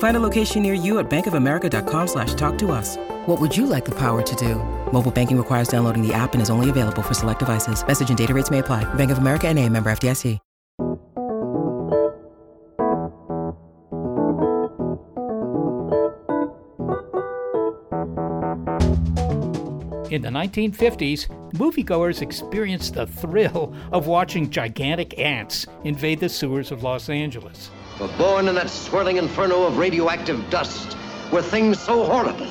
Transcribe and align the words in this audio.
Find 0.00 0.16
a 0.16 0.20
location 0.20 0.62
near 0.62 0.72
you 0.72 0.98
at 0.98 1.08
bankofamerica.com 1.10 2.06
slash 2.08 2.34
talk 2.34 2.56
to 2.58 2.72
us. 2.72 2.96
What 3.26 3.40
would 3.40 3.56
you 3.56 3.66
like 3.66 3.84
the 3.84 3.94
power 3.94 4.22
to 4.22 4.36
do? 4.36 4.56
Mobile 4.92 5.10
banking 5.10 5.38
requires 5.38 5.68
downloading 5.68 6.06
the 6.06 6.12
app 6.12 6.32
and 6.32 6.42
is 6.42 6.50
only 6.50 6.68
available 6.68 7.02
for 7.02 7.14
select 7.14 7.38
devices. 7.38 7.86
Message 7.86 8.08
and 8.08 8.18
data 8.18 8.34
rates 8.34 8.50
may 8.50 8.58
apply. 8.58 8.84
Bank 8.94 9.10
of 9.10 9.18
America 9.18 9.48
and 9.48 9.58
a 9.58 9.68
member 9.68 9.90
FDIC. 9.90 10.38
In 20.10 20.22
the 20.22 20.28
1950s, 20.28 21.28
moviegoers 21.52 22.20
experienced 22.20 22.94
the 22.94 23.06
thrill 23.06 23.72
of 23.92 24.08
watching 24.08 24.50
gigantic 24.50 25.16
ants 25.20 25.66
invade 25.84 26.18
the 26.18 26.28
sewers 26.28 26.72
of 26.72 26.82
Los 26.82 27.08
Angeles. 27.08 27.70
But 28.00 28.16
born 28.16 28.48
in 28.48 28.54
that 28.54 28.70
swirling 28.70 29.18
inferno 29.18 29.64
of 29.64 29.76
radioactive 29.76 30.48
dust 30.48 30.96
were 31.30 31.42
things 31.42 31.78
so 31.78 32.02
horrible, 32.02 32.48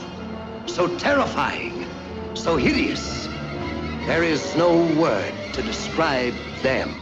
so 0.67 0.95
terrifying, 0.99 1.87
so 2.35 2.55
hideous. 2.55 3.27
There 4.05 4.21
is 4.21 4.55
no 4.55 4.85
word 4.93 5.33
to 5.53 5.63
describe 5.63 6.35
them. 6.61 6.93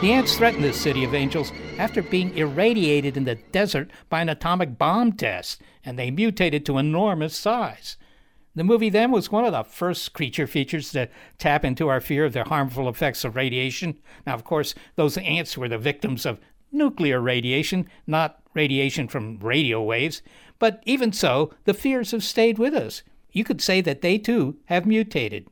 The 0.00 0.12
ants 0.12 0.36
threatened 0.36 0.64
the 0.64 0.72
city 0.72 1.04
of 1.04 1.14
angels 1.14 1.52
after 1.78 2.02
being 2.02 2.36
irradiated 2.36 3.16
in 3.16 3.22
the 3.22 3.36
desert 3.36 3.92
by 4.08 4.20
an 4.20 4.28
atomic 4.28 4.78
bomb 4.78 5.12
test, 5.12 5.62
and 5.84 5.96
they 5.96 6.10
mutated 6.10 6.66
to 6.66 6.78
enormous 6.78 7.36
size. 7.36 7.96
The 8.56 8.64
movie 8.64 8.90
then 8.90 9.10
was 9.10 9.32
one 9.32 9.44
of 9.44 9.52
the 9.52 9.64
first 9.64 10.12
creature 10.12 10.46
features 10.46 10.92
to 10.92 11.08
tap 11.38 11.64
into 11.64 11.88
our 11.88 12.00
fear 12.00 12.24
of 12.24 12.34
the 12.34 12.44
harmful 12.44 12.88
effects 12.88 13.24
of 13.24 13.34
radiation. 13.34 13.98
Now, 14.26 14.34
of 14.34 14.44
course, 14.44 14.74
those 14.94 15.18
ants 15.18 15.58
were 15.58 15.68
the 15.68 15.78
victims 15.78 16.24
of 16.24 16.40
nuclear 16.70 17.20
radiation, 17.20 17.88
not 18.06 18.40
radiation 18.54 19.08
from 19.08 19.38
radio 19.40 19.82
waves. 19.82 20.22
But 20.60 20.82
even 20.86 21.12
so, 21.12 21.52
the 21.64 21.74
fears 21.74 22.12
have 22.12 22.22
stayed 22.22 22.58
with 22.58 22.74
us. 22.74 23.02
You 23.32 23.42
could 23.42 23.60
say 23.60 23.80
that 23.80 24.02
they 24.02 24.18
too 24.18 24.56
have 24.66 24.86
mutated. 24.86 25.48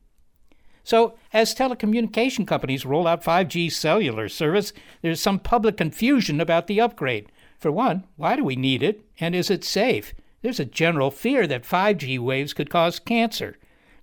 So, 0.84 1.14
as 1.32 1.54
telecommunication 1.54 2.46
companies 2.46 2.86
roll 2.86 3.06
out 3.06 3.24
5G 3.24 3.70
cellular 3.70 4.28
service, 4.28 4.72
there's 5.00 5.20
some 5.20 5.38
public 5.38 5.76
confusion 5.76 6.40
about 6.40 6.66
the 6.66 6.80
upgrade. 6.80 7.30
For 7.58 7.70
one, 7.70 8.04
why 8.16 8.36
do 8.36 8.44
we 8.44 8.56
need 8.56 8.82
it, 8.82 9.04
and 9.20 9.34
is 9.34 9.50
it 9.50 9.64
safe? 9.64 10.14
There's 10.42 10.60
a 10.60 10.64
general 10.64 11.12
fear 11.12 11.46
that 11.46 11.62
5G 11.62 12.18
waves 12.18 12.52
could 12.52 12.68
cause 12.68 12.98
cancer. 12.98 13.56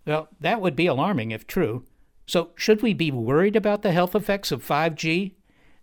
Well, 0.06 0.30
that 0.40 0.62
would 0.62 0.76
be 0.76 0.88
alarming 0.88 1.32
if 1.32 1.46
true. 1.46 1.84
So, 2.26 2.52
should 2.56 2.82
we 2.82 2.94
be 2.94 3.12
worried 3.12 3.58
about 3.58 3.82
the 3.82 3.92
health 3.92 4.16
effects 4.16 4.52
of 4.52 4.66
5G? 4.66 5.34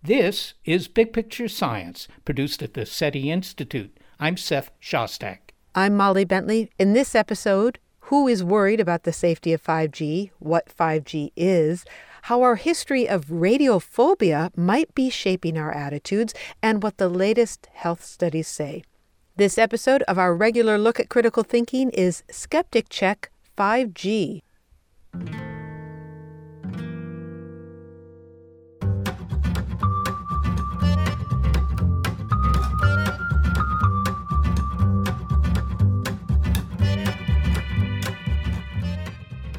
This 0.02 0.54
is 0.64 0.88
Big 0.88 1.12
Picture 1.12 1.48
Science, 1.48 2.08
produced 2.24 2.62
at 2.62 2.72
the 2.72 2.86
SETI 2.86 3.30
Institute. 3.30 3.98
I'm 4.18 4.38
Seth 4.38 4.70
Shostak. 4.80 5.38
I'm 5.74 5.94
Molly 5.94 6.24
Bentley. 6.24 6.70
In 6.78 6.94
this 6.94 7.14
episode, 7.14 7.78
who 8.00 8.26
is 8.26 8.42
worried 8.42 8.80
about 8.80 9.02
the 9.02 9.12
safety 9.12 9.52
of 9.52 9.62
5G, 9.62 10.30
what 10.38 10.74
5G 10.74 11.32
is, 11.36 11.84
how 12.22 12.40
our 12.40 12.56
history 12.56 13.06
of 13.06 13.26
radiophobia 13.26 14.56
might 14.56 14.94
be 14.94 15.10
shaping 15.10 15.58
our 15.58 15.72
attitudes, 15.72 16.32
and 16.62 16.82
what 16.82 16.96
the 16.96 17.08
latest 17.10 17.68
health 17.74 18.02
studies 18.02 18.48
say. 18.48 18.84
This 19.38 19.58
episode 19.58 20.00
of 20.04 20.18
our 20.18 20.34
regular 20.34 20.78
look 20.78 20.98
at 20.98 21.10
critical 21.10 21.42
thinking 21.42 21.90
is 21.90 22.22
Skeptic 22.30 22.88
Check 22.88 23.30
5G. 23.58 24.40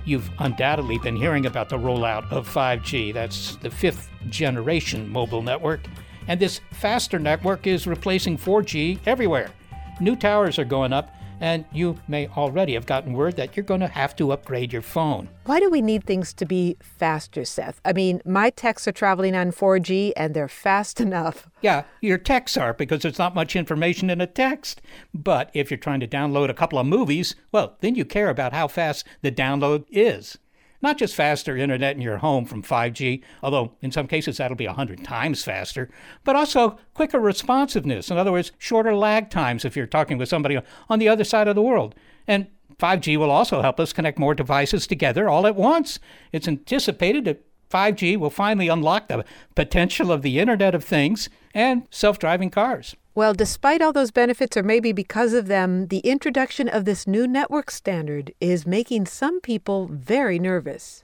You've 0.06 0.28
undoubtedly 0.40 0.98
been 0.98 1.16
hearing 1.16 1.46
about 1.46 1.70
the 1.70 1.78
rollout 1.78 2.32
of 2.32 2.52
5G. 2.52 3.14
That's 3.14 3.58
the 3.58 3.70
fifth 3.70 4.10
generation 4.28 5.08
mobile 5.08 5.44
network. 5.44 5.82
And 6.28 6.40
this 6.40 6.62
faster 6.72 7.20
network 7.20 7.68
is 7.68 7.86
replacing 7.86 8.40
4G 8.40 9.02
everywhere. 9.06 9.52
New 10.00 10.16
towers 10.16 10.60
are 10.60 10.66
going 10.66 10.94
up, 10.94 11.16
and 11.40 11.66
you 11.72 11.98
may 12.08 12.28
already 12.28 12.74
have 12.74 12.86
gotten 12.86 13.14
word 13.14 13.36
that 13.36 13.58
you're 13.58 13.64
going 13.64 13.80
to 13.80 13.88
have 13.88 14.16
to 14.16 14.32
upgrade 14.32 14.72
your 14.72 14.82
phone. 14.82 15.28
Why 15.46 15.60
do 15.60 15.70
we 15.70 15.82
need 15.82 16.04
things 16.04 16.34
to 16.34 16.46
be 16.46 16.78
faster, 16.82 17.46
Seth? 17.46 17.82
I 17.84 17.94
mean, 17.94 18.22
my 18.26 18.52
texts 18.52 18.88
are 18.88 18.92
traveling 18.92 19.36
on 19.36 19.52
4G 19.52 20.14
and 20.16 20.34
they're 20.34 20.48
fast 20.48 21.02
enough. 21.08 21.50
Yeah, 21.62 21.84
your 22.02 22.18
texts 22.18 22.58
are 22.58 22.74
because 22.74 23.02
there's 23.02 23.20
not 23.20 23.36
much 23.36 23.56
information 23.56 24.10
in 24.10 24.22
a 24.22 24.28
text. 24.28 24.82
But 25.14 25.50
if 25.54 25.72
you're 25.72 25.78
trying 25.80 26.00
to 26.02 26.08
download 26.08 26.50
a 26.50 26.56
couple 26.56 26.80
of 26.80 26.86
movies, 26.86 27.36
well, 27.52 27.78
then 27.82 27.96
you 27.96 28.06
care 28.06 28.30
about 28.30 28.54
how 28.54 28.68
fast 28.68 29.06
the 29.22 29.32
download 29.32 29.86
is. 29.90 30.38
Not 30.82 30.98
just 30.98 31.16
faster 31.16 31.58
internet 31.58 31.96
in 31.96 32.02
your 32.02 32.18
home 32.18 32.46
from 32.46 32.62
5G, 32.62 33.24
although 33.42 33.74
in 33.82 33.92
some 33.92 34.08
cases 34.08 34.38
that'll 34.38 34.56
be 34.56 34.68
100 34.68 35.04
times 35.04 35.44
faster, 35.44 35.90
but 36.24 36.36
also 36.36 36.78
quicker 36.94 37.20
responsiveness. 37.20 38.12
In 38.12 38.18
other 38.18 38.32
words, 38.32 38.52
shorter 38.58 38.96
lag 38.96 39.30
times 39.30 39.66
if 39.66 39.76
you're 39.76 39.88
talking 39.88 40.18
with 40.18 40.30
somebody 40.30 40.60
on 40.90 41.00
the 41.00 41.10
other 41.10 41.24
side 41.24 41.48
of 41.48 41.56
the 41.56 41.62
world. 41.64 41.96
And 42.28 42.48
5G 42.78 43.18
will 43.18 43.32
also 43.32 43.62
help 43.62 43.80
us 43.80 43.94
connect 43.94 44.20
more 44.20 44.36
devices 44.36 44.86
together 44.86 45.28
all 45.28 45.48
at 45.48 45.56
once. 45.56 46.00
It's 46.32 46.48
anticipated 46.48 47.26
that 47.26 47.44
5G 47.70 48.18
will 48.18 48.30
finally 48.30 48.68
unlock 48.68 49.08
the 49.08 49.26
potential 49.56 50.12
of 50.12 50.22
the 50.22 50.40
Internet 50.40 50.76
of 50.76 50.84
Things 50.84 51.30
and 51.54 51.88
self 51.90 52.20
driving 52.20 52.50
cars. 52.50 52.96
Well, 53.18 53.34
despite 53.34 53.82
all 53.82 53.94
those 53.94 54.12
benefits, 54.12 54.56
or 54.56 54.62
maybe 54.62 54.92
because 54.92 55.34
of 55.34 55.48
them, 55.48 55.88
the 55.88 56.02
introduction 56.02 56.70
of 56.70 56.86
this 56.86 57.08
new 57.08 57.28
network 57.28 57.72
standard 57.72 58.32
is 58.40 58.68
making 58.68 59.08
some 59.08 59.42
people 59.42 59.90
very 59.92 60.38
nervous. 60.38 61.04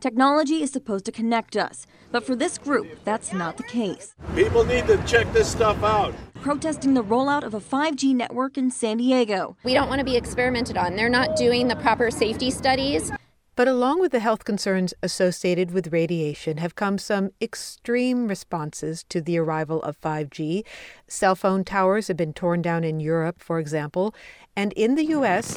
Technology 0.00 0.62
is 0.62 0.70
supposed 0.70 1.04
to 1.04 1.12
connect 1.12 1.54
us, 1.54 1.86
but 2.10 2.24
for 2.24 2.34
this 2.34 2.56
group, 2.56 2.86
that's 3.04 3.34
not 3.34 3.58
the 3.58 3.62
case. 3.62 4.14
People 4.34 4.64
need 4.64 4.86
to 4.86 4.96
check 5.04 5.30
this 5.34 5.52
stuff 5.52 5.84
out. 5.84 6.14
Protesting 6.36 6.94
the 6.94 7.04
rollout 7.04 7.42
of 7.42 7.52
a 7.52 7.60
5G 7.60 8.14
network 8.14 8.56
in 8.56 8.70
San 8.70 8.96
Diego. 8.96 9.54
We 9.64 9.74
don't 9.74 9.90
want 9.90 9.98
to 9.98 10.04
be 10.06 10.16
experimented 10.16 10.78
on. 10.78 10.96
They're 10.96 11.10
not 11.10 11.36
doing 11.36 11.68
the 11.68 11.76
proper 11.76 12.10
safety 12.10 12.50
studies. 12.50 13.12
But 13.56 13.68
along 13.68 14.00
with 14.00 14.10
the 14.10 14.18
health 14.18 14.44
concerns 14.44 14.94
associated 15.02 15.70
with 15.70 15.92
radiation 15.92 16.56
have 16.56 16.74
come 16.74 16.98
some 16.98 17.30
extreme 17.40 18.26
responses 18.26 19.04
to 19.10 19.20
the 19.20 19.38
arrival 19.38 19.80
of 19.82 20.00
5G. 20.00 20.64
Cell 21.06 21.36
phone 21.36 21.62
towers 21.62 22.08
have 22.08 22.16
been 22.16 22.32
torn 22.32 22.62
down 22.62 22.82
in 22.82 22.98
Europe, 22.98 23.40
for 23.40 23.60
example, 23.60 24.12
and 24.56 24.72
in 24.72 24.96
the 24.96 25.04
US, 25.06 25.54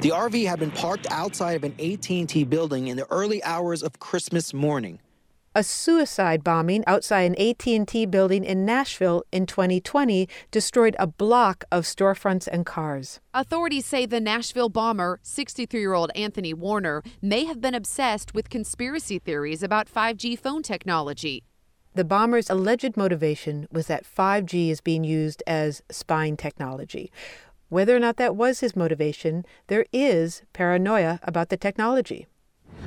the 0.00 0.10
RV 0.10 0.46
had 0.46 0.60
been 0.60 0.70
parked 0.70 1.06
outside 1.10 1.56
of 1.56 1.64
an 1.64 1.74
AT&T 1.80 2.44
building 2.44 2.88
in 2.88 2.96
the 2.98 3.10
early 3.10 3.42
hours 3.42 3.82
of 3.82 3.98
Christmas 3.98 4.52
morning. 4.52 4.98
A 5.54 5.62
suicide 5.64 6.44
bombing 6.44 6.84
outside 6.86 7.22
an 7.22 7.34
AT&T 7.40 8.06
building 8.06 8.44
in 8.44 8.66
Nashville 8.66 9.24
in 9.32 9.46
2020 9.46 10.28
destroyed 10.50 10.94
a 10.98 11.06
block 11.06 11.64
of 11.72 11.84
storefronts 11.84 12.46
and 12.46 12.66
cars. 12.66 13.20
Authorities 13.32 13.86
say 13.86 14.04
the 14.04 14.20
Nashville 14.20 14.68
bomber, 14.68 15.18
63-year-old 15.24 16.12
Anthony 16.14 16.52
Warner, 16.52 17.02
may 17.22 17.44
have 17.44 17.60
been 17.62 17.74
obsessed 17.74 18.34
with 18.34 18.50
conspiracy 18.50 19.18
theories 19.18 19.62
about 19.62 19.92
5G 19.92 20.38
phone 20.38 20.62
technology. 20.62 21.44
The 21.94 22.04
bomber's 22.04 22.50
alleged 22.50 22.96
motivation 22.96 23.66
was 23.72 23.86
that 23.86 24.04
5G 24.04 24.68
is 24.68 24.82
being 24.82 25.02
used 25.02 25.42
as 25.46 25.82
spying 25.90 26.36
technology. 26.36 27.10
Whether 27.70 27.96
or 27.96 28.00
not 28.00 28.18
that 28.18 28.36
was 28.36 28.60
his 28.60 28.76
motivation, 28.76 29.44
there 29.66 29.86
is 29.92 30.42
paranoia 30.52 31.20
about 31.22 31.48
the 31.48 31.56
technology. 31.56 32.26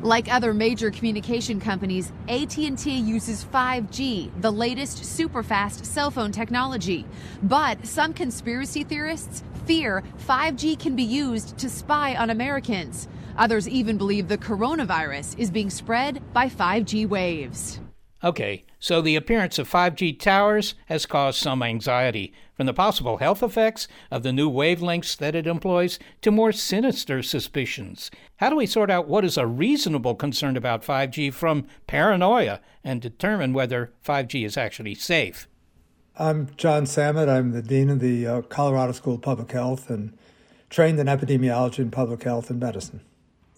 Like 0.02 0.34
other 0.34 0.54
major 0.54 0.90
communication 0.90 1.60
companies, 1.60 2.12
AT&T 2.28 2.92
uses 2.92 3.46
5G, 3.46 4.42
the 4.42 4.52
latest 4.52 5.06
super-fast 5.06 5.86
cell 5.86 6.10
phone 6.10 6.32
technology. 6.32 7.06
But 7.44 7.86
some 7.86 8.14
conspiracy 8.14 8.84
theorists 8.84 9.44
fear 9.66 10.04
5G 10.28 10.80
can 10.80 10.96
be 10.96 11.04
used 11.04 11.58
to 11.60 11.70
spy 11.70 12.16
on 12.16 12.30
Americans. 12.32 13.08
Others 13.38 13.70
even 13.70 13.98
believe 13.98 14.28
the 14.28 14.38
coronavirus 14.38 15.38
is 15.38 15.52
being 15.52 15.70
spread 15.70 16.22
by 16.34 16.48
5G 16.48 17.08
waves. 17.08 17.80
Okay, 18.24 18.64
so 18.80 19.02
the 19.02 19.16
appearance 19.16 19.58
of 19.58 19.68
5G 19.68 20.20
towers 20.20 20.76
has 20.86 21.08
caused 21.08 21.40
some 21.40 21.64
anxiety, 21.64 22.32
from 22.56 22.68
the 22.68 22.74
possible 22.74 23.18
health 23.18 23.42
effects 23.42 23.88
of 24.12 24.22
the 24.22 24.32
new 24.32 24.48
wavelengths 24.48 25.18
that 25.18 25.34
it 25.34 25.48
employs 25.48 25.98
to 26.22 26.30
more 26.30 26.52
sinister 26.52 27.24
suspicions. 27.24 28.12
How 28.38 28.52
do 28.52 28.56
we 28.56 28.68
sort 28.68 28.92
out 28.92 29.08
what 29.08 29.26
is 29.26 29.40
a 29.40 29.48
reasonable 29.48 30.14
concern 30.14 30.56
about 30.56 30.84
5G 30.84 31.34
from 31.34 31.66
paranoia 31.88 32.62
and 32.84 33.02
determine 33.02 33.54
whether 33.54 33.92
5G 34.06 34.46
is 34.46 34.56
actually 34.56 34.94
safe? 34.94 35.48
I'm 36.16 36.50
Jon 36.58 36.84
Samet. 36.84 37.28
I'm 37.28 37.54
the 37.54 37.64
Dean 37.64 37.90
of 37.90 38.00
the 38.00 38.28
uh, 38.28 38.42
Colorado 38.44 38.92
School 38.92 39.16
of 39.16 39.24
Public 39.24 39.52
Health 39.52 39.90
and 39.90 40.16
trained 40.70 41.00
in 41.00 41.08
epidemiology 41.08 41.80
and 41.80 41.92
public 41.92 42.22
health 42.22 42.52
and 42.52 42.60
medicine. 42.60 43.02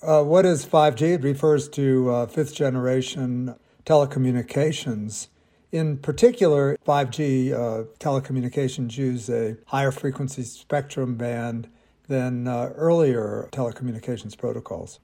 Uh, 0.01 0.23
what 0.23 0.45
is 0.45 0.65
5G? 0.65 1.15
It 1.15 1.23
refers 1.23 1.67
to 1.69 2.09
uh, 2.09 2.25
fifth 2.27 2.55
generation 2.55 3.55
telecommunications. 3.85 5.27
In 5.71 5.97
particular, 5.97 6.77
5G 6.85 7.51
uh, 7.51 7.83
telecommunications 7.99 8.97
use 8.97 9.29
a 9.29 9.57
higher 9.65 9.91
frequency 9.91 10.43
spectrum 10.43 11.15
band 11.15 11.67
than 12.07 12.47
uh, 12.47 12.71
earlier 12.75 13.49
telecommunications 13.51 14.37
protocols. 14.37 14.99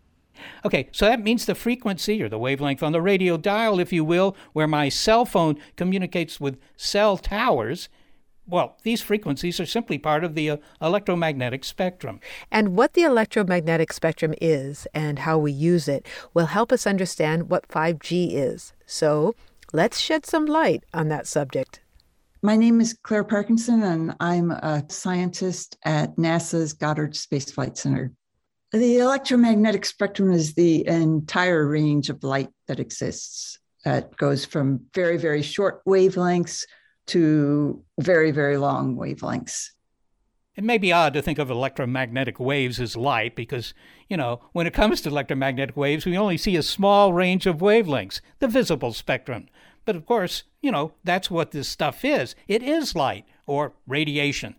Okay, 0.64 0.90
so 0.92 1.06
that 1.06 1.22
means 1.22 1.46
the 1.46 1.56
frequency 1.56 2.22
or 2.22 2.30
the 2.30 2.38
wavelength 2.38 2.84
on 2.84 2.92
the 2.92 3.02
radio 3.02 3.36
dial, 3.36 3.80
if 3.80 3.92
you 3.92 4.06
will, 4.06 4.38
where 4.54 4.68
my 4.68 4.90
cell 4.90 5.26
phone 5.26 5.58
communicates 5.76 6.40
with 6.40 6.60
cell 6.78 7.18
towers. 7.18 7.90
Well, 8.50 8.78
these 8.82 9.02
frequencies 9.02 9.60
are 9.60 9.66
simply 9.66 10.00
part 10.00 10.24
of 10.24 10.34
the 10.34 10.50
uh, 10.50 10.58
electromagnetic 10.82 11.64
spectrum. 11.64 12.20
And 12.52 12.76
what 12.76 12.94
the 12.94 13.04
electromagnetic 13.04 13.94
spectrum 13.94 14.34
is 14.42 14.88
and 14.94 15.20
how 15.20 15.38
we 15.38 15.52
use 15.52 15.88
it 15.88 16.08
will 16.34 16.48
help 16.48 16.72
us 16.72 16.88
understand 16.88 17.50
what 17.50 17.68
5G 17.68 18.34
is. 18.34 18.74
So 18.88 19.36
let's 19.72 20.00
shed 20.00 20.26
some 20.26 20.48
light 20.48 20.84
on 20.96 21.10
that 21.10 21.28
subject. 21.28 21.82
My 22.42 22.56
name 22.56 22.82
is 22.82 22.98
Claire 23.04 23.26
Parkinson, 23.26 23.84
and 23.84 24.16
I'm 24.20 24.50
a 24.52 24.84
scientist 24.88 25.78
at 25.84 26.16
NASA's 26.16 26.74
Goddard 26.74 27.16
Space 27.16 27.52
Flight 27.52 27.78
Center. 27.78 28.14
The 28.72 28.98
electromagnetic 28.98 29.86
spectrum 29.86 30.32
is 30.32 30.54
the 30.54 30.88
entire 30.88 31.68
range 31.68 32.10
of 32.10 32.24
light 32.24 32.50
that 32.68 32.80
exists. 32.80 33.60
That 33.84 34.16
goes 34.18 34.44
from 34.46 34.86
very, 34.94 35.18
very 35.18 35.42
short 35.42 35.84
wavelengths 35.86 36.66
to 37.10 37.84
very, 38.00 38.32
very 38.32 38.58
long 38.58 38.96
wavelengths. 38.96 39.72
It 40.56 40.64
may 40.64 40.78
be 40.78 40.92
odd 40.92 41.14
to 41.14 41.22
think 41.22 41.40
of 41.40 41.50
electromagnetic 41.50 42.40
waves 42.40 42.80
as 42.80 42.98
light 42.98 43.36
because, 43.36 43.74
you 44.10 44.18
know, 44.18 44.42
when 44.52 44.68
it 44.68 44.74
comes 44.74 45.00
to 45.02 45.10
electromagnetic 45.10 45.78
waves, 45.78 46.06
we 46.06 46.18
only 46.18 46.38
see 46.38 46.56
a 46.56 46.64
small 46.64 47.14
range 47.14 47.46
of 47.46 47.60
wavelengths, 47.60 48.20
the 48.40 48.48
visible 48.48 48.92
spectrum. 48.92 49.48
But 49.86 49.96
of 49.96 50.06
course, 50.06 50.44
you 50.62 50.72
know, 50.72 50.92
that's 51.04 51.32
what 51.32 51.52
this 51.52 51.70
stuff 51.70 52.04
is. 52.04 52.36
It 52.48 52.62
is 52.62 52.96
light, 52.96 53.26
or 53.48 53.74
radiation. 53.88 54.56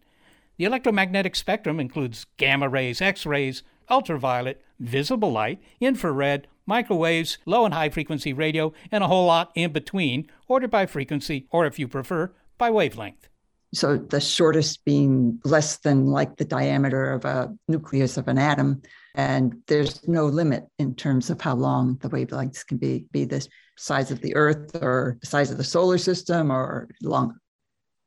The 0.56 0.64
electromagnetic 0.64 1.36
spectrum 1.36 1.78
includes 1.78 2.26
gamma 2.36 2.68
rays, 2.68 3.00
X 3.00 3.24
rays, 3.24 3.62
ultraviolet, 3.90 4.62
visible 4.78 5.30
light, 5.30 5.62
infrared, 5.80 6.46
microwaves, 6.66 7.38
low 7.46 7.64
and 7.64 7.74
high 7.74 7.90
frequency 7.90 8.32
radio, 8.32 8.72
and 8.90 9.04
a 9.04 9.06
whole 9.06 9.26
lot 9.26 9.52
in 9.54 9.72
between, 9.72 10.28
ordered 10.48 10.70
by 10.70 10.86
frequency, 10.86 11.46
or 11.50 11.66
if 11.66 11.78
you 11.78 11.86
prefer, 11.86 12.32
by 12.60 12.70
wavelength. 12.70 13.28
So 13.72 13.96
the 13.96 14.20
shortest 14.20 14.84
being 14.84 15.40
less 15.44 15.78
than 15.78 16.06
like 16.06 16.36
the 16.36 16.44
diameter 16.44 17.12
of 17.12 17.24
a 17.24 17.52
nucleus 17.68 18.16
of 18.16 18.28
an 18.28 18.36
atom. 18.36 18.82
And 19.14 19.62
there's 19.66 20.06
no 20.06 20.26
limit 20.26 20.66
in 20.78 20.94
terms 20.94 21.30
of 21.30 21.40
how 21.40 21.54
long 21.54 21.96
the 22.02 22.10
wavelengths 22.10 22.66
can 22.66 22.76
be, 22.76 23.06
be 23.12 23.24
the 23.24 23.46
size 23.78 24.10
of 24.10 24.20
the 24.20 24.36
Earth 24.36 24.76
or 24.82 25.16
the 25.20 25.26
size 25.26 25.50
of 25.50 25.56
the 25.56 25.64
solar 25.64 25.98
system 25.98 26.52
or 26.52 26.88
longer. 27.02 27.36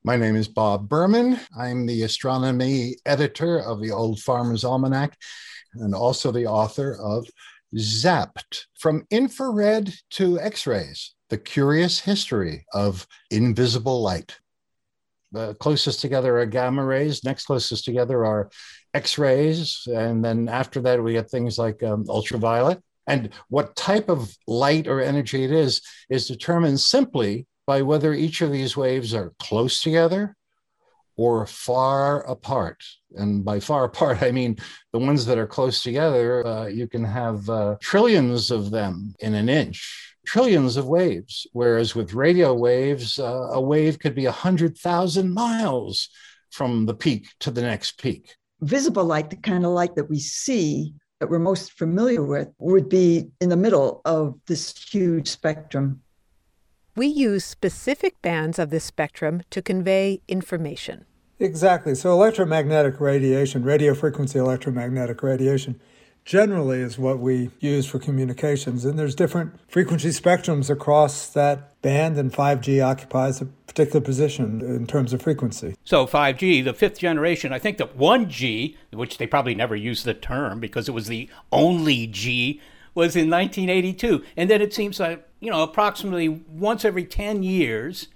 My 0.04 0.18
name 0.18 0.36
is 0.36 0.48
Bob 0.48 0.88
Berman. 0.88 1.40
I'm 1.58 1.86
the 1.86 2.04
astronomy 2.04 2.98
editor 3.06 3.60
of 3.60 3.82
the 3.82 3.92
Old 3.92 4.20
Farmer's 4.20 4.64
Almanac 4.64 5.18
and 5.76 5.96
also 5.96 6.32
the 6.32 6.46
author 6.46 6.98
of 7.02 7.26
Zapped 7.76 8.66
From 8.78 9.08
Infrared 9.10 9.94
to 10.12 10.40
X 10.40 10.68
rays 10.68 11.16
The 11.30 11.40
Curious 11.40 12.02
History 12.02 12.66
of 12.74 13.08
Invisible 13.32 14.02
Light. 14.02 14.38
The 15.34 15.56
closest 15.56 16.00
together 16.00 16.40
are 16.40 16.46
gamma 16.46 16.86
rays, 16.86 17.24
next 17.24 17.46
closest 17.46 17.84
together 17.84 18.26
are 18.26 18.50
X 18.94 19.18
rays, 19.18 19.88
and 19.88 20.24
then 20.24 20.48
after 20.48 20.80
that, 20.82 21.04
we 21.04 21.14
get 21.14 21.30
things 21.30 21.58
like 21.58 21.82
um, 21.84 22.06
ultraviolet. 22.08 22.82
And 23.08 23.32
what 23.50 23.76
type 23.76 24.10
of 24.10 24.36
light 24.48 24.88
or 24.88 25.02
energy 25.02 25.44
it 25.44 25.52
is, 25.52 25.82
is 26.10 26.28
determined 26.28 26.80
simply 26.80 27.48
by 27.66 27.82
whether 27.82 28.14
each 28.14 28.42
of 28.42 28.52
these 28.52 28.78
waves 28.78 29.14
are 29.14 29.34
close 29.40 29.82
together 29.82 30.36
or 31.16 31.46
far 31.46 32.24
apart. 32.30 32.84
And 33.16 33.44
by 33.44 33.60
far 33.60 33.84
apart, 33.86 34.22
I 34.22 34.32
mean 34.32 34.58
the 34.92 35.00
ones 35.00 35.26
that 35.26 35.38
are 35.38 35.48
close 35.48 35.84
together, 35.84 36.46
uh, 36.46 36.66
you 36.68 36.88
can 36.88 37.04
have 37.04 37.50
uh, 37.50 37.76
trillions 37.82 38.52
of 38.52 38.72
them 38.72 39.16
in 39.20 39.34
an 39.34 39.50
inch, 39.50 40.13
trillions 40.26 40.78
of 40.78 40.88
waves. 40.88 41.48
Whereas 41.54 41.96
with 41.96 42.14
radio 42.14 42.54
waves, 42.54 43.20
uh, 43.20 43.50
a 43.52 43.62
wave 43.62 44.00
could 44.00 44.16
be 44.16 44.26
100,000 44.26 45.34
miles 45.34 46.10
from 46.52 46.86
the 46.86 46.94
peak 46.94 47.28
to 47.40 47.52
the 47.52 47.62
next 47.62 48.00
peak. 48.02 48.36
Visible 48.62 49.04
light, 49.04 49.30
the 49.30 49.36
kind 49.36 49.66
of 49.66 49.72
light 49.72 49.96
that 49.96 50.10
we 50.10 50.20
see, 50.20 50.94
that 51.20 51.30
we're 51.30 51.40
most 51.40 51.74
familiar 51.74 52.24
with, 52.24 52.50
would 52.60 52.90
be 52.90 53.30
in 53.42 53.50
the 53.50 53.58
middle 53.58 54.02
of 54.06 54.40
this 54.48 54.78
huge 54.90 55.28
spectrum 55.28 56.02
we 56.96 57.08
use 57.08 57.44
specific 57.44 58.22
bands 58.22 58.60
of 58.60 58.70
this 58.70 58.84
spectrum 58.84 59.42
to 59.50 59.62
convey 59.62 60.22
information. 60.28 61.06
Exactly. 61.40 61.96
So, 61.96 62.12
electromagnetic 62.12 63.00
radiation, 63.00 63.64
radio 63.64 63.96
frequency 63.96 64.38
electromagnetic 64.38 65.24
radiation, 65.24 65.82
generally 66.26 66.80
is 66.80 66.98
what 66.98 67.20
we 67.20 67.52
use 67.60 67.86
for 67.86 68.00
communications. 68.00 68.86
And 68.86 68.98
there's 68.98 69.16
different 69.16 69.60
frequency 69.68 70.10
spectrums 70.10 70.70
across 70.70 71.28
that 71.30 71.82
band, 71.82 72.18
and 72.18 72.32
5G 72.32 72.84
occupies 72.84 73.42
a 73.42 73.46
particular 73.46 74.02
position 74.02 74.62
in 74.62 74.88
terms 74.88 75.14
of 75.14 75.22
frequency. 75.22 75.76
So 75.84 76.08
5G, 76.08 76.64
the 76.64 76.74
fifth 76.74 77.00
generation, 77.00 77.52
I 77.52 77.60
think 77.60 77.78
that 77.78 77.98
1G, 77.98 78.76
which 78.92 79.18
they 79.18 79.28
probably 79.28 79.56
never 79.56 79.76
used 79.76 80.06
the 80.06 80.14
term 80.14 80.60
because 80.60 80.88
it 80.88 80.94
was 80.94 81.08
the 81.08 81.30
only 81.52 82.08
G, 82.08 82.62
was 82.96 83.16
in 83.16 83.30
1982. 83.30 84.24
And 84.38 84.50
then 84.50 84.62
it 84.62 84.74
seems 84.74 85.00
like 85.00 85.28
you 85.44 85.52
know, 85.52 85.62
approximately 85.62 86.30
once 86.30 86.86
every 86.86 87.04
10 87.04 87.44
years, 87.44 88.08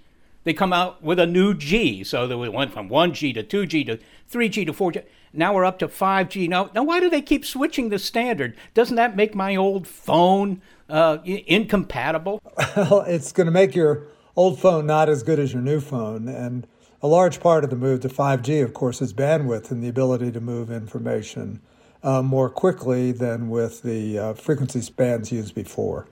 they 0.48 0.54
come 0.54 0.72
out 0.72 1.02
with 1.02 1.18
a 1.18 1.26
new 1.26 1.52
G. 1.52 2.02
So 2.02 2.26
they 2.26 2.34
went 2.34 2.72
from 2.72 2.88
1G 2.88 3.34
to 3.34 3.44
2G 3.44 3.84
to 3.86 3.98
3G 4.32 4.64
to 4.64 4.72
4G. 4.72 5.04
Now 5.34 5.52
we're 5.52 5.66
up 5.66 5.78
to 5.80 5.88
5G. 5.88 6.48
Now, 6.48 6.70
now 6.74 6.82
why 6.84 7.00
do 7.00 7.10
they 7.10 7.20
keep 7.20 7.44
switching 7.44 7.90
the 7.90 7.98
standard? 7.98 8.56
Doesn't 8.72 8.96
that 8.96 9.14
make 9.14 9.34
my 9.34 9.56
old 9.56 9.86
phone 9.86 10.62
uh, 10.88 11.18
incompatible? 11.24 12.40
Well, 12.76 13.02
it's 13.02 13.32
going 13.32 13.46
to 13.46 13.50
make 13.50 13.74
your 13.74 14.06
old 14.36 14.58
phone 14.58 14.86
not 14.86 15.10
as 15.10 15.22
good 15.22 15.38
as 15.38 15.52
your 15.52 15.60
new 15.60 15.80
phone. 15.80 16.28
And 16.28 16.66
a 17.02 17.08
large 17.08 17.40
part 17.40 17.62
of 17.62 17.70
the 17.70 17.76
move 17.76 18.00
to 18.00 18.08
5G, 18.08 18.64
of 18.64 18.72
course, 18.72 19.02
is 19.02 19.12
bandwidth 19.12 19.70
and 19.70 19.82
the 19.82 19.88
ability 19.88 20.32
to 20.32 20.40
move 20.40 20.70
information 20.70 21.60
uh, 22.02 22.22
more 22.22 22.48
quickly 22.48 23.12
than 23.12 23.50
with 23.50 23.82
the 23.82 24.18
uh, 24.18 24.34
frequency 24.34 24.90
bands 24.92 25.30
used 25.30 25.54
before. 25.54 26.08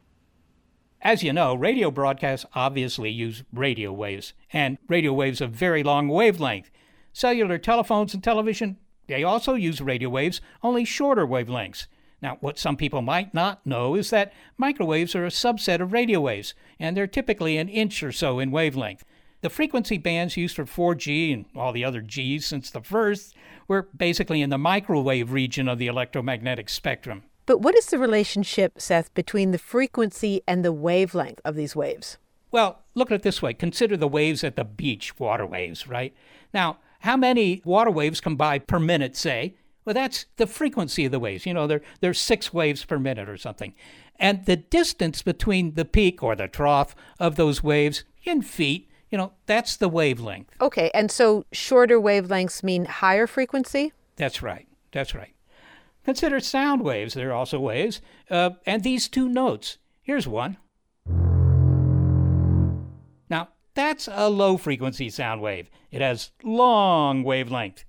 As 1.02 1.22
you 1.22 1.32
know, 1.32 1.54
radio 1.54 1.90
broadcasts 1.90 2.46
obviously 2.54 3.10
use 3.10 3.44
radio 3.52 3.92
waves, 3.92 4.32
and 4.52 4.78
radio 4.88 5.12
waves 5.12 5.40
of 5.40 5.50
very 5.50 5.82
long 5.82 6.08
wavelength. 6.08 6.70
Cellular 7.12 7.58
telephones 7.58 8.14
and 8.14 8.24
television, 8.24 8.78
they 9.06 9.22
also 9.22 9.54
use 9.54 9.80
radio 9.80 10.08
waves, 10.08 10.40
only 10.62 10.84
shorter 10.84 11.26
wavelengths. 11.26 11.86
Now, 12.22 12.38
what 12.40 12.58
some 12.58 12.76
people 12.76 13.02
might 13.02 13.34
not 13.34 13.64
know 13.66 13.94
is 13.94 14.10
that 14.10 14.32
microwaves 14.56 15.14
are 15.14 15.26
a 15.26 15.30
subset 15.30 15.80
of 15.80 15.92
radio 15.92 16.20
waves, 16.20 16.54
and 16.80 16.96
they're 16.96 17.06
typically 17.06 17.58
an 17.58 17.68
inch 17.68 18.02
or 18.02 18.10
so 18.10 18.38
in 18.38 18.50
wavelength. 18.50 19.04
The 19.42 19.50
frequency 19.50 19.98
bands 19.98 20.36
used 20.36 20.56
for 20.56 20.64
4G 20.64 21.32
and 21.32 21.44
all 21.54 21.72
the 21.72 21.84
other 21.84 22.00
Gs 22.00 22.44
since 22.44 22.70
the 22.70 22.80
first 22.80 23.34
were 23.68 23.88
basically 23.96 24.40
in 24.40 24.50
the 24.50 24.58
microwave 24.58 25.30
region 25.30 25.68
of 25.68 25.78
the 25.78 25.86
electromagnetic 25.86 26.68
spectrum. 26.68 27.24
But 27.46 27.58
what 27.58 27.76
is 27.76 27.86
the 27.86 27.98
relationship, 27.98 28.80
Seth, 28.80 29.14
between 29.14 29.52
the 29.52 29.58
frequency 29.58 30.42
and 30.46 30.64
the 30.64 30.72
wavelength 30.72 31.40
of 31.44 31.54
these 31.54 31.76
waves? 31.76 32.18
Well, 32.50 32.80
look 32.94 33.10
at 33.10 33.16
it 33.16 33.22
this 33.22 33.42
way 33.42 33.54
consider 33.54 33.96
the 33.96 34.08
waves 34.08 34.42
at 34.44 34.56
the 34.56 34.64
beach, 34.64 35.18
water 35.18 35.46
waves, 35.46 35.86
right? 35.86 36.14
Now, 36.52 36.78
How 37.00 37.16
many 37.16 37.62
water 37.64 37.90
waves 37.90 38.20
come 38.20 38.36
by 38.36 38.58
per 38.58 38.80
minute, 38.80 39.16
say? 39.16 39.54
Well, 39.84 39.94
that's 39.94 40.26
the 40.36 40.46
frequency 40.46 41.04
of 41.04 41.12
the 41.12 41.20
waves. 41.20 41.46
You 41.46 41.54
know, 41.54 41.66
there, 41.68 41.82
there's 42.00 42.20
six 42.20 42.52
waves 42.52 42.84
per 42.84 42.98
minute 42.98 43.28
or 43.28 43.36
something. 43.36 43.74
And 44.18 44.44
the 44.44 44.56
distance 44.56 45.22
between 45.22 45.74
the 45.74 45.84
peak 45.84 46.22
or 46.22 46.34
the 46.34 46.48
trough 46.48 46.96
of 47.20 47.36
those 47.36 47.62
waves 47.62 48.02
in 48.24 48.42
feet, 48.42 48.90
you 49.10 49.18
know, 49.18 49.32
that's 49.44 49.76
the 49.76 49.88
wavelength. 49.88 50.50
Okay, 50.60 50.90
and 50.94 51.12
so 51.12 51.44
shorter 51.52 52.00
wavelengths 52.00 52.64
mean 52.64 52.86
higher 52.86 53.28
frequency? 53.28 53.92
That's 54.16 54.42
right. 54.42 54.66
That's 54.90 55.14
right. 55.14 55.35
Consider 56.06 56.38
sound 56.38 56.82
waves. 56.82 57.14
They're 57.14 57.32
also 57.32 57.58
waves. 57.58 58.00
Uh, 58.30 58.50
and 58.64 58.84
these 58.84 59.08
two 59.08 59.28
notes. 59.28 59.78
Here's 60.02 60.28
one. 60.28 60.56
Now, 63.28 63.48
that's 63.74 64.08
a 64.12 64.30
low 64.30 64.56
frequency 64.56 65.10
sound 65.10 65.42
wave. 65.42 65.68
It 65.90 66.00
has 66.00 66.30
long 66.44 67.24
wavelength. 67.24 67.84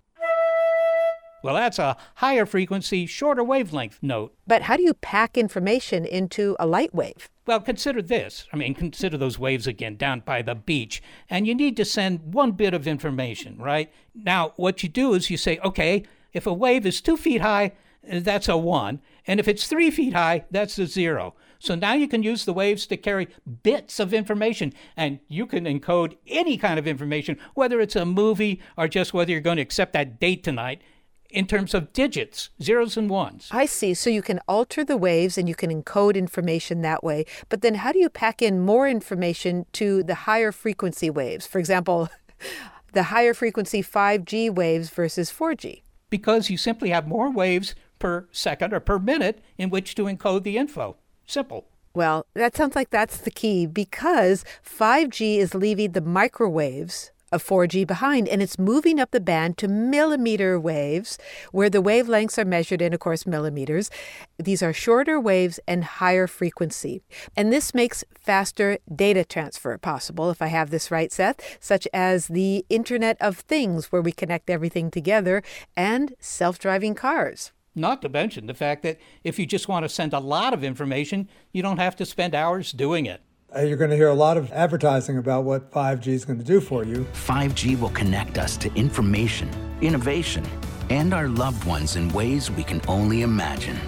Well, 1.44 1.54
that's 1.54 1.78
a 1.78 1.96
higher 2.16 2.48
frequency, 2.48 3.06
shorter 3.06 3.44
wavelength 3.44 4.00
note. 4.02 4.34
But 4.48 4.64
how 4.64 4.78
do 4.78 4.82
you 4.82 4.96
pack 4.96 5.38
information 5.38 6.04
into 6.04 6.56
a 6.60 6.66
light 6.66 6.96
wave? 6.96 7.30
Well, 7.46 7.60
consider 7.60 8.02
this. 8.02 8.48
I 8.52 8.58
mean, 8.58 8.74
consider 8.74 9.18
those 9.18 9.38
waves 9.38 9.68
again 9.68 9.96
down 9.96 10.22
by 10.22 10.42
the 10.42 10.56
beach, 10.56 11.04
and 11.30 11.46
you 11.46 11.54
need 11.54 11.78
to 11.78 11.86
send 11.86 12.34
one 12.34 12.54
bit 12.54 12.74
of 12.74 12.88
information, 12.88 13.60
right? 13.60 13.94
Now, 14.16 14.54
what 14.56 14.82
you 14.82 14.90
do 14.90 15.14
is 15.14 15.30
you 15.30 15.38
say, 15.38 15.60
okay, 15.60 16.04
if 16.34 16.48
a 16.48 16.54
wave 16.54 16.88
is 16.88 17.00
two 17.00 17.16
feet 17.16 17.42
high, 17.42 17.74
that's 18.04 18.48
a 18.48 18.58
one, 18.58 19.02
and 19.26 19.40
if 19.40 19.48
it's 19.48 19.68
three 19.68 19.92
feet 19.92 20.14
high, 20.14 20.46
that's 20.52 20.78
a 20.80 20.86
zero. 20.86 21.36
So 21.60 21.76
now 21.76 21.94
you 21.94 22.08
can 22.08 22.24
use 22.24 22.46
the 22.46 22.54
waves 22.54 22.86
to 22.88 22.98
carry 22.98 23.28
bits 23.64 24.00
of 24.00 24.14
information, 24.14 24.74
and 24.96 25.20
you 25.28 25.46
can 25.46 25.66
encode 25.66 26.18
any 26.28 26.58
kind 26.58 26.80
of 26.80 26.88
information, 26.88 27.38
whether 27.54 27.82
it's 27.82 27.96
a 27.96 28.06
movie 28.06 28.62
or 28.78 28.88
just 28.88 29.14
whether 29.14 29.32
you're 29.32 29.42
going 29.42 29.58
to 29.58 29.62
accept 29.62 29.94
that 29.94 30.20
date 30.20 30.44
tonight 30.44 30.82
in 31.30 31.46
terms 31.46 31.74
of 31.74 31.92
digits, 31.94 32.50
zeros 32.62 32.96
and 32.96 33.10
ones. 33.10 33.50
I 33.52 33.66
see. 33.66 33.94
So 33.94 34.10
you 34.10 34.22
can 34.22 34.40
alter 34.48 34.84
the 34.84 34.98
waves 34.98 35.38
and 35.38 35.50
you 35.50 35.56
can 35.56 35.70
encode 35.70 36.16
information 36.16 36.82
that 36.82 37.04
way. 37.04 37.26
But 37.50 37.62
then 37.62 37.76
how 37.76 37.92
do 37.92 38.00
you 38.00 38.10
pack 38.10 38.42
in 38.42 38.62
more 38.62 38.88
information 38.88 39.66
to 39.74 40.04
the 40.04 40.16
higher 40.16 40.52
frequency 40.52 41.10
waves? 41.10 41.46
For 41.46 41.60
example, 41.60 42.10
the 42.94 43.04
higher 43.04 43.34
frequency 43.34 43.84
5G 43.84 44.54
waves 44.54 44.90
versus 44.90 45.32
4G. 45.32 45.82
Because 46.10 46.50
you 46.50 46.58
simply 46.58 46.90
have 46.90 47.08
more 47.08 47.30
waves 47.30 47.76
per 48.00 48.28
second 48.32 48.74
or 48.74 48.80
per 48.80 49.00
minute 49.00 49.42
in 49.58 49.70
which 49.70 49.96
to 49.96 50.06
encode 50.06 50.44
the 50.44 50.58
info. 50.58 50.98
Simple. 51.26 51.68
Well, 51.94 52.26
that 52.36 52.56
sounds 52.56 52.76
like 52.76 52.92
that's 52.92 53.18
the 53.18 53.32
key 53.32 53.66
because 53.66 54.46
5G 54.64 55.38
is 55.38 55.56
leaving 55.56 55.94
the 55.94 56.02
microwaves 56.02 57.12
of 57.32 57.44
4G 57.44 57.86
behind, 57.86 58.28
and 58.28 58.42
it's 58.42 58.58
moving 58.58 59.00
up 59.00 59.12
the 59.12 59.20
band 59.20 59.58
to 59.58 59.68
millimeter 59.68 60.60
waves, 60.60 61.18
where 61.52 61.70
the 61.70 61.82
wavelengths 61.82 62.38
are 62.38 62.46
measured 62.46 62.82
in, 62.82 62.94
of 62.94 63.00
course, 63.00 63.26
millimeters. 63.26 63.90
These 64.38 64.64
are 64.64 64.74
shorter 64.74 65.20
waves 65.20 65.60
and 65.68 65.84
higher 65.84 66.28
frequency. 66.28 67.02
And 67.36 67.52
this 67.52 67.74
makes 67.74 68.04
faster 68.20 68.78
data 68.94 69.26
transfer 69.26 69.78
possible, 69.78 70.30
if 70.30 70.42
I 70.42 70.48
have 70.48 70.70
this 70.70 70.90
right, 70.90 71.12
Seth, 71.12 71.58
such 71.60 71.88
as 71.94 72.28
the 72.28 72.66
Internet 72.70 73.18
of 73.20 73.40
Things, 73.40 73.92
where 73.92 74.02
we 74.02 74.12
connect 74.12 74.50
everything 74.50 74.90
together, 74.90 75.44
and 75.76 76.14
self 76.20 76.60
driving 76.60 76.96
cars. 76.96 77.52
Not 77.78 78.02
to 78.02 78.10
mention 78.10 78.48
the 78.48 78.56
fact 78.56 78.82
that 78.82 78.98
if 79.24 79.38
you 79.38 79.46
just 79.46 79.68
want 79.68 79.86
to 79.86 79.90
send 79.90 80.12
a 80.12 80.20
lot 80.20 80.52
of 80.52 80.64
information, 80.64 81.30
you 81.52 81.62
don't 81.62 81.78
have 81.78 81.96
to 81.98 82.08
spend 82.08 82.34
hours 82.34 82.72
doing 82.72 83.06
it. 83.06 83.22
Uh, 83.56 83.62
you're 83.62 83.78
going 83.78 83.92
to 83.92 83.96
hear 83.96 84.08
a 84.08 84.16
lot 84.16 84.36
of 84.36 84.52
advertising 84.52 85.20
about 85.20 85.44
what 85.44 85.72
5G 85.72 86.08
is 86.08 86.26
going 86.26 86.40
to 86.40 86.44
do 86.44 86.60
for 86.60 86.84
you. 86.84 87.06
5G 87.14 87.80
will 87.80 87.92
connect 87.92 88.40
us 88.40 88.58
to 88.58 88.74
information, 88.74 89.48
innovation, 89.80 90.44
and 90.90 91.14
our 91.14 91.28
loved 91.28 91.66
ones 91.66 91.96
in 91.96 92.10
ways 92.14 92.50
we 92.50 92.64
can 92.64 92.82
only 92.88 93.22
imagine. 93.22 93.80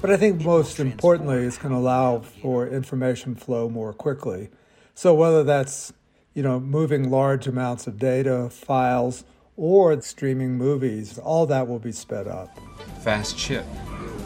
But 0.00 0.10
I 0.10 0.16
think 0.16 0.42
most 0.42 0.80
importantly, 0.80 1.44
it's 1.44 1.58
going 1.58 1.72
to 1.72 1.78
allow 1.78 2.20
for 2.20 2.66
information 2.66 3.34
flow 3.34 3.68
more 3.68 3.92
quickly. 3.92 4.48
So 4.94 5.12
whether 5.12 5.44
that's, 5.44 5.92
you 6.32 6.42
know, 6.42 6.58
moving 6.58 7.10
large 7.10 7.46
amounts 7.46 7.86
of 7.86 7.98
data, 7.98 8.48
files, 8.48 9.22
or 9.56 10.00
streaming 10.00 10.56
movies, 10.56 11.18
all 11.18 11.46
that 11.46 11.66
will 11.66 11.78
be 11.78 11.92
sped 11.92 12.26
up. 12.26 12.58
Fast 13.02 13.38
ship. 13.38 13.64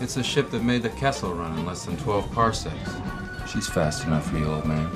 It's 0.00 0.16
a 0.16 0.22
ship 0.22 0.50
that 0.50 0.62
made 0.62 0.82
the 0.82 0.90
Kessel 0.90 1.34
run 1.34 1.58
in 1.58 1.66
less 1.66 1.84
than 1.84 1.96
12 1.98 2.32
parsecs. 2.32 2.90
She's 3.50 3.66
fast 3.66 4.06
enough 4.06 4.30
for 4.30 4.38
you, 4.38 4.46
old 4.46 4.66
man. 4.66 4.90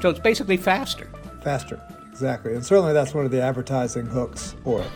So 0.00 0.10
it's 0.10 0.20
basically 0.20 0.56
faster. 0.56 1.10
Faster, 1.42 1.80
exactly. 2.10 2.54
And 2.54 2.64
certainly 2.64 2.92
that's 2.92 3.14
one 3.14 3.24
of 3.24 3.30
the 3.30 3.42
advertising 3.42 4.06
hooks 4.06 4.54
for 4.64 4.80
it. 4.80 4.90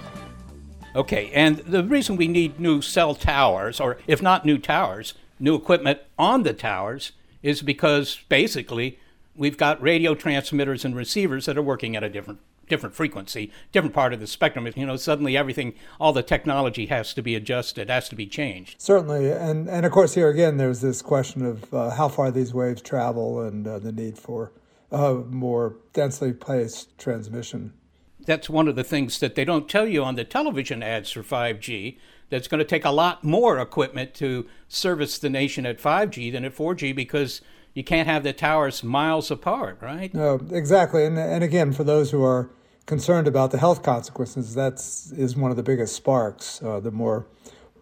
Okay, 0.97 1.31
and 1.33 1.59
the 1.59 1.85
reason 1.85 2.17
we 2.17 2.29
need 2.29 2.59
new 2.59 2.81
cell 2.81 3.15
towers, 3.15 3.79
or 3.79 3.99
if 4.07 4.23
not 4.23 4.45
new 4.45 4.59
towers, 4.59 5.15
new 5.39 5.55
equipment 5.55 6.01
on 6.19 6.43
the 6.43 6.55
towers, 6.55 7.13
is 7.43 7.63
because 7.63 8.21
basically 8.29 8.99
we've 9.37 9.57
got 9.57 9.81
radio 9.81 10.15
transmitters 10.15 10.85
and 10.85 10.97
receivers 10.97 11.47
that 11.47 11.59
are 11.59 11.63
working 11.63 11.95
at 11.95 12.03
a 12.03 12.09
different 12.09 12.41
different 12.69 12.95
frequency, 12.95 13.51
different 13.73 13.95
part 13.95 14.13
of 14.13 14.21
the 14.21 14.27
spectrum. 14.27 14.69
You 14.77 14.87
know, 14.87 14.97
suddenly 14.97 15.37
everything, 15.37 15.75
all 16.01 16.13
the 16.13 16.23
technology 16.23 16.87
has 16.87 17.15
to 17.15 17.23
be 17.23 17.35
adjusted, 17.35 17.91
has 17.91 18.09
to 18.11 18.17
be 18.17 18.27
changed. 18.27 18.81
Certainly, 18.81 19.31
and 19.31 19.69
and 19.69 19.85
of 19.87 19.93
course 19.93 20.15
here 20.15 20.29
again, 20.29 20.57
there's 20.57 20.81
this 20.81 21.03
question 21.03 21.45
of 21.45 21.73
uh, 21.73 21.91
how 21.91 22.09
far 22.09 22.31
these 22.31 22.55
waves 22.55 22.83
travel 22.83 23.41
and 23.41 23.67
uh, 23.67 23.79
the 23.79 23.93
need 23.93 24.19
for 24.19 24.53
uh, 24.91 25.15
more 25.29 25.77
densely 25.93 26.33
placed 26.33 26.97
transmission. 26.99 27.73
That's 28.21 28.51
one 28.51 28.69
of 28.69 28.77
the 28.77 28.85
things 28.85 29.21
that 29.21 29.35
they 29.35 29.45
don't 29.45 29.69
tell 29.69 29.87
you 29.87 30.05
on 30.05 30.17
the 30.17 30.25
television 30.25 30.83
ads 30.83 31.11
for 31.11 31.23
5G. 31.23 31.97
That's 32.31 32.47
going 32.49 32.59
to 32.59 32.65
take 32.65 32.85
a 32.85 32.91
lot 32.91 33.25
more 33.25 33.59
equipment 33.59 34.13
to 34.15 34.47
service 34.69 35.19
the 35.19 35.31
nation 35.31 35.65
at 35.65 35.79
5G 35.79 36.31
than 36.33 36.45
at 36.45 36.55
4G 36.55 36.95
because 36.95 37.41
you 37.73 37.85
can't 37.85 38.09
have 38.09 38.25
the 38.25 38.33
towers 38.33 38.83
miles 38.83 39.31
apart, 39.31 39.79
right? 39.81 40.13
No, 40.13 40.41
exactly. 40.51 41.07
And 41.07 41.19
and 41.19 41.45
again, 41.45 41.73
for 41.73 41.85
those 41.85 42.11
who 42.11 42.23
are 42.25 42.51
concerned 42.89 43.29
about 43.29 43.51
the 43.51 43.59
health 43.59 43.83
consequences, 43.83 44.55
that's 44.55 45.13
one 45.37 45.53
of 45.53 45.57
the 45.57 45.63
biggest 45.63 45.95
sparks. 45.95 46.61
Uh, 46.63 46.81
the 46.81 46.91
more 46.91 47.27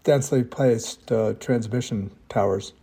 densely 0.03 0.45
placed 0.45 1.11
uh, 1.11 1.33
transmission 1.35 2.11
towers. 2.29 2.75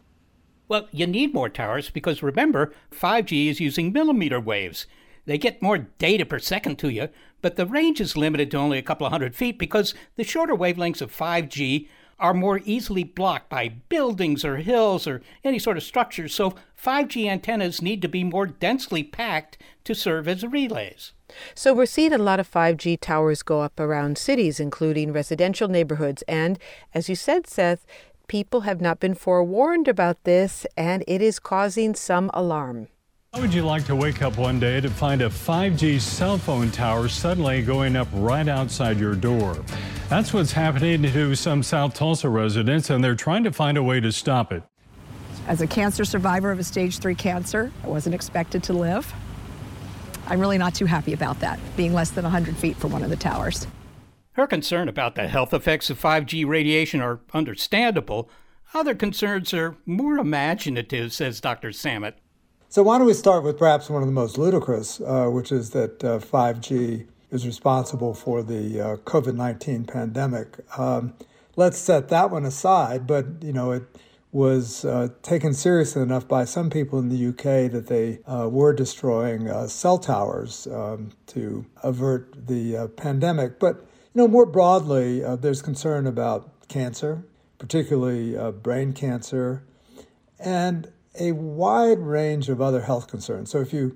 Well, 0.70 0.88
you 0.92 1.06
need 1.06 1.34
more 1.34 1.50
towers 1.50 1.90
because 1.90 2.24
remember, 2.24 2.74
5G 2.92 3.50
is 3.50 3.60
using 3.60 3.92
millimeter 3.92 4.40
waves. 4.40 4.88
They 5.26 5.38
get 5.38 5.62
more 5.62 5.78
data 5.78 6.26
per 6.26 6.40
second 6.40 6.80
to 6.80 6.90
you, 6.90 7.10
but 7.42 7.58
the 7.58 7.66
range 7.66 8.02
is 8.02 8.18
limited 8.18 8.50
to 8.52 8.58
only 8.58 8.78
a 8.78 8.82
couple 8.82 9.06
of 9.06 9.12
hundred 9.12 9.36
feet 9.36 9.60
because 9.60 9.94
the 10.16 10.24
shorter 10.24 10.56
wavelengths 10.56 11.02
of 11.02 11.16
5G 11.16 11.88
are 12.20 12.34
more 12.34 12.62
easily 12.64 13.04
blocked 13.04 13.50
by 13.50 13.68
buildings 13.68 14.46
or 14.46 14.58
hills 14.58 15.08
or 15.08 15.22
any 15.44 15.60
sort 15.60 15.76
of 15.76 15.84
structure. 15.84 16.30
So 16.30 16.56
5G 16.82 17.28
antennas 17.28 17.82
need 17.82 18.02
to 18.02 18.08
be 18.08 18.24
more 18.24 18.48
densely 18.48 19.04
packed 19.04 19.58
to 19.84 19.94
serve 19.94 20.28
as 20.28 20.46
relays. 20.46 21.12
So 21.56 21.74
we're 21.74 21.86
seeing 21.86 22.14
a 22.14 22.18
lot 22.18 22.40
of 22.40 22.50
5G 22.50 23.00
towers 23.00 23.44
go 23.44 23.62
up 23.62 23.80
around 23.80 24.18
cities, 24.18 24.60
including 24.60 25.14
residential 25.14 25.68
neighborhoods. 25.68 26.24
And 26.28 26.60
as 26.94 27.10
you 27.10 27.16
said, 27.16 27.48
Seth, 27.48 27.86
people 28.28 28.62
have 28.62 28.82
not 28.82 29.00
been 29.00 29.16
forewarned 29.16 29.88
about 29.88 30.24
this, 30.24 30.66
and 30.78 31.04
it 31.08 31.22
is 31.22 31.40
causing 31.40 31.96
some 31.96 32.30
alarm. 32.34 32.88
How 33.34 33.42
would 33.42 33.54
you 33.54 33.64
like 33.64 33.86
to 33.86 33.96
wake 33.96 34.22
up 34.22 34.38
one 34.38 34.60
day 34.60 34.80
to 34.80 34.92
find 34.92 35.22
a 35.24 35.28
5G 35.30 36.00
cell 36.00 36.38
phone 36.38 36.70
tower 36.70 37.08
suddenly 37.08 37.64
going 37.64 37.96
up 37.96 38.08
right 38.14 38.48
outside 38.48 39.00
your 39.00 39.16
door? 39.16 39.58
That's 40.08 40.34
what's 40.34 40.52
happening 40.52 41.02
to 41.02 41.34
some 41.34 41.64
South 41.64 41.96
Tulsa 41.96 42.30
residents, 42.30 42.92
and 42.92 43.04
they're 43.04 43.16
trying 43.16 43.44
to 43.46 43.52
find 43.52 43.76
a 43.76 43.82
way 43.82 44.00
to 44.00 44.12
stop 44.12 44.54
it. 44.54 44.62
As 45.48 45.62
a 45.62 45.68
cancer 45.68 46.06
survivor 46.06 46.52
of 46.52 46.60
a 46.60 46.64
stage 46.64 47.00
three 47.00 47.16
cancer, 47.16 47.72
I 47.84 47.88
wasn't 47.88 48.14
expected 48.14 48.62
to 48.64 48.74
live. 48.74 49.12
I'm 50.34 50.40
really 50.40 50.58
not 50.58 50.74
too 50.74 50.88
happy 50.88 51.14
about 51.14 51.42
that, 51.42 51.60
being 51.78 51.94
less 51.94 52.10
than 52.10 52.24
100 52.24 52.58
feet 52.58 52.76
from 52.78 52.92
one 52.92 53.04
of 53.04 53.12
the 53.12 53.16
towers. 53.16 53.68
Her 54.32 54.48
concern 54.48 54.90
about 54.90 55.14
the 55.14 55.28
health 55.28 55.54
effects 55.54 55.92
of 55.92 56.02
5G 56.02 56.44
radiation 56.48 57.02
are 57.02 57.20
understandable. 57.36 58.32
Other 58.74 58.96
concerns 58.96 59.54
are 59.54 59.78
more 59.86 60.18
imaginative, 60.18 61.14
says 61.14 61.40
Dr. 61.40 61.70
Samet. 61.70 62.16
So, 62.68 62.82
why 62.82 62.98
don't 62.98 63.06
we 63.06 63.14
start 63.14 63.44
with 63.44 63.60
perhaps 63.60 63.92
one 63.92 64.02
of 64.02 64.08
the 64.08 64.12
most 64.12 64.40
ludicrous, 64.40 65.00
uh, 65.02 65.28
which 65.28 65.52
is 65.52 65.70
that 65.70 66.04
uh, 66.04 66.18
5G 66.18 67.06
is 67.30 67.46
responsible 67.46 68.16
for 68.16 68.42
the 68.42 68.82
uh, 68.82 68.96
COVID 69.06 69.36
19 69.36 69.86
pandemic. 69.86 70.58
Um, 70.80 71.14
let's 71.56 71.78
set 71.78 72.10
that 72.10 72.32
one 72.32 72.46
aside, 72.46 73.06
but 73.06 73.28
you 73.44 73.54
know, 73.54 73.72
it 73.72 73.84
was 74.34 74.84
uh, 74.84 75.10
taken 75.22 75.54
seriously 75.54 76.02
enough 76.02 76.28
by 76.28 76.44
some 76.44 76.72
people 76.72 76.98
in 76.98 77.10
the 77.10 77.28
UK 77.28 77.72
that 77.72 77.86
they 77.88 78.18
uh, 78.26 78.50
were 78.50 78.74
destroying 78.74 79.48
uh, 79.48 79.68
cell 79.68 80.00
towers 80.00 80.66
um, 80.68 81.12
to 81.28 81.64
avert 81.84 82.48
the 82.48 82.76
uh, 82.76 82.88
pandemic. 82.88 83.60
But 83.60 83.76
you 83.76 84.22
know, 84.22 84.28
more 84.28 84.48
broadly, 84.48 85.24
uh, 85.24 85.36
there's 85.36 85.62
concern 85.62 86.08
about 86.08 86.68
cancer, 86.68 87.24
particularly 87.60 88.36
uh, 88.36 88.52
brain 88.52 88.94
cancer, 88.94 89.64
and 90.40 90.92
a 91.20 91.34
wide 91.34 92.00
range 92.00 92.50
of 92.50 92.60
other 92.60 92.82
health 92.82 93.08
concerns. 93.08 93.52
So 93.52 93.60
if 93.60 93.72
you 93.72 93.96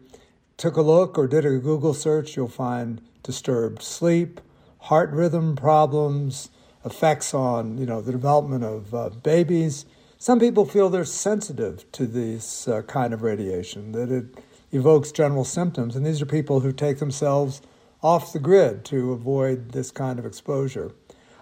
took 0.55 0.77
a 0.77 0.83
look 0.83 1.17
or 1.17 1.27
did 1.27 1.45
a 1.45 1.57
Google 1.57 1.95
search, 1.95 2.35
you'll 2.35 2.47
find 2.47 3.01
disturbed 3.23 3.81
sleep, 3.81 4.39
heart 4.81 5.09
rhythm 5.09 5.55
problems, 5.55 6.51
effects 6.85 7.33
on 7.33 7.79
you 7.79 7.87
know 7.87 8.01
the 8.01 8.11
development 8.11 8.63
of 8.63 9.23
babies. 9.23 9.85
Some 10.19 10.39
people 10.39 10.65
feel 10.65 10.89
they're 10.89 11.05
sensitive 11.05 11.89
to 11.91 12.07
this 12.07 12.67
uh, 12.67 12.81
kind 12.83 13.13
of 13.13 13.21
radiation, 13.21 13.91
that 13.91 14.11
it 14.11 14.25
evokes 14.71 15.11
general 15.11 15.43
symptoms, 15.43 15.95
and 15.95 16.05
these 16.05 16.21
are 16.21 16.25
people 16.25 16.61
who 16.61 16.71
take 16.71 16.97
themselves 16.99 17.61
off 18.01 18.33
the 18.33 18.39
grid 18.39 18.83
to 18.85 19.11
avoid 19.11 19.71
this 19.71 19.91
kind 19.91 20.17
of 20.17 20.25
exposure. 20.25 20.91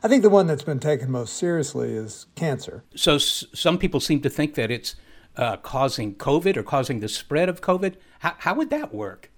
I 0.03 0.07
think 0.07 0.23
the 0.23 0.29
one 0.29 0.45
that's 0.45 0.63
been 0.63 0.79
taken 0.79 1.09
most 1.09 1.35
seriously 1.37 1.93
is 1.93 2.27
cancer. 2.35 2.83
So 2.95 3.15
s- 3.15 3.45
some 3.53 3.77
people 3.77 3.99
seem 3.99 4.21
to 4.21 4.29
think 4.29 4.55
that 4.55 4.69
it's 4.69 4.95
uh, 5.37 5.57
causing 5.57 6.15
COVID 6.15 6.57
or 6.57 6.63
causing 6.63 6.99
the 6.99 7.09
spread 7.09 7.49
of 7.49 7.61
COVID. 7.61 7.95
How, 8.19 8.35
how 8.39 8.53
would 8.55 8.69
that 8.69 8.93
work? 8.93 9.31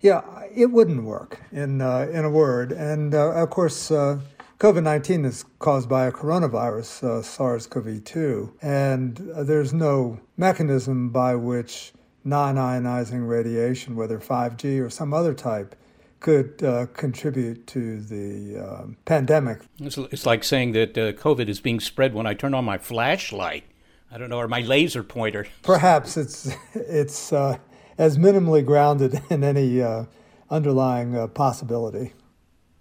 Yeah, 0.00 0.22
it 0.54 0.66
wouldn't 0.70 1.04
work 1.04 1.40
in 1.52 1.80
uh, 1.80 2.08
in 2.12 2.24
a 2.24 2.30
word. 2.30 2.72
And 2.72 3.14
uh, 3.14 3.32
of 3.32 3.50
course, 3.50 3.90
uh, 3.90 4.20
COVID 4.58 4.82
nineteen 4.82 5.24
is 5.24 5.44
caused 5.60 5.88
by 5.88 6.06
a 6.06 6.12
coronavirus, 6.12 7.04
uh, 7.04 7.22
SARS-CoV-2, 7.22 8.54
and 8.60 9.30
uh, 9.30 9.44
there's 9.44 9.72
no 9.72 10.18
mechanism 10.36 11.10
by 11.10 11.36
which 11.36 11.92
non-ionizing 12.24 13.28
radiation, 13.28 13.94
whether 13.94 14.18
5G 14.18 14.84
or 14.84 14.90
some 14.90 15.14
other 15.14 15.32
type, 15.32 15.76
could 16.18 16.60
uh, 16.64 16.86
contribute 16.86 17.68
to 17.68 18.00
the 18.00 18.58
uh, 18.60 18.86
pandemic. 19.04 19.60
It's, 19.78 19.96
it's, 19.96 20.26
like 20.26 20.42
saying 20.42 20.72
that 20.72 20.98
uh, 20.98 21.12
COVID 21.12 21.48
is 21.48 21.60
being 21.60 21.78
spread 21.78 22.12
when 22.12 22.26
I 22.26 22.34
turn 22.34 22.52
on 22.52 22.64
my 22.64 22.78
flashlight. 22.78 23.62
I 24.10 24.18
don't 24.18 24.28
know, 24.28 24.38
or 24.38 24.48
my 24.48 24.62
laser 24.62 25.04
pointer. 25.04 25.46
Perhaps 25.62 26.16
it's 26.16 26.52
it's 26.74 27.32
uh, 27.32 27.58
as 27.96 28.18
minimally 28.18 28.64
grounded 28.64 29.20
in 29.30 29.44
any 29.44 29.80
uh, 29.80 30.06
underlying 30.50 31.16
uh, 31.16 31.28
possibility. 31.28 32.14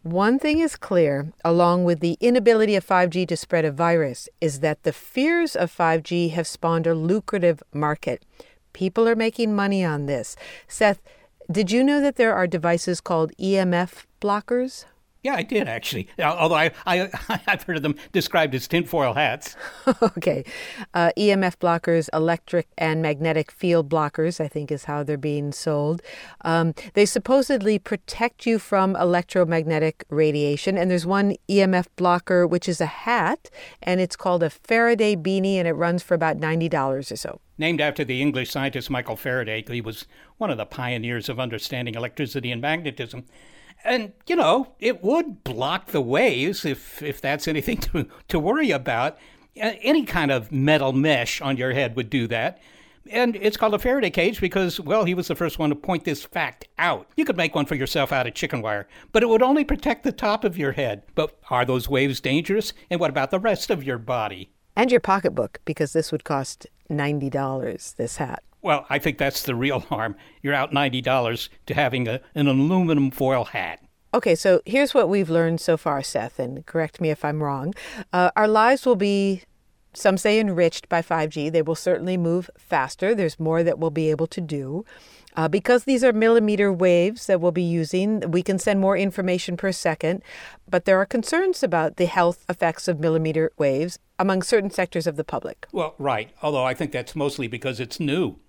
One 0.08 0.40
thing 0.40 0.60
is 0.60 0.78
clear, 0.78 1.34
along 1.44 1.84
with 1.84 2.00
the 2.00 2.18
inability 2.22 2.76
of 2.78 2.88
5G 2.88 3.28
to 3.28 3.36
spread 3.36 3.66
a 3.66 3.74
virus, 3.74 4.30
is 4.40 4.62
that 4.62 4.84
the 4.84 4.94
fears 4.94 5.54
of 5.54 5.70
5G 5.70 6.32
have 6.32 6.48
spawned 6.48 6.88
a 6.88 6.96
lucrative 6.96 7.62
market. 7.74 8.24
People 8.72 9.06
are 9.06 9.18
making 9.18 9.54
money 9.54 9.84
on 9.84 10.06
this. 10.06 10.38
Seth, 10.66 11.02
did 11.52 11.72
you 11.72 11.84
know 11.84 12.00
that 12.00 12.16
there 12.16 12.34
are 12.34 12.48
devices 12.48 13.02
called 13.02 13.34
EMF 13.38 14.06
blockers? 14.22 14.86
Yeah, 15.27 15.36
I 15.36 15.43
did 15.43 15.67
actually. 15.67 16.07
Although 16.24 16.55
I, 16.55 16.72
I, 16.86 17.10
I've 17.48 17.63
heard 17.63 17.75
of 17.75 17.84
them 17.84 17.96
described 18.13 18.55
as 18.55 18.65
tinfoil 18.65 19.13
hats. 19.13 19.57
okay. 20.01 20.46
Uh, 20.93 21.12
EMF 21.17 21.57
blockers, 21.57 22.07
electric 22.13 22.69
and 22.77 23.01
magnetic 23.01 23.51
field 23.51 23.89
blockers, 23.89 24.39
I 24.39 24.48
think 24.48 24.72
is 24.72 24.86
how 24.86 25.03
they're 25.03 25.17
being 25.17 25.51
sold. 25.51 26.01
Um, 26.46 26.74
they 26.93 27.05
supposedly 27.05 27.77
protect 27.77 28.46
you 28.46 28.57
from 28.57 28.96
electromagnetic 28.96 30.05
radiation. 30.10 30.77
And 30.77 30.89
there's 30.89 31.05
one 31.05 31.36
EMF 31.50 31.88
blocker, 31.98 32.48
which 32.48 32.69
is 32.69 32.79
a 32.79 32.86
hat, 32.86 33.50
and 33.84 34.00
it's 34.00 34.15
called 34.15 34.43
a 34.43 34.50
Faraday 34.50 35.17
beanie, 35.17 35.55
and 35.55 35.67
it 35.67 35.74
runs 35.74 36.03
for 36.03 36.13
about 36.13 36.38
$90 36.38 37.12
or 37.12 37.17
so. 37.17 37.41
Named 37.57 37.81
after 37.81 38.05
the 38.05 38.22
English 38.22 38.50
scientist 38.50 38.89
Michael 38.89 39.17
Faraday, 39.17 39.62
he 39.67 39.81
was 39.81 40.05
one 40.38 40.51
of 40.51 40.57
the 40.57 40.65
pioneers 40.65 41.27
of 41.27 41.38
understanding 41.38 41.96
electricity 41.96 42.50
and 42.50 42.62
magnetism. 42.62 43.25
And, 43.84 44.13
you 44.27 44.36
know, 44.36 44.74
it 44.79 45.03
would 45.03 45.43
block 45.43 45.88
the 45.88 46.01
waves 46.01 46.65
if, 46.65 47.01
if 47.01 47.22
that's 47.22 47.48
anything 47.48 47.77
to, 47.93 48.07
to 48.27 48.39
worry 48.39 48.72
about. 48.72 49.17
Any 49.55 50.05
kind 50.05 50.31
of 50.31 50.51
metal 50.51 50.93
mesh 50.93 51.41
on 51.41 51.57
your 51.57 51.74
head 51.74 51.96
would 51.96 52.10
do 52.10 52.27
that. 52.27 52.60
And 53.10 53.36
it's 53.38 53.57
called 53.57 53.74
a 53.74 53.79
Faraday 53.79 54.10
cage 54.10 54.41
because, 54.41 54.79
well, 54.79 55.05
he 55.05 55.13
was 55.13 55.27
the 55.27 55.36
first 55.36 55.60
one 55.60 55.69
to 55.69 55.75
point 55.75 56.03
this 56.03 56.25
fact 56.25 56.67
out. 56.77 57.07
You 57.15 57.25
could 57.25 57.38
make 57.38 57.55
one 57.55 57.65
for 57.65 57.75
yourself 57.75 58.12
out 58.12 58.27
of 58.27 58.34
chicken 58.34 58.62
wire, 58.62 58.88
but 59.12 59.24
it 59.24 59.29
would 59.29 59.41
only 59.41 59.63
protect 59.63 60.03
the 60.03 60.12
top 60.12 60.43
of 60.43 60.57
your 60.57 60.74
head. 60.74 61.03
But 61.15 61.38
are 61.50 61.65
those 61.65 61.89
waves 61.89 62.19
dangerous? 62.19 62.74
And 62.89 63.00
what 63.00 63.10
about 63.10 63.31
the 63.31 63.39
rest 63.39 63.69
of 63.69 63.84
your 63.84 63.98
body? 63.98 64.51
And 64.75 64.91
your 64.91 65.00
pocketbook, 65.00 65.60
because 65.65 65.93
this 65.93 66.12
would 66.12 66.24
cost 66.24 66.67
$90, 66.89 67.96
this 67.96 68.17
hat. 68.17 68.43
Well, 68.62 68.86
I 68.90 69.00
think 69.00 69.18
that's 69.18 69.43
the 69.43 69.56
real 69.56 69.80
harm. 69.91 70.15
You're 70.41 70.54
out 70.54 70.72
$90 70.72 71.50
to 71.65 71.74
having 71.74 72.08
a, 72.08 72.22
an 72.36 72.48
aluminum 72.48 73.12
foil 73.12 73.46
hat. 73.46 73.82
Okay, 74.13 74.36
so 74.36 74.62
here's 74.65 74.93
what 74.93 75.10
we've 75.10 75.30
learned 75.30 75.62
so 75.62 75.78
far, 75.78 76.02
Seth, 76.02 76.39
and 76.39 76.65
correct 76.65 77.02
me 77.02 77.10
if 77.10 77.26
I'm 77.26 77.43
wrong. 77.43 77.74
Uh, 78.13 78.32
our 78.36 78.48
lives 78.48 78.86
will 78.86 78.96
be, 78.96 79.43
some 79.93 80.17
say, 80.17 80.39
enriched 80.39 80.88
by 80.89 81.02
5G. 81.02 81.52
They 81.52 81.62
will 81.62 81.76
certainly 81.76 82.17
move 82.17 82.50
faster. 82.58 83.13
There's 83.13 83.39
more 83.39 83.63
that 83.63 83.78
we'll 83.80 83.91
be 83.91 84.10
able 84.10 84.28
to 84.28 84.41
do. 84.41 84.86
Uh, 85.36 85.48
because 85.48 85.84
these 85.84 86.04
are 86.04 86.12
millimeter 86.12 86.74
waves 86.74 87.28
that 87.28 87.39
we'll 87.39 87.52
be 87.52 87.62
using, 87.62 88.32
we 88.32 88.41
can 88.41 88.58
send 88.58 88.80
more 88.80 88.98
information 88.98 89.56
per 89.56 89.72
second, 89.72 90.24
but 90.67 90.86
there 90.86 91.00
are 91.00 91.06
concerns 91.06 91.62
about 91.62 91.98
the 91.98 92.08
health 92.08 92.43
effects 92.50 92.88
of 92.88 93.00
millimeter 93.00 93.52
waves 93.56 94.00
among 94.17 94.41
certain 94.41 94.72
sectors 94.72 95.06
of 95.06 95.15
the 95.15 95.24
public. 95.24 95.67
Well, 95.72 95.93
right, 96.00 96.32
although 96.41 96.63
I 96.63 96.74
think 96.74 96.91
that's 96.91 97.15
mostly 97.15 97.48
because 97.48 97.80
it's 97.80 98.00
new. 98.00 98.39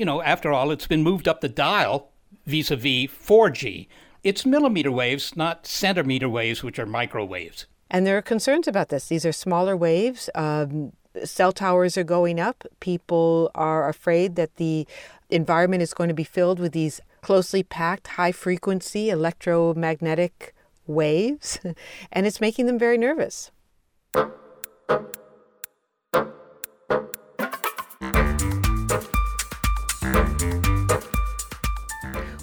You 0.00 0.06
know, 0.06 0.22
after 0.22 0.50
all, 0.50 0.70
it's 0.70 0.86
been 0.86 1.02
moved 1.02 1.28
up 1.28 1.42
the 1.42 1.48
dial 1.50 2.08
vis 2.46 2.70
a 2.70 2.76
vis 2.76 3.10
4G. 3.10 3.86
It's 4.24 4.46
millimeter 4.46 4.90
waves, 4.90 5.36
not 5.36 5.66
centimeter 5.66 6.26
waves, 6.26 6.62
which 6.62 6.78
are 6.78 6.86
microwaves. 6.86 7.66
And 7.90 8.06
there 8.06 8.16
are 8.16 8.22
concerns 8.22 8.66
about 8.66 8.88
this. 8.88 9.08
These 9.08 9.26
are 9.26 9.32
smaller 9.32 9.76
waves. 9.76 10.30
Um, 10.34 10.94
cell 11.22 11.52
towers 11.52 11.98
are 11.98 12.02
going 12.02 12.40
up. 12.40 12.64
People 12.80 13.50
are 13.54 13.90
afraid 13.90 14.36
that 14.36 14.56
the 14.56 14.86
environment 15.28 15.82
is 15.82 15.92
going 15.92 16.08
to 16.08 16.14
be 16.14 16.24
filled 16.24 16.60
with 16.60 16.72
these 16.72 17.02
closely 17.20 17.62
packed, 17.62 18.06
high 18.06 18.32
frequency 18.32 19.10
electromagnetic 19.10 20.54
waves, 20.86 21.60
and 22.10 22.26
it's 22.26 22.40
making 22.40 22.64
them 22.64 22.78
very 22.78 22.96
nervous. 22.96 23.50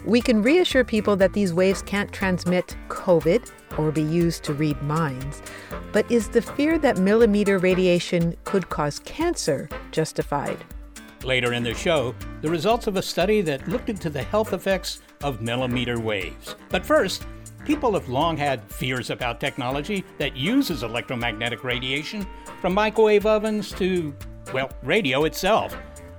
We 0.08 0.22
can 0.22 0.42
reassure 0.42 0.86
people 0.86 1.18
that 1.18 1.34
these 1.34 1.54
waves 1.54 1.82
can't 1.82 2.10
transmit 2.14 2.78
COVID 2.88 3.52
or 3.78 3.92
be 3.92 4.02
used 4.02 4.42
to 4.46 4.54
read 4.54 4.82
minds. 4.82 5.42
But 5.92 6.10
is 6.10 6.30
the 6.30 6.42
fear 6.42 6.78
that 6.80 6.98
millimeter 6.98 7.58
radiation 7.58 8.38
could 8.46 8.70
cause 8.70 9.00
cancer 9.00 9.68
justified? 9.92 10.64
Later 11.26 11.52
in 11.52 11.62
the 11.62 11.74
show, 11.74 12.16
the 12.40 12.50
results 12.50 12.88
of 12.88 12.96
a 12.96 13.02
study 13.02 13.42
that 13.42 13.68
looked 13.68 13.90
into 13.90 14.10
the 14.10 14.24
health 14.24 14.54
effects 14.54 15.02
of 15.26 15.42
millimeter 15.42 16.00
waves. 16.00 16.56
But 16.70 16.86
first, 16.86 17.28
people 17.66 17.92
have 17.92 18.08
long 18.08 18.38
had 18.38 18.64
fears 18.72 19.10
about 19.10 19.42
technology 19.42 20.06
that 20.20 20.38
uses 20.38 20.84
electromagnetic 20.84 21.66
radiation, 21.66 22.26
from 22.62 22.74
microwave 22.74 23.26
ovens 23.26 23.74
to, 23.74 24.16
well, 24.54 24.72
radio 24.84 25.26
itself. 25.26 25.76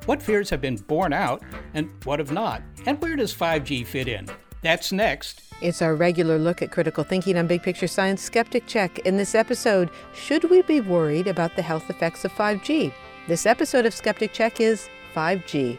What 0.08 0.22
fears 0.22 0.48
have 0.48 0.62
been 0.62 0.76
borne 0.76 1.12
out 1.12 1.42
and 1.74 1.90
what 2.04 2.18
have 2.18 2.32
not? 2.32 2.62
And 2.86 2.98
where 3.02 3.14
does 3.14 3.34
5G 3.34 3.86
fit 3.86 4.08
in? 4.08 4.26
That's 4.62 4.90
next. 4.90 5.42
It's 5.60 5.82
our 5.82 5.94
regular 5.94 6.38
look 6.38 6.62
at 6.62 6.70
critical 6.70 7.04
thinking 7.04 7.36
on 7.36 7.46
Big 7.46 7.62
Picture 7.62 7.86
Science 7.86 8.22
Skeptic 8.22 8.66
Check. 8.66 9.00
In 9.00 9.18
this 9.18 9.34
episode, 9.34 9.90
should 10.14 10.44
we 10.44 10.62
be 10.62 10.80
worried 10.80 11.26
about 11.26 11.56
the 11.56 11.62
health 11.62 11.90
effects 11.90 12.24
of 12.24 12.32
5G? 12.32 12.90
This 13.26 13.44
episode 13.44 13.84
of 13.84 13.92
Skeptic 13.92 14.32
Check 14.32 14.62
is 14.62 14.88
5G. 15.14 15.78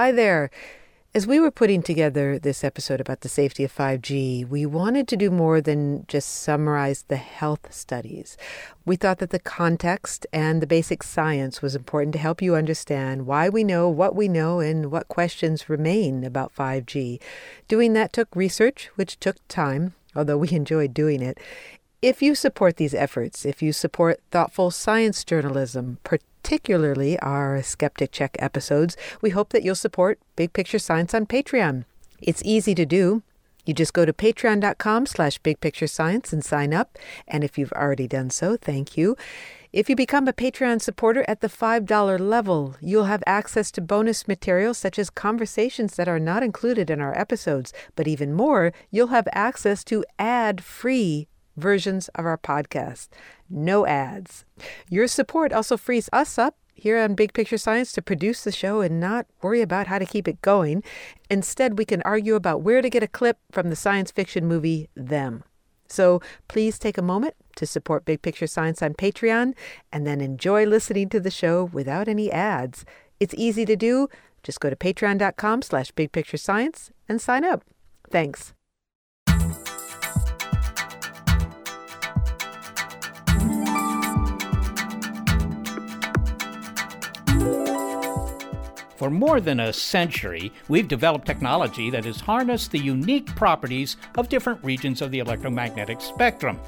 Hi 0.00 0.12
there. 0.12 0.48
As 1.14 1.26
we 1.26 1.38
were 1.38 1.50
putting 1.50 1.82
together 1.82 2.38
this 2.38 2.64
episode 2.64 3.02
about 3.02 3.20
the 3.20 3.28
safety 3.28 3.64
of 3.64 3.76
5G, 3.76 4.48
we 4.48 4.64
wanted 4.64 5.06
to 5.08 5.16
do 5.18 5.30
more 5.30 5.60
than 5.60 6.06
just 6.08 6.42
summarize 6.42 7.04
the 7.08 7.18
health 7.18 7.70
studies. 7.70 8.38
We 8.86 8.96
thought 8.96 9.18
that 9.18 9.28
the 9.28 9.38
context 9.38 10.26
and 10.32 10.62
the 10.62 10.66
basic 10.66 11.02
science 11.02 11.60
was 11.60 11.76
important 11.76 12.14
to 12.14 12.18
help 12.18 12.40
you 12.40 12.54
understand 12.54 13.26
why 13.26 13.50
we 13.50 13.62
know 13.62 13.90
what 13.90 14.16
we 14.16 14.26
know 14.26 14.58
and 14.58 14.90
what 14.90 15.06
questions 15.08 15.68
remain 15.68 16.24
about 16.24 16.54
5G. 16.54 17.20
Doing 17.68 17.92
that 17.92 18.14
took 18.14 18.34
research, 18.34 18.88
which 18.94 19.20
took 19.20 19.36
time, 19.48 19.92
although 20.16 20.38
we 20.38 20.50
enjoyed 20.52 20.94
doing 20.94 21.20
it. 21.20 21.36
If 22.02 22.22
you 22.22 22.34
support 22.34 22.78
these 22.78 22.94
efforts, 22.94 23.44
if 23.44 23.60
you 23.60 23.74
support 23.74 24.22
thoughtful 24.30 24.70
science 24.70 25.22
journalism, 25.22 25.98
particularly 26.02 27.18
our 27.18 27.62
Skeptic 27.62 28.10
Check 28.10 28.36
episodes, 28.38 28.96
we 29.20 29.30
hope 29.30 29.50
that 29.50 29.62
you'll 29.62 29.74
support 29.74 30.18
Big 30.34 30.54
Picture 30.54 30.78
Science 30.78 31.12
on 31.12 31.26
Patreon. 31.26 31.84
It's 32.22 32.42
easy 32.42 32.74
to 32.74 32.86
do. 32.86 33.22
You 33.66 33.74
just 33.74 33.92
go 33.92 34.06
to 34.06 34.14
patreon.com 34.14 35.04
slash 35.04 35.42
bigpicturescience 35.42 36.32
and 36.32 36.42
sign 36.42 36.72
up. 36.72 36.96
And 37.28 37.44
if 37.44 37.58
you've 37.58 37.72
already 37.72 38.08
done 38.08 38.30
so, 38.30 38.56
thank 38.56 38.96
you. 38.96 39.14
If 39.70 39.90
you 39.90 39.94
become 39.94 40.26
a 40.26 40.32
Patreon 40.32 40.80
supporter 40.80 41.22
at 41.28 41.42
the 41.42 41.48
$5 41.48 42.18
level, 42.18 42.76
you'll 42.80 43.04
have 43.04 43.22
access 43.26 43.70
to 43.72 43.82
bonus 43.82 44.26
material 44.26 44.72
such 44.72 44.98
as 44.98 45.10
conversations 45.10 45.96
that 45.96 46.08
are 46.08 46.18
not 46.18 46.42
included 46.42 46.88
in 46.88 47.02
our 47.02 47.16
episodes. 47.16 47.74
But 47.94 48.08
even 48.08 48.32
more, 48.32 48.72
you'll 48.90 49.08
have 49.08 49.28
access 49.32 49.84
to 49.84 50.02
ad 50.18 50.64
free 50.64 51.28
versions 51.60 52.08
of 52.14 52.24
our 52.24 52.38
podcast. 52.38 53.08
No 53.48 53.86
ads. 53.86 54.44
Your 54.88 55.06
support 55.06 55.52
also 55.52 55.76
frees 55.76 56.08
us 56.12 56.38
up 56.38 56.56
here 56.74 56.98
on 56.98 57.14
Big 57.14 57.32
Picture 57.34 57.58
Science 57.58 57.92
to 57.92 58.02
produce 58.02 58.42
the 58.42 58.52
show 58.52 58.80
and 58.80 58.98
not 58.98 59.26
worry 59.42 59.60
about 59.60 59.86
how 59.86 59.98
to 59.98 60.06
keep 60.06 60.26
it 60.26 60.42
going. 60.42 60.82
Instead, 61.28 61.78
we 61.78 61.84
can 61.84 62.02
argue 62.02 62.34
about 62.34 62.62
where 62.62 62.80
to 62.80 62.90
get 62.90 63.02
a 63.02 63.08
clip 63.08 63.38
from 63.52 63.68
the 63.68 63.76
science 63.76 64.10
fiction 64.10 64.46
movie 64.46 64.88
Them. 64.94 65.44
So 65.88 66.20
please 66.48 66.78
take 66.78 66.96
a 66.96 67.02
moment 67.02 67.34
to 67.56 67.66
support 67.66 68.04
Big 68.04 68.22
Picture 68.22 68.46
Science 68.46 68.80
on 68.80 68.94
Patreon 68.94 69.54
and 69.92 70.06
then 70.06 70.20
enjoy 70.20 70.64
listening 70.64 71.08
to 71.10 71.20
the 71.20 71.30
show 71.30 71.64
without 71.64 72.08
any 72.08 72.30
ads. 72.30 72.84
It's 73.18 73.34
easy 73.36 73.64
to 73.66 73.76
do. 73.76 74.08
Just 74.42 74.60
go 74.60 74.70
to 74.70 74.76
patreon.com 74.76 75.62
slash 75.62 75.92
bigpicturescience 75.92 76.90
and 77.08 77.20
sign 77.20 77.44
up. 77.44 77.64
Thanks. 78.10 78.54
For 89.00 89.08
more 89.08 89.40
than 89.40 89.60
a 89.60 89.72
century, 89.72 90.52
we've 90.68 90.86
developed 90.86 91.26
technology 91.26 91.88
that 91.88 92.04
has 92.04 92.20
harnessed 92.20 92.70
the 92.70 92.78
unique 92.78 93.34
properties 93.34 93.96
of 94.18 94.28
different 94.28 94.62
regions 94.62 95.00
of 95.00 95.10
the 95.10 95.20
electromagnetic 95.20 96.02
spectrum. 96.02 96.60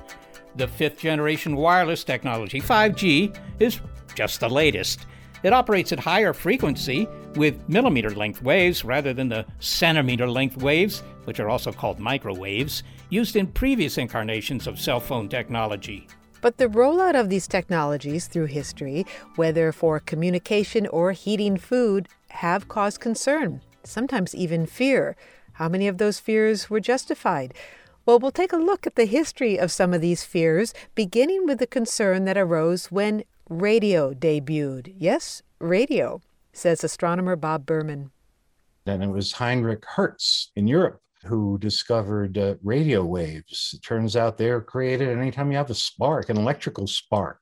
The 0.57 0.67
fifth 0.67 0.99
generation 0.99 1.57
wireless 1.57 2.05
technology, 2.05 2.59
5G, 2.59 3.37
is 3.61 3.81
just 4.15 4.41
the 4.41 4.49
latest. 4.49 5.05
It 5.43 5.53
operates 5.53 5.93
at 5.93 6.01
higher 6.01 6.33
frequency 6.33 7.07
with 7.35 7.69
millimeter 7.69 8.15
length 8.15 8.41
waves 8.41 8.83
rather 8.83 9.13
than 9.13 9.29
the 9.29 9.45
centimeter 9.61 10.27
length 10.27 10.57
waves, 10.57 11.01
which 11.25 11.39
are 11.39 11.51
also 11.51 11.71
called 11.71 11.99
microwaves, 11.99 12.83
used 13.11 13.37
in 13.37 13.47
previous 13.47 13.99
incarnations 13.99 14.67
of 14.67 14.81
cell 14.81 15.01
phone 15.01 15.29
technology. 15.29 16.09
But 16.41 16.59
the 16.59 16.67
rollout 16.67 17.15
of 17.15 17.29
these 17.29 17.47
technologies 17.47 18.27
through 18.27 18.47
history, 18.47 19.07
whether 19.37 19.71
for 19.71 20.01
communication 20.01 20.89
or 20.89 21.13
heating 21.13 21.57
food, 21.57 22.09
have 22.33 22.69
caused 22.69 23.01
concern, 23.01 23.61
sometimes 23.85 24.35
even 24.35 24.67
fear. 24.67 25.17
How 25.55 25.69
many 25.69 25.87
of 25.87 25.99
those 25.99 26.19
fears 26.19 26.69
were 26.69 26.81
justified? 26.81 27.55
Well, 28.05 28.19
we'll 28.19 28.33
take 28.33 28.53
a 28.53 28.57
look 28.57 28.87
at 28.87 28.97
the 28.97 29.05
history 29.05 29.59
of 29.59 29.71
some 29.71 29.95
of 29.95 30.01
these 30.01 30.25
fears, 30.25 30.75
beginning 30.95 31.47
with 31.47 31.59
the 31.59 31.67
concern 31.67 32.25
that 32.25 32.37
arose 32.37 32.87
when 32.91 33.25
radio 33.49 34.13
debuted. 34.13 34.95
Yes, 34.97 35.43
radio, 35.61 36.21
says 36.53 36.83
astronomer 36.83 37.37
Bob 37.37 37.65
Berman. 37.65 38.11
And 38.87 39.03
it 39.05 39.11
was 39.11 39.33
Heinrich 39.33 39.85
Hertz 39.85 40.51
in 40.57 40.67
Europe 40.67 41.01
who 41.25 41.59
discovered 41.59 42.37
uh, 42.37 42.57
radio 42.63 43.05
waves. 43.05 43.73
It 43.75 43.83
turns 43.87 44.17
out 44.17 44.37
they're 44.37 44.61
created 44.61 45.09
anytime 45.09 45.51
you 45.51 45.57
have 45.57 45.71
a 45.71 45.75
spark, 45.75 46.29
an 46.29 46.37
electrical 46.37 46.87
spark 46.87 47.39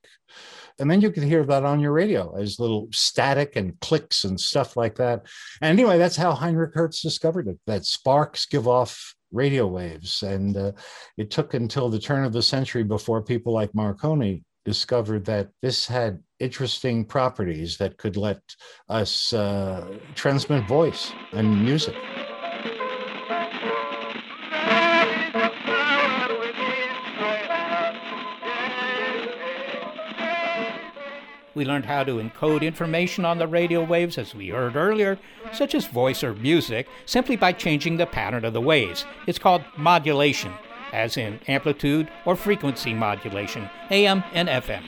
and 0.78 0.90
then 0.90 1.00
you 1.00 1.11
could 1.11 1.22
hear 1.22 1.44
that 1.44 1.64
on 1.64 1.80
your 1.80 1.92
radio 1.92 2.37
as 2.37 2.61
little 2.61 2.88
static 2.92 3.56
and 3.56 3.78
clicks 3.80 4.24
and 4.24 4.38
stuff 4.38 4.76
like 4.76 4.96
that. 4.96 5.26
And 5.61 5.78
anyway, 5.78 5.98
that's 5.98 6.16
how 6.16 6.33
Heinrich 6.33 6.74
Hertz 6.74 7.02
discovered 7.02 7.48
it. 7.48 7.59
That 7.66 7.85
sparks 7.85 8.46
give 8.46 8.68
off 8.68 9.14
radio 9.33 9.66
waves, 9.66 10.22
and 10.22 10.56
uh, 10.56 10.72
it 11.16 11.30
took 11.30 11.54
until 11.54 11.88
the 11.88 12.00
turn 12.00 12.24
of 12.24 12.33
the 12.33 12.42
century 12.42 12.83
before 12.83 13.22
people 13.22 13.52
like 13.52 13.74
Marconi 13.74 14.42
discovered 14.64 15.24
that 15.24 15.48
this 15.62 15.87
had 15.87 16.22
interesting 16.38 17.04
properties 17.04 17.76
that 17.78 17.96
could 17.96 18.16
let 18.16 18.40
us 18.88 19.33
uh, 19.33 19.87
transmit 20.14 20.66
voice 20.68 21.12
and 21.33 21.64
music. 21.64 21.96
We 31.54 31.64
learned 31.64 31.86
how 31.86 32.04
to 32.04 32.22
encode 32.22 32.62
information 32.62 33.24
on 33.24 33.38
the 33.38 33.48
radio 33.48 33.82
waves, 33.84 34.18
as 34.18 34.34
we 34.34 34.50
heard 34.50 34.76
earlier, 34.76 35.18
such 35.52 35.74
as 35.74 35.86
voice 35.86 36.22
or 36.22 36.34
music, 36.34 36.86
simply 37.06 37.34
by 37.34 37.52
changing 37.52 37.96
the 37.96 38.06
pattern 38.06 38.44
of 38.44 38.52
the 38.52 38.60
waves. 38.60 39.04
It's 39.26 39.38
called 39.38 39.64
modulation, 39.76 40.52
as 40.92 41.16
in 41.16 41.40
amplitude 41.48 42.08
or 42.24 42.36
frequency 42.36 42.94
modulation, 42.94 43.68
AM 43.90 44.22
and 44.32 44.48
FM. 44.48 44.84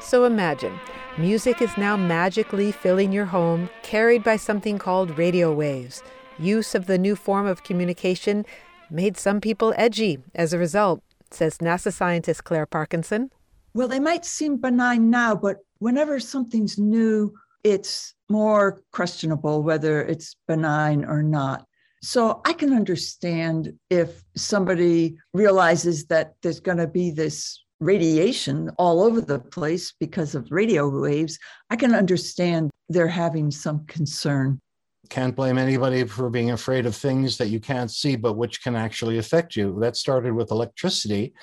So 0.00 0.24
imagine, 0.24 0.78
music 1.18 1.60
is 1.60 1.76
now 1.76 1.96
magically 1.96 2.72
filling 2.72 3.12
your 3.12 3.26
home, 3.26 3.68
carried 3.82 4.22
by 4.22 4.36
something 4.36 4.78
called 4.78 5.18
radio 5.18 5.52
waves. 5.52 6.02
Use 6.38 6.74
of 6.74 6.86
the 6.86 6.98
new 6.98 7.16
form 7.16 7.46
of 7.46 7.62
communication 7.62 8.46
made 8.92 9.16
some 9.16 9.40
people 9.40 9.74
edgy 9.76 10.18
as 10.34 10.52
a 10.52 10.58
result, 10.58 11.02
says 11.30 11.58
NASA 11.58 11.92
scientist 11.92 12.44
Claire 12.44 12.66
Parkinson. 12.66 13.30
Well, 13.74 13.88
they 13.88 14.00
might 14.00 14.24
seem 14.24 14.58
benign 14.58 15.10
now, 15.10 15.34
but 15.34 15.58
whenever 15.78 16.20
something's 16.20 16.78
new, 16.78 17.32
it's 17.64 18.14
more 18.28 18.82
questionable 18.92 19.62
whether 19.62 20.02
it's 20.02 20.36
benign 20.46 21.04
or 21.04 21.22
not. 21.22 21.64
So 22.02 22.40
I 22.44 22.52
can 22.52 22.72
understand 22.72 23.72
if 23.88 24.24
somebody 24.36 25.16
realizes 25.32 26.06
that 26.06 26.34
there's 26.42 26.60
going 26.60 26.78
to 26.78 26.88
be 26.88 27.10
this 27.10 27.62
radiation 27.80 28.70
all 28.78 29.02
over 29.02 29.20
the 29.20 29.38
place 29.38 29.92
because 29.98 30.34
of 30.34 30.50
radio 30.50 30.88
waves. 30.88 31.38
I 31.70 31.76
can 31.76 31.94
understand 31.94 32.70
they're 32.88 33.08
having 33.08 33.50
some 33.50 33.84
concern 33.86 34.60
can't 35.08 35.36
blame 35.36 35.58
anybody 35.58 36.04
for 36.04 36.30
being 36.30 36.52
afraid 36.52 36.86
of 36.86 36.94
things 36.94 37.36
that 37.38 37.48
you 37.48 37.60
can't 37.60 37.90
see, 37.90 38.16
but 38.16 38.34
which 38.34 38.62
can 38.62 38.76
actually 38.76 39.18
affect 39.18 39.56
you. 39.56 39.78
That 39.80 39.96
started 39.96 40.32
with 40.32 40.50
electricity. 40.50 41.34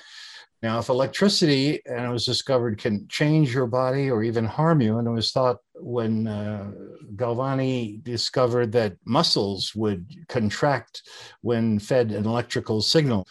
Now, 0.62 0.78
if 0.78 0.90
electricity, 0.90 1.80
and 1.86 2.04
it 2.04 2.10
was 2.10 2.26
discovered, 2.26 2.78
can 2.78 3.06
change 3.08 3.54
your 3.54 3.66
body 3.66 4.10
or 4.10 4.22
even 4.22 4.44
harm 4.44 4.82
you, 4.82 4.98
and 4.98 5.08
it 5.08 5.12
was 5.12 5.32
thought 5.32 5.56
when 5.74 6.26
uh, 6.26 6.70
Galvani 7.16 8.02
discovered 8.02 8.72
that 8.72 8.96
muscles 9.06 9.74
would 9.74 10.06
contract 10.28 11.02
when 11.40 11.78
fed 11.78 12.12
an 12.12 12.26
electrical 12.26 12.82
signal. 12.82 13.26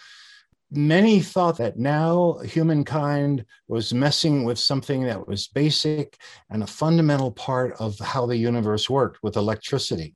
Many 0.71 1.19
thought 1.19 1.57
that 1.57 1.77
now 1.77 2.39
humankind 2.43 3.45
was 3.67 3.93
messing 3.93 4.43
with 4.43 4.57
something 4.57 5.03
that 5.03 5.27
was 5.27 5.47
basic 5.47 6.17
and 6.49 6.63
a 6.63 6.67
fundamental 6.67 7.31
part 7.31 7.73
of 7.79 7.97
how 7.99 8.25
the 8.25 8.37
universe 8.37 8.89
worked 8.89 9.21
with 9.21 9.35
electricity. 9.35 10.15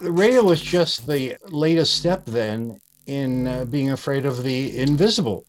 The 0.00 0.10
radio 0.10 0.42
was 0.42 0.60
just 0.60 1.06
the 1.06 1.36
latest 1.48 1.94
step 1.94 2.24
then 2.24 2.80
in 3.06 3.46
uh, 3.46 3.64
being 3.64 3.90
afraid 3.90 4.26
of 4.26 4.42
the 4.42 4.76
invisible. 4.76 5.44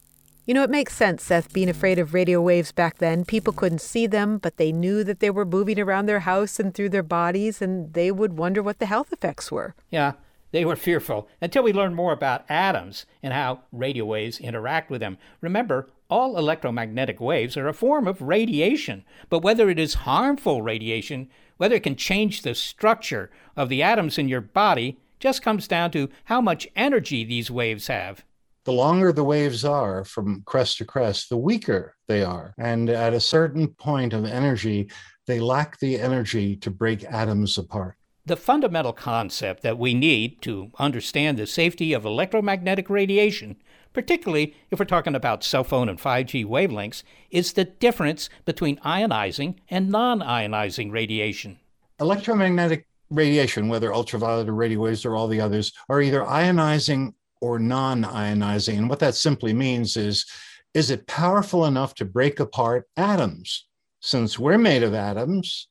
You 0.45 0.53
know, 0.53 0.63
it 0.63 0.69
makes 0.69 0.93
sense, 0.93 1.23
Seth, 1.23 1.53
being 1.53 1.69
afraid 1.69 1.97
of 1.99 2.13
radio 2.13 2.41
waves 2.41 2.71
back 2.73 2.97
then. 2.97 3.23
People 3.23 3.53
couldn't 3.53 3.79
see 3.79 4.07
them, 4.07 4.39
but 4.39 4.57
they 4.57 4.73
knew 4.73 5.03
that 5.05 5.21
they 5.21 5.29
were 5.29 5.45
moving 5.45 5.79
around 5.79 6.05
their 6.05 6.19
house 6.21 6.59
and 6.59 6.73
through 6.73 6.89
their 6.89 7.01
bodies, 7.01 7.61
and 7.61 7.93
they 7.93 8.11
would 8.11 8.37
wonder 8.37 8.61
what 8.61 8.79
the 8.79 8.85
health 8.85 9.13
effects 9.13 9.51
were. 9.51 9.73
Yeah, 9.89 10.13
they 10.51 10.65
were 10.65 10.75
fearful 10.75 11.29
until 11.41 11.63
we 11.63 11.73
learned 11.73 11.95
more 11.95 12.11
about 12.11 12.45
atoms 12.49 13.05
and 13.23 13.33
how 13.33 13.61
radio 13.71 14.05
waves 14.05 14.39
interact 14.39 14.91
with 14.91 14.99
them. 14.99 15.17
Remember, 15.41 15.89
all 16.09 16.37
electromagnetic 16.37 17.19
waves 17.19 17.55
are 17.57 17.67
a 17.67 17.73
form 17.73 18.05
of 18.05 18.21
radiation, 18.21 19.05
but 19.29 19.39
whether 19.39 19.69
it 19.69 19.79
is 19.79 19.93
harmful 19.93 20.61
radiation 20.61 21.29
whether 21.57 21.75
it 21.75 21.83
can 21.83 21.95
change 21.95 22.41
the 22.41 22.55
structure 22.55 23.29
of 23.55 23.69
the 23.69 23.83
atoms 23.83 24.17
in 24.17 24.27
your 24.27 24.41
body 24.41 24.97
just 25.19 25.41
comes 25.41 25.67
down 25.67 25.91
to 25.91 26.09
how 26.25 26.41
much 26.41 26.67
energy 26.75 27.23
these 27.23 27.49
waves 27.49 27.87
have. 27.87 28.23
The 28.65 28.73
longer 28.73 29.11
the 29.11 29.23
waves 29.23 29.65
are 29.65 30.05
from 30.05 30.41
crest 30.45 30.77
to 30.77 30.85
crest, 30.85 31.29
the 31.29 31.37
weaker 31.37 31.95
they 32.07 32.23
are. 32.23 32.53
And 32.57 32.89
at 32.89 33.13
a 33.13 33.19
certain 33.19 33.67
point 33.67 34.13
of 34.13 34.25
energy, 34.25 34.89
they 35.27 35.39
lack 35.39 35.79
the 35.79 35.99
energy 35.99 36.55
to 36.57 36.71
break 36.71 37.03
atoms 37.03 37.57
apart. 37.57 37.95
The 38.25 38.37
fundamental 38.37 38.93
concept 38.93 39.63
that 39.63 39.77
we 39.77 39.93
need 39.93 40.41
to 40.43 40.71
understand 40.79 41.37
the 41.37 41.45
safety 41.45 41.91
of 41.91 42.05
electromagnetic 42.05 42.89
radiation 42.89 43.57
particularly 43.93 44.56
if 44.71 44.79
we're 44.79 44.86
talking 44.86 45.15
about 45.15 45.43
cell 45.43 45.63
phone 45.63 45.88
and 45.88 45.99
5G 45.99 46.45
wavelengths, 46.45 47.03
is 47.32 47.53
the 47.53 47.65
difference 47.65 48.29
between 48.45 48.77
ionizing 48.77 49.56
and 49.69 49.89
non 49.89 50.19
ionizing 50.19 50.91
radiation. 50.91 51.60
Electromagnetic 51.99 52.88
radiation, 53.10 53.69
whether 53.69 53.93
ultraviolet 53.93 54.49
or 54.49 54.53
radio 54.53 54.79
waves 54.82 55.06
or 55.06 55.15
all 55.15 55.27
the 55.27 55.39
others, 55.39 55.71
are 55.89 56.01
either 56.01 56.23
ionizing 56.23 57.13
or 57.41 57.60
non 57.60 58.03
ionizing. 58.03 58.77
And 58.77 58.89
what 58.89 58.99
that 58.99 59.15
simply 59.15 59.53
means 59.53 59.95
is 59.97 60.25
is 60.73 60.89
it 60.89 61.06
powerful 61.06 61.65
enough 61.65 61.93
to 61.95 62.06
break 62.06 62.39
apart 62.39 62.88
atoms? 62.97 63.67
Since 63.99 64.39
we're 64.39 64.58
made 64.58 64.84
of 64.84 64.93
atoms, 64.93 65.67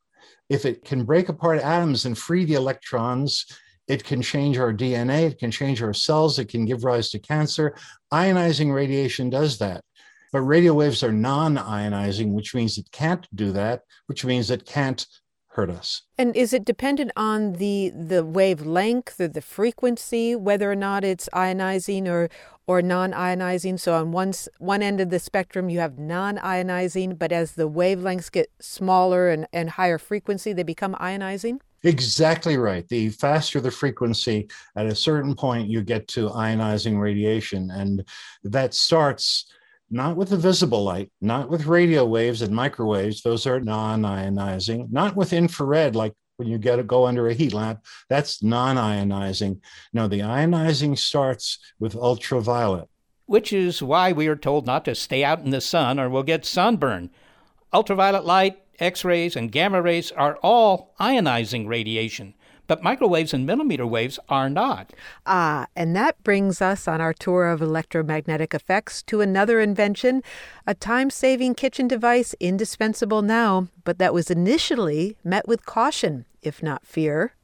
if 0.48 0.64
it 0.64 0.84
can 0.84 1.04
break 1.04 1.28
apart 1.28 1.60
atoms 1.60 2.04
and 2.04 2.16
free 2.16 2.44
the 2.44 2.54
electrons, 2.54 3.46
it 3.88 4.04
can 4.04 4.22
change 4.22 4.58
our 4.58 4.72
DNA, 4.72 5.30
it 5.30 5.38
can 5.38 5.50
change 5.50 5.82
our 5.82 5.94
cells, 5.94 6.38
it 6.38 6.48
can 6.48 6.64
give 6.64 6.84
rise 6.84 7.10
to 7.10 7.18
cancer. 7.18 7.74
Ionizing 8.12 8.74
radiation 8.74 9.30
does 9.30 9.58
that. 9.58 9.82
But 10.32 10.40
radio 10.40 10.72
waves 10.72 11.02
are 11.02 11.12
non 11.12 11.56
ionizing, 11.56 12.32
which 12.32 12.54
means 12.54 12.78
it 12.78 12.90
can't 12.90 13.26
do 13.34 13.52
that, 13.52 13.82
which 14.06 14.24
means 14.24 14.50
it 14.50 14.64
can't 14.64 15.06
hurt 15.48 15.68
us. 15.68 16.02
And 16.16 16.34
is 16.34 16.54
it 16.54 16.64
dependent 16.64 17.12
on 17.16 17.54
the 17.54 17.92
the 17.94 18.24
wavelength 18.24 19.20
or 19.20 19.28
the 19.28 19.42
frequency, 19.42 20.34
whether 20.34 20.72
or 20.72 20.76
not 20.76 21.04
it's 21.04 21.28
ionizing 21.34 22.08
or 22.08 22.30
or 22.66 22.80
non-ionizing? 22.80 23.78
So 23.78 23.94
on 23.94 24.12
one 24.12 24.32
one 24.58 24.82
end 24.82 25.00
of 25.00 25.10
the 25.10 25.18
spectrum, 25.18 25.68
you 25.68 25.80
have 25.80 25.98
non-ionizing, 25.98 27.18
but 27.18 27.32
as 27.32 27.52
the 27.52 27.68
wavelengths 27.68 28.32
get 28.32 28.50
smaller 28.58 29.28
and, 29.28 29.46
and 29.52 29.70
higher 29.70 29.98
frequency, 29.98 30.54
they 30.54 30.62
become 30.62 30.94
ionizing. 30.94 31.58
Exactly 31.84 32.56
right. 32.56 32.88
The 32.88 33.08
faster 33.08 33.60
the 33.60 33.70
frequency, 33.70 34.48
at 34.76 34.86
a 34.86 34.94
certain 34.94 35.34
point, 35.34 35.68
you 35.68 35.82
get 35.82 36.06
to 36.08 36.28
ionizing 36.30 37.00
radiation, 37.00 37.70
and 37.70 38.04
that 38.44 38.74
starts 38.74 39.50
not 39.90 40.16
with 40.16 40.30
the 40.30 40.36
visible 40.36 40.84
light, 40.84 41.10
not 41.20 41.50
with 41.50 41.66
radio 41.66 42.04
waves 42.06 42.40
and 42.40 42.54
microwaves. 42.54 43.22
Those 43.22 43.46
are 43.46 43.60
non 43.60 44.02
ionizing, 44.02 44.90
not 44.92 45.16
with 45.16 45.32
infrared, 45.32 45.94
like 45.96 46.14
when 46.36 46.48
you 46.48 46.58
get 46.58 46.76
to 46.76 46.82
go 46.82 47.06
under 47.06 47.28
a 47.28 47.34
heat 47.34 47.52
lamp. 47.52 47.84
That's 48.08 48.42
non 48.42 48.76
ionizing. 48.76 49.60
No, 49.92 50.08
the 50.08 50.20
ionizing 50.20 50.98
starts 50.98 51.58
with 51.78 51.96
ultraviolet. 51.96 52.88
Which 53.26 53.52
is 53.52 53.82
why 53.82 54.12
we 54.12 54.28
are 54.28 54.36
told 54.36 54.66
not 54.66 54.84
to 54.86 54.94
stay 54.94 55.24
out 55.24 55.40
in 55.40 55.50
the 55.50 55.60
sun 55.60 55.98
or 55.98 56.08
we'll 56.08 56.22
get 56.22 56.44
sunburn. 56.44 57.10
Ultraviolet 57.72 58.24
light, 58.24 58.58
X 58.82 59.04
rays, 59.04 59.36
and 59.36 59.52
gamma 59.52 59.80
rays 59.80 60.10
are 60.12 60.36
all 60.42 60.94
ionizing 61.00 61.66
radiation 61.66 62.34
but 62.66 62.82
microwaves 62.82 63.34
and 63.34 63.44
millimeter 63.44 63.86
waves 63.86 64.18
are 64.30 64.48
not. 64.48 64.94
Ah, 65.26 65.66
and 65.76 65.94
that 65.94 66.22
brings 66.22 66.62
us 66.62 66.88
on 66.88 67.02
our 67.02 67.12
tour 67.12 67.48
of 67.48 67.60
electromagnetic 67.60 68.54
effects 68.54 69.02
to 69.02 69.20
another 69.20 69.60
invention, 69.60 70.22
a 70.66 70.74
time 70.74 71.10
saving 71.10 71.54
kitchen 71.54 71.86
device 71.86 72.34
indispensable 72.40 73.20
now, 73.20 73.68
but 73.84 73.98
that 73.98 74.14
was 74.14 74.30
initially 74.30 75.18
met 75.22 75.46
with 75.46 75.66
caution, 75.66 76.24
if 76.40 76.62
not 76.62 76.86
fear. 76.86 77.34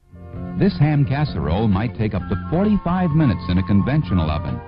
This 0.58 0.78
ham 0.78 1.04
casserole 1.04 1.68
might 1.68 1.96
take 1.98 2.14
up 2.14 2.26
to 2.30 2.48
45 2.50 3.10
minutes 3.10 3.42
in 3.50 3.58
a 3.58 3.66
conventional 3.66 4.30
oven. 4.30 4.58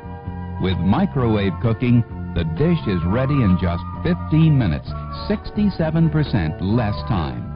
With 0.61 0.77
microwave 0.77 1.55
cooking, 1.63 2.05
the 2.35 2.45
dish 2.57 2.79
is 2.87 3.03
ready 3.05 3.35
in 3.35 3.59
just 3.61 3.83
15 4.05 4.57
minutes, 4.57 4.89
67% 5.29 6.59
less 6.61 6.95
time. 7.09 7.51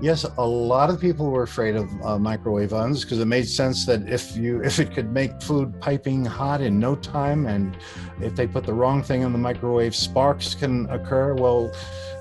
Yes, 0.00 0.24
a 0.24 0.46
lot 0.46 0.88
of 0.88 0.98
people 0.98 1.30
were 1.30 1.42
afraid 1.42 1.76
of 1.76 1.88
uh, 2.02 2.18
microwave 2.18 2.72
ovens 2.72 3.04
because 3.04 3.20
it 3.20 3.26
made 3.26 3.46
sense 3.46 3.84
that 3.84 4.08
if 4.08 4.34
you 4.34 4.62
if 4.64 4.80
it 4.80 4.94
could 4.94 5.12
make 5.12 5.42
food 5.42 5.78
piping 5.78 6.24
hot 6.24 6.62
in 6.62 6.80
no 6.80 6.96
time, 6.96 7.46
and 7.46 7.76
if 8.20 8.34
they 8.34 8.46
put 8.46 8.64
the 8.64 8.72
wrong 8.72 9.02
thing 9.02 9.22
in 9.22 9.32
the 9.32 9.38
microwave, 9.38 9.94
sparks 9.94 10.54
can 10.54 10.88
occur. 10.88 11.34
Well, 11.34 11.70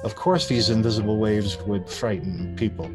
of 0.03 0.15
course, 0.15 0.47
these 0.47 0.69
invisible 0.69 1.19
waves 1.19 1.57
would 1.65 1.89
frighten 1.89 2.53
people. 2.57 2.91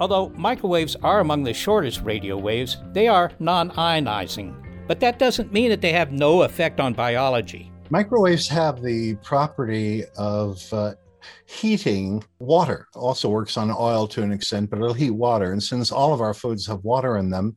Although 0.00 0.30
microwaves 0.30 0.96
are 1.02 1.20
among 1.20 1.44
the 1.44 1.52
shortest 1.52 2.00
radio 2.00 2.38
waves, 2.38 2.78
they 2.92 3.08
are 3.08 3.30
non-ionizing. 3.38 4.67
But 4.88 5.00
that 5.00 5.18
doesn't 5.18 5.52
mean 5.52 5.68
that 5.68 5.82
they 5.82 5.92
have 5.92 6.10
no 6.12 6.42
effect 6.42 6.80
on 6.80 6.94
biology. 6.94 7.70
Microwaves 7.90 8.48
have 8.48 8.82
the 8.82 9.14
property 9.16 10.04
of 10.16 10.60
uh, 10.72 10.94
heating 11.46 12.24
water. 12.38 12.88
Also 12.94 13.28
works 13.28 13.58
on 13.58 13.70
oil 13.70 14.08
to 14.08 14.22
an 14.22 14.32
extent 14.32 14.70
but 14.70 14.78
it'll 14.78 14.94
heat 14.94 15.10
water. 15.10 15.52
And 15.52 15.62
since 15.62 15.92
all 15.92 16.14
of 16.14 16.22
our 16.22 16.34
foods 16.34 16.66
have 16.66 16.82
water 16.84 17.18
in 17.18 17.28
them 17.30 17.54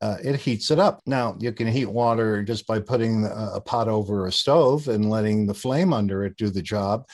uh, 0.00 0.16
it 0.24 0.36
heats 0.36 0.70
it 0.70 0.78
up. 0.78 1.02
Now 1.04 1.36
you 1.38 1.52
can 1.52 1.68
heat 1.68 1.86
water 1.86 2.42
just 2.42 2.66
by 2.66 2.80
putting 2.80 3.26
a, 3.26 3.52
a 3.56 3.60
pot 3.60 3.86
over 3.88 4.26
a 4.26 4.32
stove 4.32 4.88
and 4.88 5.10
letting 5.10 5.46
the 5.46 5.54
flame 5.54 5.92
under 5.92 6.24
it 6.24 6.38
do 6.38 6.48
the 6.48 6.62
job. 6.62 7.06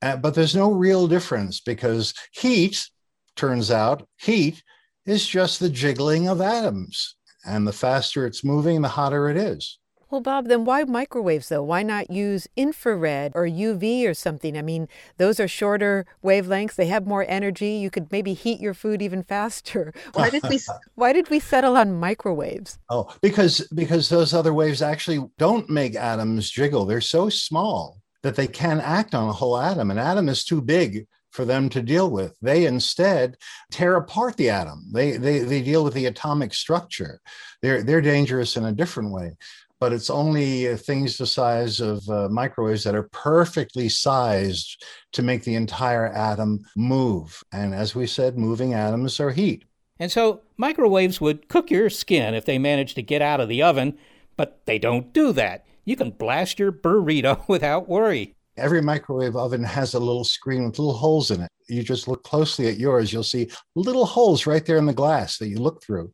Uh, 0.00 0.16
but 0.16 0.34
there's 0.34 0.54
no 0.54 0.70
real 0.70 1.08
difference 1.08 1.60
because 1.60 2.14
heat 2.32 2.88
turns 3.34 3.72
out 3.72 4.06
heat 4.20 4.62
is 5.06 5.26
just 5.26 5.58
the 5.58 5.68
jiggling 5.68 6.28
of 6.28 6.40
atoms 6.40 7.16
and 7.44 7.66
the 7.66 7.72
faster 7.72 8.26
it's 8.26 8.44
moving 8.44 8.82
the 8.82 8.88
hotter 8.88 9.28
it 9.28 9.36
is 9.36 9.78
well, 10.10 10.22
Bob, 10.22 10.48
then 10.48 10.64
why 10.64 10.84
microwaves 10.84 11.50
though? 11.50 11.62
Why 11.62 11.82
not 11.82 12.10
use 12.10 12.48
infrared 12.56 13.32
or 13.34 13.44
UV 13.44 14.08
or 14.08 14.14
something? 14.14 14.56
I 14.56 14.62
mean, 14.62 14.88
those 15.18 15.38
are 15.38 15.46
shorter 15.46 16.06
wavelengths. 16.24 16.76
They 16.76 16.86
have 16.86 17.06
more 17.06 17.26
energy. 17.28 17.72
You 17.72 17.90
could 17.90 18.10
maybe 18.10 18.32
heat 18.32 18.58
your 18.58 18.72
food 18.72 19.02
even 19.02 19.22
faster. 19.22 19.92
Why 20.14 20.30
did 20.30 20.44
we 20.48 20.60
why 20.94 21.12
did 21.12 21.28
we 21.28 21.38
settle 21.40 21.76
on 21.76 22.00
microwaves? 22.00 22.78
Oh, 22.88 23.14
because 23.20 23.68
because 23.74 24.08
those 24.08 24.32
other 24.32 24.54
waves 24.54 24.80
actually 24.80 25.24
don't 25.36 25.68
make 25.68 25.94
atoms 25.94 26.50
jiggle. 26.50 26.86
They're 26.86 27.00
so 27.02 27.28
small 27.28 28.00
that 28.22 28.34
they 28.34 28.46
can 28.46 28.80
act 28.80 29.14
on 29.14 29.28
a 29.28 29.32
whole 29.32 29.58
atom. 29.58 29.90
An 29.90 29.98
atom 29.98 30.28
is 30.28 30.44
too 30.44 30.62
big 30.62 31.06
for 31.38 31.44
them 31.44 31.68
to 31.68 31.80
deal 31.80 32.10
with. 32.10 32.34
They 32.42 32.66
instead 32.66 33.36
tear 33.70 33.94
apart 33.94 34.36
the 34.36 34.50
atom. 34.50 34.88
They, 34.92 35.16
they, 35.16 35.38
they 35.38 35.62
deal 35.62 35.84
with 35.84 35.94
the 35.94 36.06
atomic 36.06 36.52
structure. 36.52 37.20
They're, 37.62 37.84
they're 37.84 38.00
dangerous 38.00 38.56
in 38.56 38.64
a 38.64 38.72
different 38.72 39.12
way 39.12 39.36
but 39.80 39.92
it's 39.92 40.10
only 40.10 40.68
uh, 40.68 40.76
things 40.76 41.16
the 41.16 41.24
size 41.24 41.78
of 41.78 42.02
uh, 42.08 42.28
microwaves 42.28 42.82
that 42.82 42.96
are 42.96 43.08
perfectly 43.12 43.88
sized 43.88 44.84
to 45.12 45.22
make 45.22 45.44
the 45.44 45.54
entire 45.54 46.08
atom 46.08 46.58
move. 46.76 47.44
And 47.52 47.72
as 47.72 47.94
we 47.94 48.08
said, 48.08 48.36
moving 48.36 48.74
atoms 48.74 49.20
are 49.20 49.30
heat. 49.30 49.62
And 50.00 50.10
so 50.10 50.40
microwaves 50.56 51.20
would 51.20 51.48
cook 51.48 51.70
your 51.70 51.90
skin 51.90 52.34
if 52.34 52.44
they 52.44 52.58
managed 52.58 52.96
to 52.96 53.02
get 53.02 53.22
out 53.22 53.38
of 53.38 53.48
the 53.48 53.62
oven, 53.62 53.96
but 54.36 54.66
they 54.66 54.80
don't 54.80 55.12
do 55.12 55.30
that. 55.34 55.64
You 55.84 55.94
can 55.94 56.10
blast 56.10 56.58
your 56.58 56.72
burrito 56.72 57.44
without 57.48 57.88
worry. 57.88 58.34
Every 58.58 58.82
microwave 58.82 59.36
oven 59.36 59.62
has 59.64 59.94
a 59.94 59.98
little 59.98 60.24
screen 60.24 60.64
with 60.64 60.78
little 60.78 60.94
holes 60.94 61.30
in 61.30 61.40
it. 61.40 61.50
You 61.68 61.82
just 61.82 62.08
look 62.08 62.24
closely 62.24 62.66
at 62.68 62.78
yours, 62.78 63.12
you'll 63.12 63.22
see 63.22 63.50
little 63.74 64.06
holes 64.06 64.46
right 64.46 64.64
there 64.64 64.78
in 64.78 64.86
the 64.86 64.92
glass 64.92 65.38
that 65.38 65.48
you 65.48 65.58
look 65.58 65.82
through. 65.82 66.12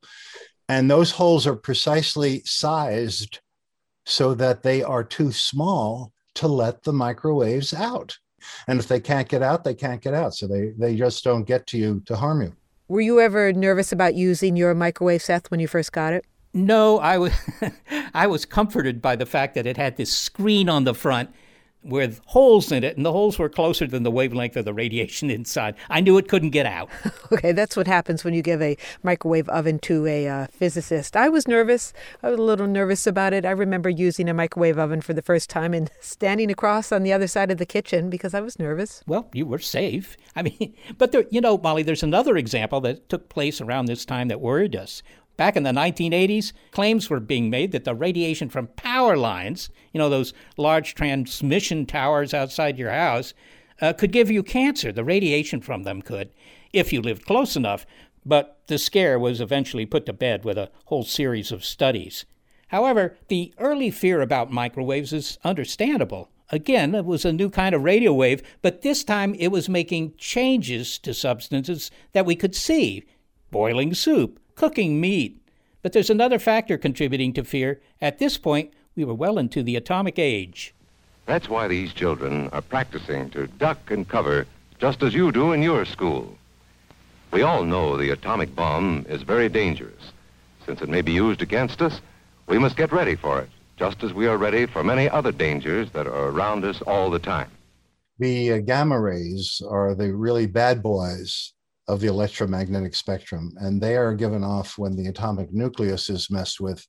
And 0.68 0.90
those 0.90 1.10
holes 1.10 1.46
are 1.46 1.56
precisely 1.56 2.42
sized 2.44 3.40
so 4.06 4.34
that 4.34 4.62
they 4.62 4.82
are 4.82 5.04
too 5.04 5.32
small 5.32 6.12
to 6.34 6.48
let 6.48 6.82
the 6.82 6.92
microwaves 6.92 7.72
out. 7.72 8.16
And 8.66 8.78
if 8.78 8.88
they 8.88 9.00
can't 9.00 9.28
get 9.28 9.42
out, 9.42 9.64
they 9.64 9.74
can't 9.74 10.02
get 10.02 10.14
out. 10.14 10.34
So 10.34 10.46
they, 10.46 10.72
they 10.76 10.96
just 10.96 11.24
don't 11.24 11.44
get 11.44 11.66
to 11.68 11.78
you 11.78 12.02
to 12.06 12.16
harm 12.16 12.42
you. 12.42 12.54
Were 12.88 13.00
you 13.00 13.20
ever 13.20 13.52
nervous 13.52 13.92
about 13.92 14.14
using 14.14 14.56
your 14.56 14.74
microwave, 14.74 15.22
Seth, 15.22 15.50
when 15.50 15.60
you 15.60 15.68
first 15.68 15.92
got 15.92 16.12
it? 16.12 16.26
No, 16.52 16.98
I 16.98 17.18
was 17.18 17.32
I 18.14 18.28
was 18.28 18.44
comforted 18.44 19.02
by 19.02 19.16
the 19.16 19.26
fact 19.26 19.54
that 19.54 19.66
it 19.66 19.76
had 19.76 19.96
this 19.96 20.12
screen 20.12 20.68
on 20.68 20.84
the 20.84 20.94
front 20.94 21.30
with 21.84 22.20
holes 22.26 22.72
in 22.72 22.82
it, 22.82 22.96
and 22.96 23.04
the 23.04 23.12
holes 23.12 23.38
were 23.38 23.48
closer 23.48 23.86
than 23.86 24.02
the 24.02 24.10
wavelength 24.10 24.56
of 24.56 24.64
the 24.64 24.74
radiation 24.74 25.30
inside. 25.34 25.74
I 25.90 26.00
knew 26.00 26.18
it 26.18 26.28
couldn't 26.28 26.50
get 26.50 26.66
out. 26.66 26.88
okay, 27.32 27.52
that's 27.52 27.76
what 27.76 27.86
happens 27.86 28.24
when 28.24 28.34
you 28.34 28.42
give 28.42 28.62
a 28.62 28.76
microwave 29.02 29.48
oven 29.48 29.78
to 29.80 30.06
a 30.06 30.28
uh, 30.28 30.46
physicist. 30.48 31.16
I 31.16 31.28
was 31.28 31.46
nervous. 31.46 31.92
I 32.22 32.30
was 32.30 32.38
a 32.38 32.42
little 32.42 32.66
nervous 32.66 33.06
about 33.06 33.32
it. 33.32 33.44
I 33.44 33.50
remember 33.50 33.88
using 33.88 34.28
a 34.28 34.34
microwave 34.34 34.78
oven 34.78 35.00
for 35.00 35.12
the 35.12 35.22
first 35.22 35.50
time 35.50 35.74
and 35.74 35.90
standing 36.00 36.50
across 36.50 36.92
on 36.92 37.02
the 37.02 37.12
other 37.12 37.26
side 37.26 37.50
of 37.50 37.58
the 37.58 37.66
kitchen 37.66 38.10
because 38.10 38.34
I 38.34 38.40
was 38.40 38.58
nervous. 38.58 39.02
Well, 39.06 39.28
you 39.32 39.46
were 39.46 39.58
safe. 39.58 40.16
I 40.34 40.42
mean, 40.42 40.74
but 40.98 41.12
there, 41.12 41.24
you 41.30 41.40
know, 41.40 41.58
Molly, 41.58 41.82
there's 41.82 42.02
another 42.02 42.36
example 42.36 42.80
that 42.82 43.08
took 43.08 43.28
place 43.28 43.60
around 43.60 43.86
this 43.86 44.04
time 44.04 44.28
that 44.28 44.40
worried 44.40 44.74
us. 44.74 45.02
Back 45.36 45.56
in 45.56 45.64
the 45.64 45.70
1980s, 45.70 46.52
claims 46.70 47.10
were 47.10 47.20
being 47.20 47.50
made 47.50 47.72
that 47.72 47.84
the 47.84 47.94
radiation 47.94 48.48
from 48.48 48.68
power 48.68 49.16
lines, 49.16 49.68
you 49.92 49.98
know, 49.98 50.08
those 50.08 50.32
large 50.56 50.94
transmission 50.94 51.86
towers 51.86 52.32
outside 52.32 52.78
your 52.78 52.90
house, 52.90 53.34
uh, 53.80 53.92
could 53.92 54.12
give 54.12 54.30
you 54.30 54.42
cancer. 54.42 54.92
The 54.92 55.04
radiation 55.04 55.60
from 55.60 55.82
them 55.82 56.02
could, 56.02 56.30
if 56.72 56.92
you 56.92 57.02
lived 57.02 57.26
close 57.26 57.56
enough. 57.56 57.84
But 58.24 58.60
the 58.68 58.78
scare 58.78 59.18
was 59.18 59.40
eventually 59.40 59.86
put 59.86 60.06
to 60.06 60.12
bed 60.12 60.44
with 60.44 60.56
a 60.56 60.70
whole 60.86 61.04
series 61.04 61.50
of 61.50 61.64
studies. 61.64 62.24
However, 62.68 63.16
the 63.28 63.52
early 63.58 63.90
fear 63.90 64.20
about 64.20 64.50
microwaves 64.50 65.12
is 65.12 65.38
understandable. 65.44 66.30
Again, 66.50 66.94
it 66.94 67.04
was 67.04 67.24
a 67.24 67.32
new 67.32 67.50
kind 67.50 67.74
of 67.74 67.82
radio 67.82 68.12
wave, 68.12 68.42
but 68.62 68.82
this 68.82 69.02
time 69.02 69.34
it 69.38 69.48
was 69.48 69.68
making 69.68 70.14
changes 70.16 70.98
to 71.00 71.12
substances 71.12 71.90
that 72.12 72.26
we 72.26 72.36
could 72.36 72.54
see 72.54 73.04
boiling 73.50 73.94
soup, 73.94 74.40
cooking 74.54 75.00
meat. 75.00 75.40
But 75.82 75.92
there's 75.92 76.10
another 76.10 76.38
factor 76.38 76.78
contributing 76.78 77.32
to 77.34 77.44
fear. 77.44 77.80
At 78.00 78.18
this 78.18 78.38
point, 78.38 78.72
we 78.96 79.04
were 79.04 79.14
well 79.14 79.38
into 79.38 79.62
the 79.62 79.76
atomic 79.76 80.18
age. 80.18 80.74
That's 81.26 81.48
why 81.48 81.68
these 81.68 81.92
children 81.92 82.48
are 82.50 82.60
practicing 82.60 83.30
to 83.30 83.46
duck 83.46 83.90
and 83.90 84.06
cover 84.06 84.46
just 84.78 85.02
as 85.02 85.14
you 85.14 85.32
do 85.32 85.52
in 85.52 85.62
your 85.62 85.84
school. 85.84 86.36
We 87.32 87.42
all 87.42 87.64
know 87.64 87.96
the 87.96 88.10
atomic 88.10 88.54
bomb 88.54 89.06
is 89.08 89.22
very 89.22 89.48
dangerous. 89.48 90.12
Since 90.66 90.82
it 90.82 90.88
may 90.88 91.00
be 91.00 91.12
used 91.12 91.42
against 91.42 91.82
us, 91.82 92.00
we 92.46 92.58
must 92.58 92.76
get 92.76 92.92
ready 92.92 93.16
for 93.16 93.40
it, 93.40 93.48
just 93.76 94.02
as 94.02 94.12
we 94.12 94.26
are 94.26 94.36
ready 94.36 94.66
for 94.66 94.84
many 94.84 95.08
other 95.08 95.32
dangers 95.32 95.90
that 95.92 96.06
are 96.06 96.28
around 96.28 96.64
us 96.64 96.82
all 96.82 97.10
the 97.10 97.18
time. 97.18 97.50
The 98.18 98.52
uh, 98.52 98.58
gamma 98.58 99.00
rays 99.00 99.60
are 99.68 99.94
the 99.94 100.14
really 100.14 100.46
bad 100.46 100.82
boys 100.82 101.53
of 101.88 102.00
the 102.00 102.06
electromagnetic 102.06 102.94
spectrum, 102.94 103.52
and 103.58 103.80
they 103.80 103.96
are 103.96 104.14
given 104.14 104.42
off 104.42 104.78
when 104.78 104.96
the 104.96 105.06
atomic 105.06 105.52
nucleus 105.52 106.08
is 106.08 106.30
messed 106.30 106.60
with. 106.60 106.86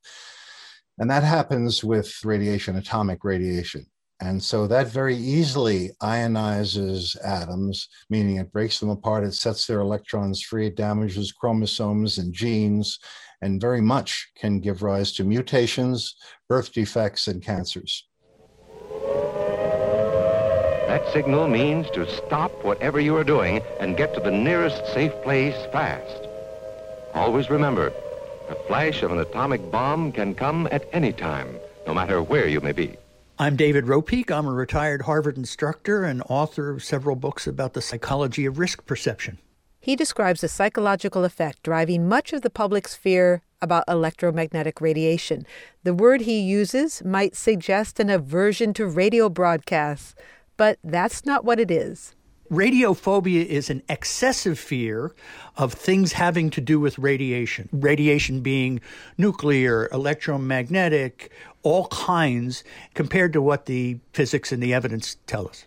And 0.97 1.10
that 1.10 1.23
happens 1.23 1.84
with 1.84 2.13
radiation, 2.23 2.77
atomic 2.77 3.23
radiation. 3.23 3.86
And 4.21 4.41
so 4.41 4.65
that 4.67 4.88
very 4.88 5.15
easily 5.15 5.91
ionizes 6.01 7.17
atoms, 7.21 7.89
meaning 8.10 8.38
it 8.38 8.53
breaks 8.53 8.79
them 8.79 8.89
apart, 8.89 9.25
it 9.25 9.34
sets 9.34 9.67
their 9.67 9.81
electrons 9.81 10.41
free, 10.41 10.67
it 10.67 10.77
damages 10.77 11.34
chromosomes 11.34 12.17
and 12.17 12.34
genes, 12.34 12.97
and 13.41 13.60
very 13.60 13.81
much 13.81 14.31
can 14.38 14.62
give 14.62 14.84
rise 14.84 15.12
to 15.13 15.25
mutations, 15.25 16.15
birth 16.47 16.71
defects, 16.71 17.27
and 17.27 17.43
cancers. 17.43 18.08
That 20.88 21.12
signal 21.12 21.48
means 21.48 21.89
to 21.91 22.08
stop 22.08 22.52
whatever 22.63 23.00
you 23.00 23.17
are 23.17 23.24
doing 23.24 23.60
and 23.80 23.98
get 23.98 24.13
to 24.13 24.19
the 24.19 24.30
nearest 24.30 24.86
safe 24.93 25.12
place 25.24 25.56
fast. 25.71 26.28
Always 27.15 27.50
remember, 27.50 27.91
a 28.50 28.56
flash 28.67 29.02
of 29.02 29.12
an 29.12 29.17
atomic 29.17 29.71
bomb 29.71 30.12
can 30.12 30.36
come 30.36 30.67
at 30.71 30.88
any 30.93 31.12
time, 31.12 31.58
no 31.88 31.93
matter 31.95 32.21
where 32.21 32.48
you 32.48 32.62
may 32.62 32.71
be. 32.71 32.95
I'm 33.39 33.56
David 33.56 33.86
Ropeik. 33.86 34.30
I'm 34.30 34.45
a 34.45 34.54
retired 34.54 35.02
Harvard 35.02 35.38
instructor 35.38 36.04
and 36.04 36.21
author 36.30 36.69
of 36.69 36.84
several 36.84 37.15
books 37.15 37.48
about 37.48 37.74
the 37.74 37.82
psychology 37.82 38.45
of 38.45 38.60
risk 38.60 38.86
perception. 38.86 39.39
He 39.82 39.95
describes 39.95 40.43
a 40.43 40.48
psychological 40.48 41.24
effect 41.26 41.63
driving 41.63 42.08
much 42.08 42.32
of 42.32 42.43
the 42.43 42.50
public's 42.52 42.95
fear 42.95 43.41
about 43.62 43.84
electromagnetic 43.88 44.80
radiation. 44.80 45.48
The 45.84 45.93
word 45.93 46.21
he 46.21 46.39
uses 46.39 47.04
might 47.04 47.36
suggest 47.36 48.00
an 48.00 48.10
aversion 48.10 48.74
to 48.76 48.86
radio 48.86 49.30
broadcasts, 49.30 50.15
but 50.58 50.80
that's 50.84 51.26
not 51.26 51.46
what 51.46 51.60
it 51.60 51.72
is. 51.72 52.15
Radiophobia 52.52 53.44
is 53.44 53.72
an 53.72 53.82
excessive 53.89 54.60
fear 54.60 55.15
of 55.58 55.74
things 55.74 56.13
having 56.13 56.52
to 56.52 56.62
do 56.62 56.80
with 56.80 57.00
radiation. 57.00 57.70
Radiation 57.72 58.41
being 58.41 58.82
nuclear, 59.18 59.89
electromagnetic, 59.91 61.32
all 61.63 61.88
kinds, 61.88 62.63
compared 62.94 63.34
to 63.34 63.41
what 63.41 63.65
the 63.65 63.98
physics 64.13 64.52
and 64.52 64.62
the 64.62 64.76
evidence 64.76 65.18
tell 65.26 65.48
us. 65.48 65.65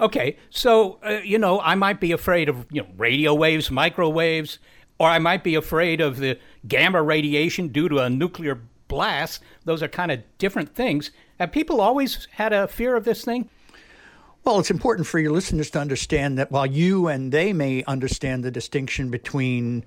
Okay, 0.00 0.36
so, 0.50 1.00
uh, 1.02 1.20
you 1.24 1.38
know, 1.38 1.60
I 1.60 1.74
might 1.74 1.98
be 1.98 2.12
afraid 2.12 2.48
of, 2.48 2.64
you 2.70 2.82
know, 2.82 2.88
radio 2.96 3.34
waves, 3.34 3.68
microwaves, 3.68 4.60
or 5.00 5.08
I 5.08 5.18
might 5.18 5.42
be 5.42 5.56
afraid 5.56 6.00
of 6.00 6.18
the 6.18 6.38
gamma 6.68 7.02
radiation 7.02 7.68
due 7.68 7.88
to 7.88 7.98
a 7.98 8.08
nuclear 8.08 8.60
blast. 8.86 9.42
Those 9.64 9.82
are 9.82 9.88
kind 9.88 10.12
of 10.12 10.22
different 10.38 10.76
things. 10.76 11.10
Have 11.40 11.50
people 11.50 11.80
always 11.80 12.28
had 12.32 12.52
a 12.52 12.68
fear 12.68 12.94
of 12.94 13.04
this 13.04 13.24
thing? 13.24 13.50
Well, 14.44 14.60
it's 14.60 14.70
important 14.70 15.06
for 15.06 15.18
your 15.18 15.32
listeners 15.32 15.70
to 15.70 15.78
understand 15.78 16.38
that 16.38 16.50
while 16.50 16.64
you 16.64 17.08
and 17.08 17.32
they 17.32 17.52
may 17.52 17.84
understand 17.84 18.44
the 18.44 18.50
distinction 18.50 19.10
between 19.10 19.84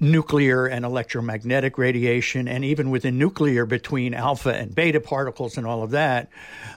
nuclear 0.00 0.66
and 0.66 0.84
electromagnetic 0.84 1.78
radiation, 1.78 2.48
and 2.48 2.64
even 2.64 2.90
within 2.90 3.16
nuclear 3.16 3.64
between 3.64 4.12
alpha 4.12 4.52
and 4.52 4.74
beta 4.74 5.00
particles 5.00 5.56
and 5.56 5.66
all 5.66 5.82
of 5.84 5.92
that, 5.92 6.28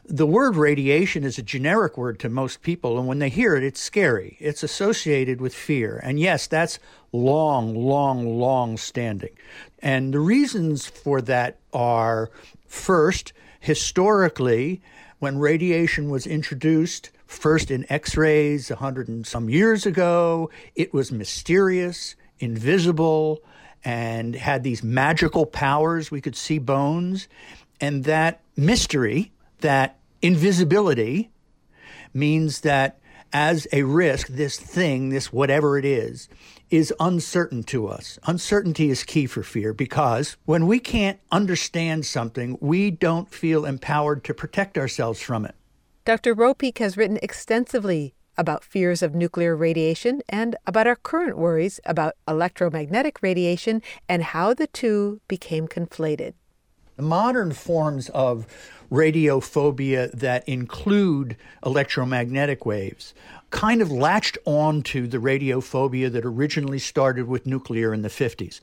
the 0.05 0.27
word 0.27 0.55
radiation 0.55 1.23
is 1.23 1.39
a 1.39 1.41
generic 1.41 1.97
word 1.97 2.19
to 2.19 2.29
most 2.29 2.61
people. 2.61 2.99
And 2.99 3.07
when 3.07 3.19
they 3.19 3.29
hear 3.29 3.55
it, 3.55 3.63
it's 3.63 3.81
scary. 3.81 4.37
It's 4.39 4.61
associated 4.61 5.41
with 5.41 5.55
fear. 5.55 5.99
And 6.03 6.19
yes, 6.19 6.45
that's 6.45 6.77
long, 7.11 7.73
long, 7.73 8.39
long 8.39 8.77
standing. 8.77 9.35
And 9.79 10.13
the 10.13 10.19
reasons 10.19 10.85
for 10.85 11.21
that 11.21 11.57
are 11.73 12.29
first, 12.67 13.33
historically, 13.59 14.81
when 15.19 15.37
radiation 15.39 16.09
was 16.09 16.27
introduced, 16.27 17.09
first 17.25 17.71
in 17.71 17.85
X 17.91 18.15
rays 18.15 18.69
a 18.69 18.75
hundred 18.75 19.07
and 19.07 19.25
some 19.25 19.49
years 19.49 19.85
ago, 19.85 20.49
it 20.75 20.93
was 20.93 21.11
mysterious, 21.11 22.15
invisible, 22.39 23.39
and 23.83 24.35
had 24.35 24.63
these 24.63 24.83
magical 24.83 25.45
powers. 25.45 26.11
We 26.11 26.21
could 26.21 26.35
see 26.35 26.59
bones. 26.59 27.27
And 27.79 28.03
that 28.03 28.41
mystery, 28.55 29.31
that 29.61 29.99
invisibility, 30.21 31.31
means 32.13 32.61
that 32.61 32.99
as 33.33 33.67
a 33.71 33.83
risk, 33.83 34.27
this 34.27 34.57
thing, 34.57 35.09
this 35.09 35.31
whatever 35.31 35.77
it 35.77 35.85
is, 35.85 36.29
is 36.69 36.93
uncertain 36.99 37.63
to 37.63 37.87
us. 37.87 38.19
Uncertainty 38.25 38.89
is 38.89 39.03
key 39.03 39.25
for 39.25 39.43
fear 39.43 39.73
because 39.73 40.37
when 40.45 40.67
we 40.67 40.79
can't 40.79 41.19
understand 41.31 42.05
something, 42.05 42.57
we 42.59 42.91
don't 42.91 43.31
feel 43.31 43.65
empowered 43.65 44.23
to 44.23 44.33
protect 44.33 44.77
ourselves 44.77 45.21
from 45.21 45.45
it. 45.45 45.55
Dr. 46.05 46.33
Ropeik 46.33 46.77
has 46.77 46.97
written 46.97 47.19
extensively 47.21 48.15
about 48.37 48.63
fears 48.63 49.01
of 49.01 49.15
nuclear 49.15 49.55
radiation 49.55 50.21
and 50.29 50.55
about 50.65 50.87
our 50.87 50.95
current 50.95 51.37
worries 51.37 51.79
about 51.85 52.13
electromagnetic 52.27 53.21
radiation 53.21 53.81
and 54.07 54.23
how 54.23 54.53
the 54.53 54.67
two 54.67 55.19
became 55.27 55.67
conflated. 55.67 56.33
Modern 56.97 57.53
forms 57.53 58.09
of 58.09 58.47
radiophobia 58.91 60.11
that 60.13 60.47
include 60.47 61.35
electromagnetic 61.65 62.65
waves 62.65 63.13
kind 63.49 63.81
of 63.81 63.91
latched 63.91 64.37
on 64.45 64.81
to 64.81 65.07
the 65.07 65.17
radiophobia 65.17 66.11
that 66.11 66.25
originally 66.25 66.79
started 66.79 67.27
with 67.27 67.45
nuclear 67.45 67.93
in 67.93 68.01
the 68.01 68.09
50s 68.09 68.59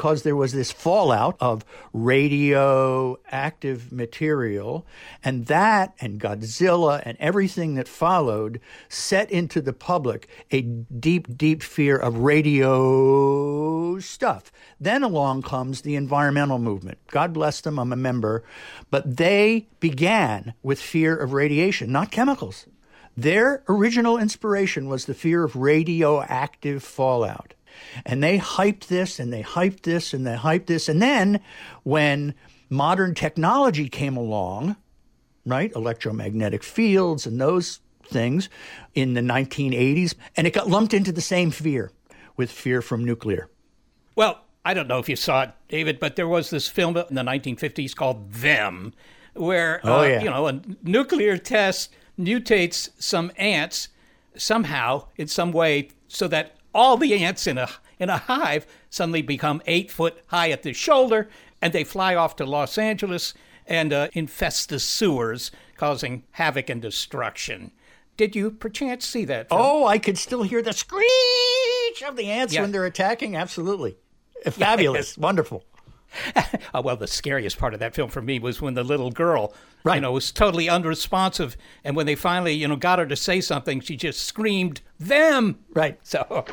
because 0.00 0.22
there 0.22 0.34
was 0.34 0.52
this 0.52 0.72
fallout 0.72 1.36
of 1.40 1.62
radioactive 1.92 3.92
material, 3.92 4.86
and 5.22 5.44
that 5.44 5.94
and 6.00 6.18
Godzilla 6.18 7.02
and 7.04 7.18
everything 7.20 7.74
that 7.74 7.86
followed 7.86 8.62
set 8.88 9.30
into 9.30 9.60
the 9.60 9.74
public 9.74 10.26
a 10.50 10.62
deep, 10.62 11.36
deep 11.36 11.62
fear 11.62 11.98
of 11.98 12.20
radio 12.20 14.00
stuff. 14.00 14.50
Then 14.80 15.02
along 15.02 15.42
comes 15.42 15.82
the 15.82 15.96
environmental 15.96 16.58
movement. 16.58 16.96
God 17.08 17.34
bless 17.34 17.60
them, 17.60 17.78
I'm 17.78 17.92
a 17.92 17.96
member, 17.96 18.42
but 18.90 19.18
they 19.18 19.68
began 19.80 20.54
with 20.62 20.80
fear 20.80 21.14
of 21.14 21.34
radiation, 21.34 21.92
not 21.92 22.10
chemicals. 22.10 22.66
Their 23.18 23.62
original 23.68 24.16
inspiration 24.16 24.88
was 24.88 25.04
the 25.04 25.12
fear 25.12 25.44
of 25.44 25.56
radioactive 25.56 26.82
fallout. 26.82 27.52
And 28.04 28.22
they 28.22 28.38
hyped 28.38 28.86
this 28.86 29.18
and 29.18 29.32
they 29.32 29.42
hyped 29.42 29.82
this 29.82 30.12
and 30.12 30.26
they 30.26 30.36
hyped 30.36 30.66
this. 30.66 30.88
And 30.88 31.00
then 31.00 31.40
when 31.82 32.34
modern 32.68 33.14
technology 33.14 33.88
came 33.88 34.16
along, 34.16 34.76
right, 35.44 35.72
electromagnetic 35.74 36.62
fields 36.62 37.26
and 37.26 37.40
those 37.40 37.80
things 38.04 38.48
in 38.94 39.14
the 39.14 39.20
1980s, 39.20 40.14
and 40.36 40.46
it 40.46 40.52
got 40.52 40.68
lumped 40.68 40.94
into 40.94 41.12
the 41.12 41.20
same 41.20 41.50
fear 41.50 41.92
with 42.36 42.50
fear 42.50 42.82
from 42.82 43.04
nuclear. 43.04 43.48
Well, 44.16 44.44
I 44.64 44.74
don't 44.74 44.88
know 44.88 44.98
if 44.98 45.08
you 45.08 45.16
saw 45.16 45.42
it, 45.42 45.50
David, 45.68 45.98
but 45.98 46.16
there 46.16 46.28
was 46.28 46.50
this 46.50 46.68
film 46.68 46.96
in 46.96 47.14
the 47.14 47.22
1950s 47.22 47.94
called 47.94 48.32
Them, 48.32 48.92
where 49.34 49.80
oh, 49.84 50.00
uh, 50.00 50.02
yeah. 50.04 50.22
you 50.22 50.30
know 50.30 50.48
a 50.48 50.60
nuclear 50.82 51.38
test 51.38 51.90
mutates 52.18 52.90
some 52.98 53.32
ants 53.36 53.88
somehow 54.36 55.06
in 55.16 55.26
some 55.26 55.52
way 55.52 55.88
so 56.08 56.28
that 56.28 56.56
all 56.74 56.96
the 56.96 57.14
ants 57.14 57.46
in 57.46 57.58
a 57.58 57.68
in 57.98 58.08
a 58.08 58.18
hive 58.18 58.66
suddenly 58.88 59.22
become 59.22 59.60
eight 59.66 59.90
foot 59.90 60.22
high 60.28 60.50
at 60.50 60.62
the 60.62 60.72
shoulder, 60.72 61.28
and 61.60 61.72
they 61.72 61.84
fly 61.84 62.14
off 62.14 62.36
to 62.36 62.44
Los 62.46 62.78
Angeles 62.78 63.34
and 63.66 63.92
uh, 63.92 64.08
infest 64.14 64.68
the 64.70 64.80
sewers, 64.80 65.50
causing 65.76 66.24
havoc 66.32 66.68
and 66.70 66.80
destruction. 66.82 67.70
Did 68.16 68.34
you 68.34 68.50
perchance 68.50 69.06
see 69.06 69.24
that? 69.26 69.48
Film? 69.48 69.60
Oh, 69.62 69.86
I 69.86 69.98
could 69.98 70.18
still 70.18 70.42
hear 70.42 70.60
the 70.62 70.72
screech 70.72 72.02
of 72.06 72.16
the 72.16 72.26
ants 72.30 72.52
Yeah. 72.54 72.62
when 72.62 72.72
they're 72.72 72.86
attacking. 72.86 73.36
Absolutely. 73.36 73.96
Fabulous. 74.50 75.16
Wonderful. 75.18 75.64
Uh, 76.72 76.80
well, 76.84 76.96
the 76.96 77.06
scariest 77.06 77.58
part 77.58 77.74
of 77.74 77.80
that 77.80 77.94
film 77.96 78.08
for 78.08 78.22
me 78.22 78.38
was 78.38 78.60
when 78.60 78.74
the 78.74 78.84
little 78.84 79.10
girl, 79.10 79.52
right. 79.82 79.96
you 79.96 80.00
know, 80.00 80.12
was 80.12 80.30
totally 80.30 80.68
unresponsive, 80.68 81.56
and 81.82 81.96
when 81.96 82.06
they 82.06 82.14
finally, 82.14 82.52
you 82.52 82.68
know, 82.68 82.76
got 82.76 83.00
her 83.00 83.06
to 83.06 83.16
say 83.16 83.40
something, 83.40 83.80
she 83.80 83.96
just 83.96 84.24
screamed 84.24 84.80
"them." 84.98 85.58
Right. 85.74 85.98
So, 86.04 86.44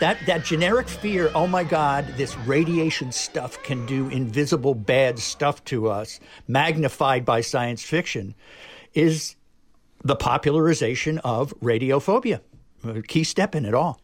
That 0.00 0.18
that 0.26 0.44
generic 0.44 0.88
fear, 0.88 1.30
oh 1.32 1.46
my 1.46 1.62
God, 1.62 2.04
this 2.16 2.36
radiation 2.38 3.12
stuff 3.12 3.62
can 3.62 3.86
do 3.86 4.08
invisible 4.08 4.74
bad 4.74 5.16
stuff 5.20 5.64
to 5.66 5.88
us, 5.88 6.18
magnified 6.48 7.24
by 7.24 7.40
science 7.40 7.84
fiction, 7.84 8.34
is 8.94 9.36
the 10.02 10.16
popularization 10.16 11.18
of 11.18 11.54
radiophobia. 11.60 12.40
A 12.84 13.02
key 13.02 13.24
step 13.24 13.54
in 13.54 13.64
it 13.64 13.74
all. 13.74 14.00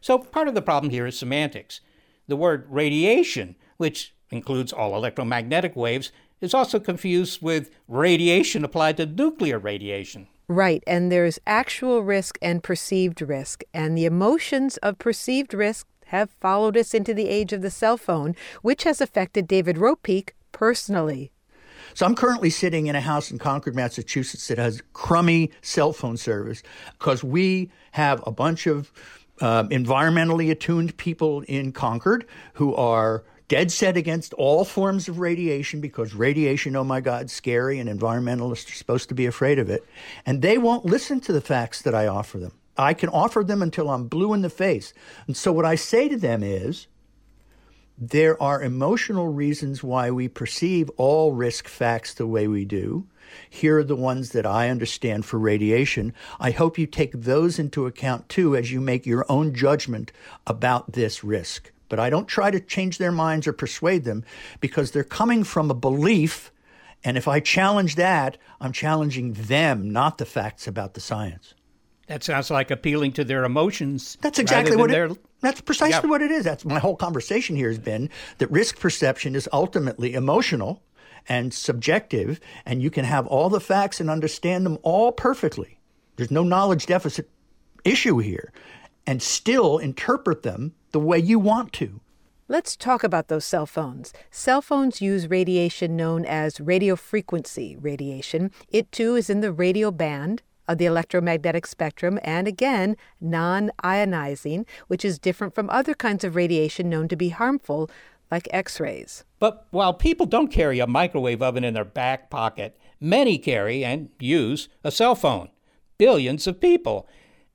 so 0.00 0.18
part 0.18 0.48
of 0.48 0.54
the 0.54 0.62
problem 0.62 0.90
here 0.90 1.06
is 1.06 1.18
semantics. 1.18 1.80
The 2.28 2.36
word 2.36 2.66
radiation, 2.68 3.56
which 3.76 4.14
includes 4.30 4.72
all 4.72 4.94
electromagnetic 4.94 5.74
waves, 5.74 6.12
is 6.40 6.54
also 6.54 6.78
confused 6.78 7.42
with 7.42 7.70
radiation 7.88 8.64
applied 8.64 8.96
to 8.98 9.06
nuclear 9.06 9.58
radiation. 9.58 10.26
Right, 10.48 10.82
and 10.86 11.12
there's 11.12 11.38
actual 11.46 12.02
risk 12.02 12.38
and 12.42 12.62
perceived 12.62 13.22
risk, 13.22 13.62
and 13.72 13.96
the 13.96 14.04
emotions 14.04 14.76
of 14.78 14.98
perceived 14.98 15.54
risk 15.54 15.86
have 16.06 16.30
followed 16.40 16.76
us 16.76 16.92
into 16.92 17.14
the 17.14 17.28
age 17.28 17.52
of 17.52 17.62
the 17.62 17.70
cell 17.70 17.96
phone, 17.96 18.34
which 18.62 18.84
has 18.84 19.00
affected 19.00 19.46
David 19.46 19.76
Ropeik 19.76 20.30
personally. 20.50 21.30
So 21.94 22.06
I'm 22.06 22.14
currently 22.14 22.50
sitting 22.50 22.86
in 22.86 22.96
a 22.96 23.00
house 23.00 23.30
in 23.30 23.38
Concord, 23.38 23.74
Massachusetts 23.74 24.48
that 24.48 24.58
has 24.58 24.82
crummy 24.92 25.50
cell 25.62 25.92
phone 25.92 26.16
service 26.16 26.62
because 26.98 27.24
we 27.24 27.70
have 27.92 28.22
a 28.26 28.30
bunch 28.30 28.66
of 28.66 28.92
uh, 29.40 29.64
environmentally 29.64 30.50
attuned 30.50 30.96
people 30.96 31.42
in 31.42 31.72
Concord 31.72 32.26
who 32.54 32.74
are 32.74 33.24
dead 33.48 33.72
set 33.72 33.96
against 33.96 34.32
all 34.34 34.64
forms 34.64 35.08
of 35.08 35.18
radiation 35.18 35.80
because 35.80 36.14
radiation, 36.14 36.76
oh 36.76 36.84
my 36.84 37.00
God, 37.00 37.28
scary, 37.30 37.80
and 37.80 37.90
environmentalists 37.90 38.70
are 38.70 38.76
supposed 38.76 39.08
to 39.08 39.14
be 39.14 39.26
afraid 39.26 39.58
of 39.58 39.68
it. 39.68 39.84
And 40.24 40.40
they 40.40 40.56
won't 40.56 40.84
listen 40.84 41.20
to 41.22 41.32
the 41.32 41.40
facts 41.40 41.82
that 41.82 41.94
I 41.94 42.06
offer 42.06 42.38
them. 42.38 42.52
I 42.76 42.94
can 42.94 43.08
offer 43.08 43.42
them 43.42 43.60
until 43.60 43.90
I'm 43.90 44.06
blue 44.06 44.32
in 44.34 44.42
the 44.42 44.50
face. 44.50 44.94
And 45.26 45.36
so 45.36 45.52
what 45.52 45.64
I 45.64 45.74
say 45.74 46.08
to 46.08 46.16
them 46.16 46.44
is 46.44 46.86
there 48.00 48.42
are 48.42 48.62
emotional 48.62 49.28
reasons 49.28 49.82
why 49.82 50.10
we 50.10 50.26
perceive 50.26 50.88
all 50.96 51.32
risk 51.32 51.68
facts 51.68 52.14
the 52.14 52.26
way 52.26 52.48
we 52.48 52.64
do. 52.64 53.06
Here 53.50 53.78
are 53.78 53.84
the 53.84 53.94
ones 53.94 54.30
that 54.30 54.46
I 54.46 54.70
understand 54.70 55.26
for 55.26 55.38
radiation. 55.38 56.14
I 56.40 56.50
hope 56.50 56.78
you 56.78 56.86
take 56.86 57.12
those 57.12 57.58
into 57.58 57.84
account 57.84 58.30
too 58.30 58.56
as 58.56 58.72
you 58.72 58.80
make 58.80 59.04
your 59.04 59.26
own 59.28 59.54
judgment 59.54 60.12
about 60.46 60.92
this 60.92 61.22
risk. 61.22 61.70
But 61.90 62.00
I 62.00 62.08
don't 62.08 62.26
try 62.26 62.50
to 62.50 62.58
change 62.58 62.96
their 62.96 63.12
minds 63.12 63.46
or 63.46 63.52
persuade 63.52 64.04
them 64.04 64.24
because 64.60 64.92
they're 64.92 65.04
coming 65.04 65.44
from 65.44 65.70
a 65.70 65.74
belief. 65.74 66.50
And 67.04 67.18
if 67.18 67.28
I 67.28 67.40
challenge 67.40 67.96
that, 67.96 68.38
I'm 68.62 68.72
challenging 68.72 69.34
them, 69.34 69.90
not 69.90 70.16
the 70.16 70.24
facts 70.24 70.66
about 70.66 70.94
the 70.94 71.00
science. 71.00 71.54
That 72.06 72.24
sounds 72.24 72.50
like 72.50 72.70
appealing 72.70 73.12
to 73.12 73.24
their 73.24 73.44
emotions. 73.44 74.16
That's 74.20 74.38
exactly 74.38 74.76
what 74.76 74.90
it, 74.90 75.18
that's 75.40 75.60
precisely 75.60 76.08
what 76.08 76.22
it 76.22 76.30
is. 76.30 76.44
That's 76.44 76.64
my 76.64 76.78
whole 76.78 76.96
conversation 76.96 77.56
here 77.56 77.68
has 77.68 77.78
been 77.78 78.10
that 78.38 78.50
risk 78.50 78.78
perception 78.78 79.34
is 79.34 79.48
ultimately 79.52 80.14
emotional 80.14 80.82
and 81.28 81.52
subjective, 81.52 82.40
and 82.64 82.82
you 82.82 82.90
can 82.90 83.04
have 83.04 83.26
all 83.26 83.48
the 83.48 83.60
facts 83.60 84.00
and 84.00 84.10
understand 84.10 84.64
them 84.64 84.78
all 84.82 85.12
perfectly. 85.12 85.78
There's 86.16 86.30
no 86.30 86.42
knowledge 86.42 86.86
deficit 86.86 87.28
issue 87.84 88.18
here, 88.18 88.52
and 89.06 89.22
still 89.22 89.78
interpret 89.78 90.42
them 90.42 90.74
the 90.92 91.00
way 91.00 91.18
you 91.18 91.38
want 91.38 91.72
to. 91.74 92.00
Let's 92.48 92.76
talk 92.76 93.04
about 93.04 93.28
those 93.28 93.44
cell 93.44 93.64
phones. 93.64 94.12
Cell 94.30 94.60
phones 94.60 95.00
use 95.00 95.30
radiation 95.30 95.96
known 95.96 96.24
as 96.24 96.60
radio 96.60 96.96
frequency 96.96 97.76
radiation. 97.76 98.50
It 98.68 98.90
too 98.90 99.14
is 99.14 99.30
in 99.30 99.40
the 99.40 99.52
radio 99.52 99.92
band 99.92 100.42
of 100.70 100.78
the 100.78 100.86
electromagnetic 100.86 101.66
spectrum 101.66 102.18
and 102.22 102.48
again, 102.48 102.96
non 103.20 103.70
ionizing, 103.82 104.66
which 104.88 105.04
is 105.04 105.18
different 105.18 105.54
from 105.54 105.68
other 105.70 105.94
kinds 105.94 106.24
of 106.24 106.36
radiation 106.36 106.88
known 106.88 107.08
to 107.08 107.16
be 107.16 107.30
harmful, 107.30 107.90
like 108.30 108.48
X 108.52 108.80
rays. 108.80 109.24
But 109.38 109.66
while 109.70 109.94
people 109.94 110.26
don't 110.26 110.48
carry 110.48 110.78
a 110.78 110.86
microwave 110.86 111.42
oven 111.42 111.64
in 111.64 111.74
their 111.74 111.84
back 111.84 112.30
pocket, 112.30 112.78
many 113.00 113.38
carry 113.38 113.84
and 113.84 114.10
use 114.18 114.68
a 114.84 114.90
cell 114.90 115.14
phone. 115.14 115.50
Billions 115.98 116.46
of 116.46 116.60
people. 116.60 117.08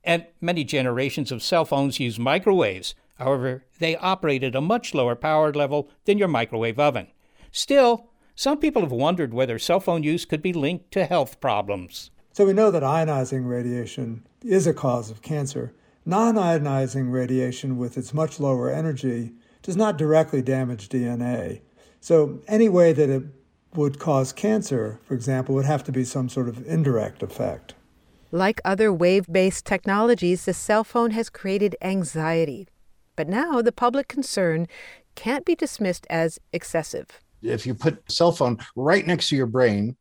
And 0.04 0.26
many 0.40 0.64
generations 0.64 1.32
of 1.32 1.42
cell 1.42 1.66
phones 1.66 2.00
use 2.00 2.20
microwaves 2.20 2.94
However, 3.16 3.66
they 3.80 3.96
operate 3.96 4.44
at 4.44 4.56
a 4.56 4.62
much 4.62 4.94
lower 4.94 5.16
power 5.16 5.54
level 5.54 5.90
than 6.06 6.18
your 6.18 6.28
microwave 6.28 6.80
oven. 6.80 7.08
Still, 7.52 8.10
some 8.36 8.60
people 8.60 8.82
have 8.82 8.92
wondered 8.92 9.34
whether 9.34 9.58
cell 9.58 9.80
phone 9.80 10.04
use 10.04 10.26
could 10.26 10.42
be 10.42 10.52
linked 10.52 10.92
to 10.92 11.06
health 11.06 11.40
problems. 11.40 12.12
So 12.36 12.46
we 12.46 12.52
know 12.52 12.70
that 12.70 12.84
ionizing 12.84 13.48
radiation 13.48 14.28
is 14.44 14.68
a 14.68 14.74
cause 14.74 15.10
of 15.10 15.22
cancer. 15.22 15.74
Non 16.06 16.36
ionizing 16.36 17.10
radiation, 17.10 17.78
with 17.78 17.98
its 17.98 18.14
much 18.14 18.42
lower 18.42 18.70
energy, 18.70 19.32
does 19.62 19.78
not 19.78 19.98
directly 19.98 20.42
damage 20.42 20.90
DNA. 20.90 21.62
So 22.02 22.42
any 22.50 22.68
way 22.68 22.92
that 22.92 23.10
it 23.10 23.24
would 23.74 24.00
cause 24.00 24.34
cancer, 24.34 25.00
for 25.06 25.14
example, 25.14 25.56
would 25.56 25.64
have 25.64 25.86
to 25.86 25.94
be 25.94 26.04
some 26.04 26.28
sort 26.28 26.50
of 26.50 26.68
indirect 26.68 27.24
effect. 27.24 27.74
Like 28.34 28.60
other 28.66 28.92
wave 28.92 29.28
based 29.32 29.66
technologies, 29.66 30.44
the 30.44 30.54
cell 30.54 30.84
phone 30.84 31.12
has 31.12 31.30
created 31.30 31.78
anxiety. 31.82 32.68
But 33.16 33.30
now 33.30 33.62
the 33.62 33.72
public 33.72 34.10
concern 34.10 34.68
can't 35.16 35.46
be 35.46 35.56
dismissed 35.56 36.06
as 36.10 36.38
excessive. 36.52 37.22
If 37.42 37.66
you 37.66 37.74
put 37.74 38.04
a 38.10 38.12
cell 38.12 38.34
phone 38.34 38.58
right 38.76 39.08
next 39.08 39.30
to 39.30 39.38
your 39.38 39.48
brain, 39.48 39.96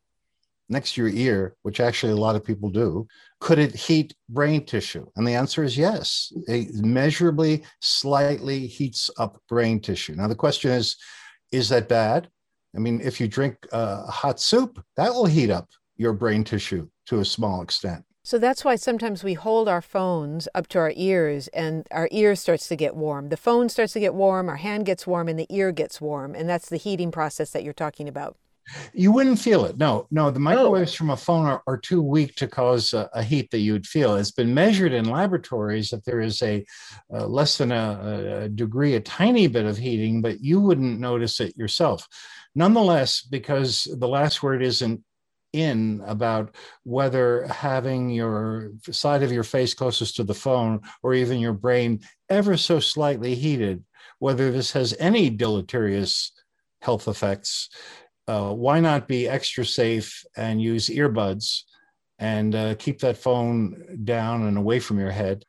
next 0.69 0.95
to 0.95 1.03
your 1.03 1.11
ear, 1.11 1.57
which 1.63 1.81
actually 1.81 2.13
a 2.13 2.17
lot 2.17 2.37
of 2.37 2.45
people 2.45 2.71
do, 2.71 3.07
could 3.41 3.59
it 3.59 3.75
heat 3.75 4.15
brain 4.29 4.65
tissue? 4.65 5.07
And 5.17 5.27
the 5.27 5.35
answer 5.35 5.63
is 5.63 5.77
yes. 5.77 6.33
It 6.49 6.75
measurably, 6.85 7.65
slightly 7.81 8.67
heats 8.67 9.11
up 9.19 9.41
brain 9.49 9.81
tissue. 9.81 10.15
Now, 10.15 10.29
the 10.29 10.35
question 10.35 10.71
is, 10.71 10.97
is 11.53 11.69
that 11.69 11.89
bad? 11.89 12.29
I 12.75 12.79
mean, 12.79 13.01
if 13.03 13.21
you 13.21 13.29
drink 13.29 13.57
uh, 13.73 14.07
hot 14.07 14.41
soup, 14.41 14.83
that 14.97 15.13
will 15.13 15.27
heat 15.27 15.51
up 15.51 15.69
your 15.97 16.13
brain 16.13 16.43
tissue 16.43 16.89
to 17.07 17.21
a 17.21 17.25
small 17.25 17.63
extent. 17.63 18.05
So 18.27 18.39
that's 18.39 18.65
why 18.65 18.77
sometimes 18.77 19.23
we 19.23 19.35
hold 19.35 19.69
our 19.69 19.83
phones 19.83 20.49
up 20.55 20.67
to 20.69 20.79
our 20.79 20.93
ears 20.97 21.49
and 21.49 21.87
our 21.91 22.09
ear 22.11 22.35
starts 22.35 22.67
to 22.69 22.77
get 22.77 22.97
warm. 22.97 23.29
The 23.29 23.37
phone 23.37 23.69
starts 23.69 23.93
to 23.93 24.01
get 24.01 24.15
warm, 24.15 24.49
our 24.49 24.57
hand 24.57 24.87
gets 24.87 25.07
warm, 25.07 25.29
and 25.29 25.39
the 25.39 25.47
ear 25.51 25.73
gets 25.73 26.01
warm. 26.01 26.35
And 26.35 26.49
that's 26.49 26.71
the 26.71 26.79
heating 26.79 27.13
process 27.13 27.51
that 27.51 27.63
you're 27.63 27.75
talking 27.75 28.09
about. 28.09 28.39
You 28.93 29.13
wouldn't 29.13 29.39
feel 29.39 29.65
it. 29.67 29.77
No, 29.77 30.07
no, 30.11 30.31
the 30.31 30.41
microwaves 30.41 30.95
from 30.95 31.11
a 31.11 31.17
phone 31.17 31.47
are, 31.47 31.63
are, 31.67 31.77
too 31.77 32.01
weak 32.03 32.35
to 32.37 32.47
cause 32.47 32.95
a, 32.95 33.11
a, 33.13 33.23
heat 33.23 33.51
that 33.51 33.59
you'd 33.59 33.87
feel. 33.87 34.17
It's 34.17 34.31
been 34.31 34.55
measured 34.55 34.93
in 34.93 35.11
laboratories 35.11 35.91
that 35.91 36.05
there 36.05 36.21
is 36.21 36.41
a 36.43 36.65
uh, 37.13 37.27
less 37.27 37.59
than 37.59 37.73
a, 37.73 38.45
a 38.45 38.49
degree, 38.49 38.95
a 38.95 39.01
tiny 39.01 39.49
bit 39.49 39.67
of 39.67 39.77
heating, 39.77 40.23
but 40.23 40.41
you 40.41 40.61
wouldn't 40.61 40.99
notice 40.99 41.41
it 41.41 41.57
yourself. 41.57 42.09
Nonetheless, 42.55 43.21
because 43.21 43.85
the 43.99 44.09
last 44.09 44.43
word 44.43 44.63
isn't 44.63 45.03
in 45.53 46.03
about 46.07 46.55
whether 46.83 47.47
having 47.47 48.11
your 48.11 48.73
side 48.91 49.23
of 49.23 49.31
your 49.31 49.45
face 49.45 49.73
closest 49.73 50.17
to 50.17 50.25
the 50.25 50.35
phone 50.35 50.81
or 51.03 51.15
even 51.15 51.39
your 51.39 51.53
brain 51.53 52.01
ever 52.29 52.57
so 52.57 52.81
slightly 52.81 53.35
heated, 53.35 53.85
whether 54.19 54.51
this 54.51 54.73
has 54.73 54.97
any 54.99 55.31
deleterious 55.31 56.33
health 56.83 57.09
effects. 57.09 57.71
Uh, 58.27 58.53
why 58.53 58.81
not 58.81 59.07
be 59.07 59.29
extra 59.29 59.65
safe 59.65 60.25
and 60.37 60.61
use 60.61 60.89
earbuds 60.89 61.63
and 62.19 62.55
uh, 62.55 62.75
keep 62.77 63.01
that 63.01 63.19
phone 63.19 64.01
down 64.05 64.47
and 64.47 64.57
away 64.57 64.81
from 64.81 64.99
your 64.99 65.11
head? 65.11 65.45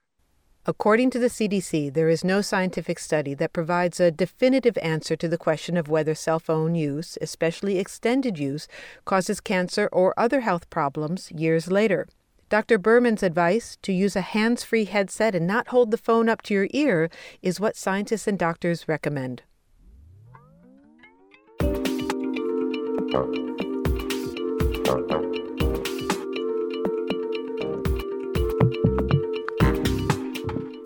According 0.68 1.12
to 1.12 1.20
the 1.20 1.28
CDC, 1.28 1.94
there 1.94 2.10
is 2.10 2.24
no 2.24 2.42
scientific 2.42 2.98
study 2.98 3.36
that 3.36 3.54
provides 3.54 4.00
a 4.00 4.10
definitive 4.10 4.80
answer 4.80 5.16
to 5.16 5.28
the 5.28 5.38
question 5.38 5.78
of 5.78 5.88
whether 5.88 6.16
cell 6.16 6.40
phone 6.40 6.74
use, 6.74 7.20
especially 7.22 7.78
extended 7.78 8.40
use, 8.40 8.68
causes 9.06 9.40
cancer 9.40 9.88
or 9.92 10.16
other 10.18 10.42
health 10.42 10.68
problems 10.72 11.32
years 11.32 11.70
later. 11.70 12.08
Dr. 12.50 12.80
Berman's 12.80 13.22
advice 13.22 13.78
to 13.84 13.94
use 13.94 14.16
a 14.16 14.22
hands 14.22 14.64
free 14.64 14.86
headset 14.86 15.36
and 15.36 15.46
not 15.46 15.68
hold 15.68 15.92
the 15.92 15.98
phone 15.98 16.30
up 16.30 16.42
to 16.44 16.54
your 16.56 16.68
ear 16.72 17.10
is 17.44 17.60
what 17.60 17.76
scientists 17.76 18.28
and 18.28 18.40
doctors 18.40 18.88
recommend. 18.88 19.44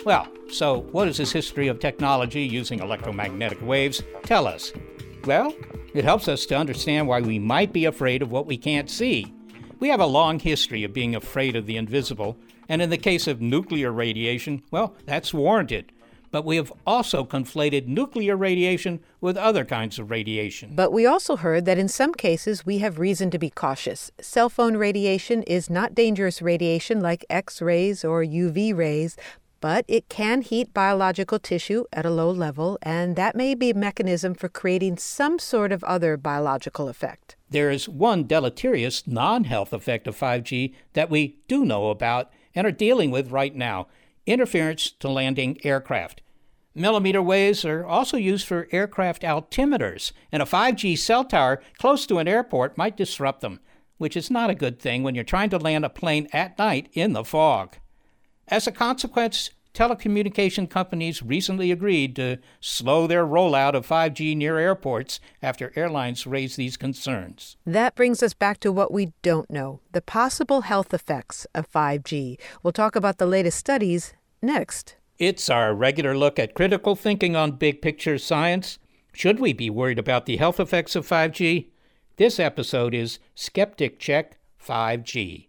Well, 0.05 0.27
so 0.49 0.81
what 0.91 1.05
does 1.05 1.17
this 1.17 1.31
history 1.31 1.67
of 1.67 1.79
technology 1.79 2.41
using 2.41 2.79
electromagnetic 2.79 3.61
waves 3.61 4.01
tell 4.23 4.47
us? 4.47 4.73
Well, 5.25 5.53
it 5.93 6.03
helps 6.03 6.27
us 6.27 6.45
to 6.47 6.57
understand 6.57 7.07
why 7.07 7.21
we 7.21 7.39
might 7.39 7.71
be 7.71 7.85
afraid 7.85 8.21
of 8.21 8.31
what 8.31 8.45
we 8.45 8.57
can't 8.57 8.89
see. 8.89 9.33
We 9.79 9.89
have 9.89 10.01
a 10.01 10.05
long 10.05 10.39
history 10.39 10.83
of 10.83 10.93
being 10.93 11.15
afraid 11.15 11.55
of 11.55 11.67
the 11.67 11.77
invisible, 11.77 12.37
and 12.67 12.81
in 12.81 12.89
the 12.89 12.97
case 12.97 13.27
of 13.27 13.39
nuclear 13.39 13.91
radiation, 13.91 14.63
well, 14.71 14.95
that's 15.05 15.33
warranted. 15.33 15.91
But 16.31 16.45
we 16.45 16.57
have 16.57 16.71
also 16.85 17.23
conflated 17.25 17.87
nuclear 17.87 18.37
radiation 18.37 18.99
with 19.19 19.37
other 19.37 19.65
kinds 19.65 19.97
of 19.99 20.11
radiation. 20.11 20.75
But 20.75 20.91
we 20.91 21.05
also 21.05 21.35
heard 21.35 21.65
that 21.65 21.77
in 21.77 21.87
some 21.87 22.13
cases 22.13 22.65
we 22.65 22.79
have 22.79 22.99
reason 22.99 23.31
to 23.31 23.39
be 23.39 23.49
cautious. 23.49 24.11
Cell 24.21 24.49
phone 24.49 24.77
radiation 24.77 25.43
is 25.43 25.69
not 25.69 25.95
dangerous 25.95 26.41
radiation 26.41 27.01
like 27.01 27.25
X 27.29 27.61
rays 27.61 28.05
or 28.05 28.23
UV 28.23 28.75
rays, 28.75 29.17
but 29.61 29.85
it 29.87 30.07
can 30.09 30.41
heat 30.41 30.73
biological 30.73 31.39
tissue 31.39 31.83
at 31.91 32.05
a 32.05 32.09
low 32.09 32.31
level, 32.31 32.77
and 32.81 33.15
that 33.15 33.35
may 33.35 33.53
be 33.55 33.71
a 33.71 33.75
mechanism 33.75 34.33
for 34.33 34.47
creating 34.47 34.97
some 34.97 35.37
sort 35.37 35.71
of 35.71 35.83
other 35.83 36.15
biological 36.15 36.87
effect. 36.87 37.35
There 37.49 37.69
is 37.69 37.89
one 37.89 38.25
deleterious 38.25 39.05
non 39.05 39.45
health 39.45 39.73
effect 39.73 40.07
of 40.07 40.17
5G 40.17 40.73
that 40.93 41.09
we 41.09 41.37
do 41.47 41.65
know 41.65 41.89
about 41.89 42.31
and 42.55 42.65
are 42.65 42.71
dealing 42.71 43.11
with 43.11 43.31
right 43.31 43.55
now 43.55 43.87
interference 44.25 44.91
to 44.91 45.09
landing 45.09 45.57
aircraft. 45.63 46.21
Millimeter 46.75 47.21
waves 47.21 47.65
are 47.65 47.85
also 47.85 48.15
used 48.15 48.47
for 48.47 48.67
aircraft 48.71 49.23
altimeters, 49.23 50.11
and 50.31 50.41
a 50.41 50.45
5G 50.45 50.97
cell 50.97 51.25
tower 51.25 51.61
close 51.77 52.05
to 52.05 52.19
an 52.19 52.27
airport 52.27 52.77
might 52.77 52.95
disrupt 52.95 53.41
them, 53.41 53.59
which 53.97 54.15
is 54.15 54.31
not 54.31 54.49
a 54.49 54.55
good 54.55 54.79
thing 54.79 55.03
when 55.03 55.15
you're 55.15 55.23
trying 55.23 55.49
to 55.49 55.57
land 55.57 55.83
a 55.83 55.89
plane 55.89 56.27
at 56.31 56.57
night 56.57 56.89
in 56.93 57.13
the 57.13 57.23
fog. 57.23 57.75
As 58.47 58.65
a 58.67 58.71
consequence, 58.71 59.49
telecommunication 59.73 60.69
companies 60.69 61.21
recently 61.21 61.71
agreed 61.71 62.15
to 62.15 62.37
slow 62.59 63.07
their 63.07 63.25
rollout 63.25 63.73
of 63.73 63.87
5G 63.87 64.35
near 64.35 64.57
airports 64.57 65.19
after 65.41 65.71
airlines 65.75 66.27
raised 66.27 66.57
these 66.57 66.77
concerns. 66.77 67.57
That 67.65 67.95
brings 67.95 68.21
us 68.23 68.33
back 68.33 68.59
to 68.61 68.71
what 68.71 68.91
we 68.91 69.13
don't 69.21 69.49
know 69.49 69.81
the 69.91 70.01
possible 70.01 70.61
health 70.61 70.93
effects 70.93 71.47
of 71.53 71.71
5G. 71.71 72.39
We'll 72.63 72.73
talk 72.73 72.95
about 72.95 73.17
the 73.17 73.25
latest 73.25 73.57
studies 73.57 74.13
next. 74.41 74.95
It's 75.17 75.49
our 75.49 75.73
regular 75.73 76.17
look 76.17 76.39
at 76.39 76.53
critical 76.53 76.95
thinking 76.95 77.35
on 77.35 77.51
big 77.53 77.81
picture 77.81 78.17
science. 78.17 78.79
Should 79.11 79.39
we 79.39 79.51
be 79.51 79.69
worried 79.69 79.99
about 79.99 80.25
the 80.25 80.37
health 80.37 80.59
effects 80.59 80.95
of 80.95 81.07
5G? 81.07 81.67
This 82.15 82.39
episode 82.39 82.93
is 82.93 83.19
Skeptic 83.35 83.99
Check 83.99 84.37
5G. 84.65 85.48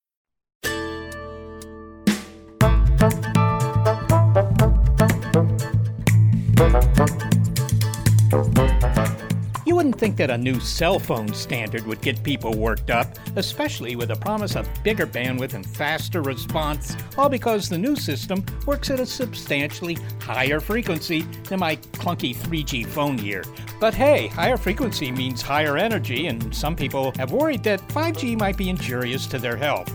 You 9.65 9.75
wouldn't 9.75 9.97
think 9.97 10.15
that 10.17 10.29
a 10.29 10.37
new 10.37 10.59
cell 10.59 10.99
phone 10.99 11.33
standard 11.33 11.87
would 11.87 12.01
get 12.01 12.21
people 12.21 12.53
worked 12.53 12.91
up, 12.91 13.17
especially 13.35 13.95
with 13.95 14.09
the 14.09 14.15
promise 14.15 14.55
of 14.55 14.69
bigger 14.83 15.07
bandwidth 15.07 15.55
and 15.55 15.65
faster 15.65 16.21
response, 16.21 16.95
all 17.17 17.29
because 17.29 17.67
the 17.67 17.79
new 17.79 17.95
system 17.95 18.45
works 18.67 18.91
at 18.91 18.99
a 18.99 19.07
substantially 19.07 19.97
higher 20.19 20.59
frequency 20.59 21.21
than 21.49 21.61
my 21.61 21.77
clunky 21.77 22.35
3G 22.35 22.85
phone 22.85 23.17
here. 23.17 23.43
But 23.79 23.95
hey, 23.95 24.27
higher 24.27 24.57
frequency 24.57 25.11
means 25.11 25.41
higher 25.41 25.77
energy, 25.77 26.27
and 26.27 26.55
some 26.55 26.75
people 26.75 27.11
have 27.17 27.31
worried 27.31 27.63
that 27.63 27.79
5G 27.87 28.37
might 28.37 28.57
be 28.57 28.69
injurious 28.69 29.25
to 29.27 29.39
their 29.39 29.57
health. 29.57 29.91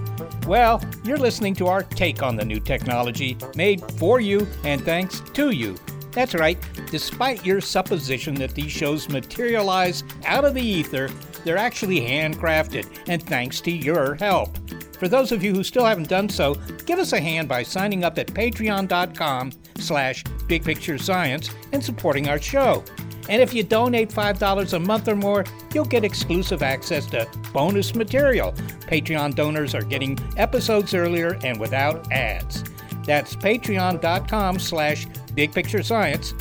Well, 0.48 0.82
you're 1.04 1.16
listening 1.16 1.54
to 1.56 1.68
our 1.68 1.84
take 1.84 2.24
on 2.24 2.34
the 2.34 2.44
new 2.44 2.58
technology, 2.58 3.38
made 3.54 3.88
for 3.92 4.18
you 4.18 4.48
and 4.64 4.84
thanks 4.84 5.20
to 5.34 5.50
you. 5.50 5.76
That's 6.16 6.34
right, 6.34 6.58
despite 6.90 7.44
your 7.44 7.60
supposition 7.60 8.34
that 8.36 8.54
these 8.54 8.72
shows 8.72 9.06
materialize 9.10 10.02
out 10.24 10.46
of 10.46 10.54
the 10.54 10.62
ether, 10.62 11.10
they're 11.44 11.58
actually 11.58 12.00
handcrafted, 12.00 12.86
and 13.06 13.22
thanks 13.22 13.60
to 13.60 13.70
your 13.70 14.14
help. 14.14 14.56
For 14.98 15.08
those 15.08 15.30
of 15.30 15.44
you 15.44 15.52
who 15.52 15.62
still 15.62 15.84
haven't 15.84 16.08
done 16.08 16.30
so, 16.30 16.54
give 16.86 16.98
us 16.98 17.12
a 17.12 17.20
hand 17.20 17.50
by 17.50 17.62
signing 17.62 18.02
up 18.02 18.18
at 18.18 18.28
patreon.com 18.28 19.52
slash 19.76 20.24
bigpicturescience 20.24 21.54
and 21.72 21.84
supporting 21.84 22.30
our 22.30 22.40
show. 22.40 22.82
And 23.28 23.42
if 23.42 23.52
you 23.52 23.62
donate 23.62 24.08
$5 24.08 24.72
a 24.72 24.78
month 24.78 25.08
or 25.08 25.16
more, 25.16 25.44
you'll 25.74 25.84
get 25.84 26.02
exclusive 26.02 26.62
access 26.62 27.04
to 27.10 27.28
bonus 27.52 27.94
material. 27.94 28.52
Patreon 28.88 29.34
donors 29.34 29.74
are 29.74 29.82
getting 29.82 30.18
episodes 30.38 30.94
earlier 30.94 31.38
and 31.44 31.60
without 31.60 32.10
ads. 32.10 32.64
That's 33.06 33.36
patreon.com 33.36 34.58
slash 34.58 35.06
bigpicturescience. 35.06 36.34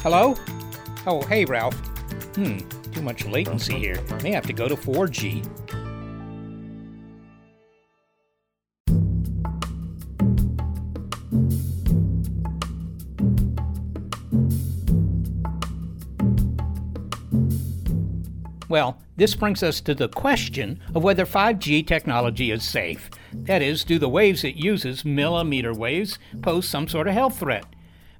Hello? 0.00 0.34
Oh, 1.06 1.22
hey, 1.22 1.44
Ralph. 1.44 1.74
Hmm, 2.34 2.58
too 2.92 3.02
much 3.02 3.24
latency 3.26 3.78
here. 3.78 4.02
May 4.22 4.32
have 4.32 4.46
to 4.46 4.52
go 4.52 4.68
to 4.68 4.76
4G. 4.76 5.44
Well, 18.76 18.98
this 19.16 19.34
brings 19.34 19.62
us 19.62 19.80
to 19.80 19.94
the 19.94 20.10
question 20.10 20.80
of 20.94 21.02
whether 21.02 21.24
5G 21.24 21.86
technology 21.86 22.50
is 22.50 22.62
safe. 22.62 23.08
That 23.32 23.62
is, 23.62 23.84
do 23.84 23.98
the 23.98 24.06
waves 24.06 24.44
it 24.44 24.56
uses, 24.56 25.02
millimeter 25.02 25.72
waves, 25.72 26.18
pose 26.42 26.68
some 26.68 26.86
sort 26.86 27.08
of 27.08 27.14
health 27.14 27.38
threat? 27.38 27.64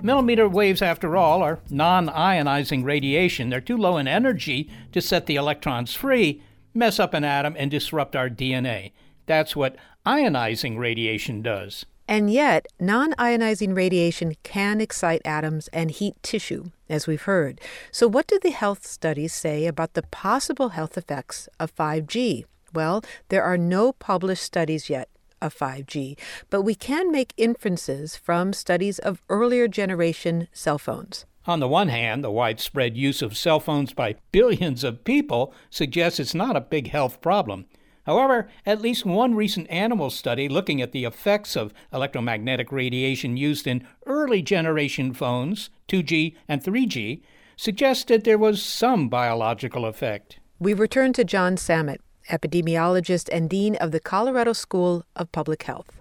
Millimeter 0.01 0.49
waves, 0.49 0.81
after 0.81 1.15
all, 1.15 1.43
are 1.43 1.61
non 1.69 2.09
ionizing 2.09 2.85
radiation. 2.85 3.51
They're 3.51 3.61
too 3.61 3.77
low 3.77 3.99
in 3.99 4.09
energy 4.09 4.71
to 4.93 5.03
set 5.03 5.27
the 5.27 5.37
electrons 5.37 5.93
free, 5.93 6.41
mess 6.73 6.99
up 6.99 7.13
an 7.13 7.23
atom, 7.23 7.55
and 7.59 7.71
disrupt 7.71 8.17
our 8.17 8.31
DNA. 8.31 8.93
That's 9.27 9.55
what 9.55 9.77
ionizing 10.07 10.79
radiation 10.79 11.43
does. 11.43 11.85
And 12.09 12.33
yet, 12.33 12.67
non 12.81 13.13
ionizing 13.19 13.77
radiation 13.77 14.37
can 14.43 14.81
excite 14.81 15.21
atoms 15.27 15.69
and 15.69 15.91
heat 15.91 16.15
tissue, 16.23 16.71
as 16.89 17.07
we've 17.07 17.23
heard. 17.23 17.61
So, 17.91 18.09
what 18.09 18.27
do 18.27 18.39
the 18.39 18.51
health 18.51 18.87
studies 18.87 19.33
say 19.33 19.67
about 19.67 19.95
the 19.95 20.03
possible 20.03 20.71
health 20.71 20.97
effects 20.97 21.49
of 21.59 21.75
5G? 21.75 22.45
Well, 22.75 23.03
there 23.29 23.43
are 23.43 23.59
no 23.59 23.93
published 23.93 24.43
studies 24.43 24.91
yet 24.91 25.09
of 25.41 25.55
5G, 25.55 26.19
but 26.51 26.63
we 26.63 26.75
can 26.75 27.11
make 27.11 27.35
inferences 27.37 28.17
from 28.17 28.53
studies 28.53 28.99
of 28.99 29.23
earlier 29.29 29.69
generation 29.69 30.49
cell 30.53 30.79
phones. 30.79 31.27
On 31.47 31.61
the 31.61 31.69
one 31.69 31.89
hand, 31.89 32.25
the 32.25 32.31
widespread 32.31 32.97
use 32.97 33.23
of 33.23 33.37
cell 33.37 33.61
phones 33.61 33.93
by 33.93 34.17
billions 34.33 34.83
of 34.83 35.05
people 35.05 35.55
suggests 35.71 36.19
it's 36.19 36.35
not 36.35 36.57
a 36.57 36.61
big 36.61 36.89
health 36.89 37.21
problem. 37.21 37.67
However, 38.07 38.49
at 38.65 38.81
least 38.81 39.05
one 39.05 39.35
recent 39.35 39.69
animal 39.69 40.11
study 40.11 40.49
looking 40.49 40.81
at 40.81 40.93
the 40.93 41.05
effects 41.05 41.57
of 41.57 41.75
electromagnetic 41.93 42.71
radiation 42.71 43.37
used 43.37 43.67
in 43.67 43.87
early 44.07 44.43
generation 44.43 45.13
phones, 45.13 45.71
2G 45.89 46.37
and 46.47 46.63
3G, 46.63 47.21
suggested 47.57 48.23
there 48.23 48.39
was 48.39 48.63
some 48.63 49.09
biological 49.09 49.85
effect. 49.85 50.39
We 50.61 50.73
return 50.73 51.13
to 51.15 51.25
Jon 51.25 51.57
Samet, 51.57 51.99
epidemiologist 52.31 53.29
and 53.33 53.51
dean 53.51 53.75
of 53.77 53.91
the 53.91 54.01
Colorado 54.01 54.53
School 54.53 55.05
of 55.17 55.33
Public 55.33 55.65
Health. 55.65 55.99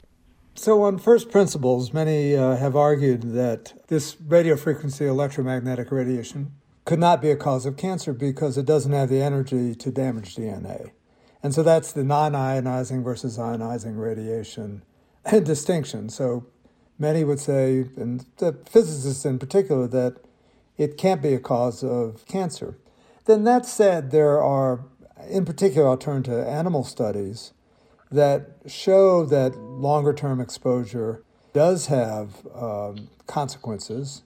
So, 0.53 0.83
on 0.83 0.99
first 0.99 1.31
principles, 1.31 1.91
many 1.91 2.35
uh, 2.35 2.55
have 2.55 2.75
argued 2.75 3.33
that 3.33 3.73
this 3.87 4.15
radio 4.21 4.55
frequency 4.55 5.05
electromagnetic 5.05 5.91
radiation 5.91 6.53
could 6.85 6.99
not 6.99 7.21
be 7.21 7.31
a 7.31 7.35
cause 7.35 7.65
of 7.65 7.75
cancer 7.75 8.13
because 8.13 8.57
it 8.57 8.65
doesn't 8.65 8.93
have 8.93 9.09
the 9.09 9.21
energy 9.21 9.73
to 9.75 9.91
damage 9.91 10.35
DNA. 10.35 10.91
And 11.45 11.53
so 11.53 11.61
that's 11.61 11.91
the 11.91 12.03
non 12.03 12.31
ionizing 12.31 13.03
versus 13.03 13.37
ionizing 13.37 13.99
radiation 13.99 14.81
distinction. 15.43 16.09
So 16.09 16.47
many 16.97 17.23
would 17.23 17.39
say, 17.39 17.85
and 17.97 18.25
the 18.37 18.53
physicists 18.65 19.25
in 19.25 19.37
particular, 19.37 19.85
that 19.89 20.15
it 20.79 20.97
can't 20.97 21.21
be 21.21 21.35
a 21.35 21.39
cause 21.39 21.83
of 21.83 22.25
cancer. 22.25 22.79
Then 23.25 23.43
that 23.43 23.67
said, 23.67 24.09
there 24.09 24.41
are, 24.41 24.85
in 25.29 25.45
particular, 25.45 25.87
I'll 25.87 25.97
turn 25.97 26.23
to 26.23 26.49
animal 26.49 26.83
studies 26.83 27.53
that 28.11 28.49
show 28.65 29.23
that 29.25 29.55
longer 29.55 30.13
term 30.13 30.41
exposure 30.41 31.23
does 31.53 31.85
have 31.85 32.43
um, 32.55 33.09
consequences. 33.27 34.23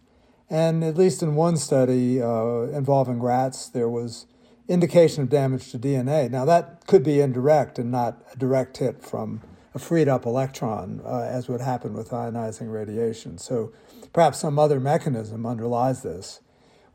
And 0.49 0.85
at 0.85 0.95
least 0.95 1.21
in 1.21 1.35
one 1.35 1.57
study 1.57 2.21
uh, 2.21 2.61
involving 2.71 3.21
rats, 3.21 3.67
there 3.67 3.89
was 3.89 4.25
indication 4.69 5.23
of 5.23 5.29
damage 5.29 5.71
to 5.71 5.79
DNA. 5.79 6.29
Now, 6.29 6.45
that 6.45 6.85
could 6.87 7.03
be 7.03 7.19
indirect 7.19 7.79
and 7.79 7.91
not 7.91 8.21
a 8.31 8.37
direct 8.37 8.77
hit 8.77 9.03
from 9.03 9.41
a 9.73 9.79
freed 9.79 10.07
up 10.07 10.25
electron, 10.25 11.01
uh, 11.03 11.21
as 11.21 11.49
would 11.49 11.61
happen 11.61 11.93
with 11.93 12.11
ionizing 12.11 12.71
radiation. 12.71 13.37
So, 13.37 13.73
perhaps 14.13 14.39
some 14.39 14.57
other 14.57 14.79
mechanism 14.79 15.45
underlies 15.45 16.03
this. 16.03 16.39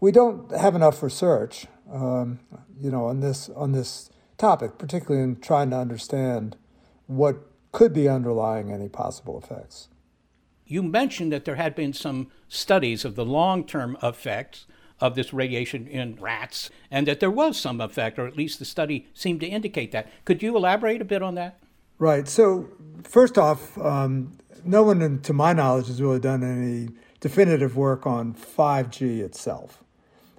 We 0.01 0.13
don't 0.13 0.51
have 0.53 0.75
enough 0.75 1.03
research, 1.03 1.67
um, 1.93 2.39
you 2.81 2.91
know, 2.91 3.07
on 3.07 3.21
this 3.21 3.49
on 3.51 3.73
this 3.73 4.11
topic, 4.39 4.79
particularly 4.79 5.23
in 5.23 5.41
trying 5.41 5.71
to 5.71 5.77
understand 5.77 6.57
what 7.07 7.37
could 7.73 7.93
be 7.93 8.09
underlying 8.09 8.71
any 8.71 8.89
possible 8.89 9.39
effects. 9.39 9.89
You 10.67 10.83
mentioned 10.83 11.33
that 11.33 11.45
there 11.45 11.57
had 11.57 11.75
been 11.75 11.93
some 11.93 12.29
studies 12.49 13.05
of 13.05 13.17
the 13.17 13.25
long 13.25 13.65
term 13.67 13.97
effects 14.03 14.67
of 15.01 15.15
this 15.15 15.33
radiation 15.33 15.87
in 15.87 16.17
rats, 16.17 16.71
and 16.91 17.07
that 17.07 17.21
there 17.21 17.31
was 17.31 17.59
some 17.59 17.81
effect, 17.81 18.19
or 18.19 18.27
at 18.27 18.37
least 18.37 18.59
the 18.59 18.65
study 18.65 19.07
seemed 19.13 19.41
to 19.41 19.47
indicate 19.47 19.93
that. 19.93 20.11
Could 20.25 20.43
you 20.43 20.57
elaborate 20.57 21.01
a 21.03 21.05
bit 21.05 21.23
on 21.23 21.35
that? 21.35 21.59
Right. 21.99 22.29
So, 22.29 22.69
first 23.03 23.39
off, 23.39 23.77
um, 23.79 24.37
no 24.65 24.83
one, 24.83 25.21
to 25.21 25.33
my 25.33 25.53
knowledge, 25.53 25.89
has 25.89 26.01
really 26.01 26.21
done 26.21 26.43
any 26.43 26.89
definitive 27.21 27.77
work 27.77 28.07
on 28.07 28.35
5G 28.35 29.21
itself. 29.21 29.83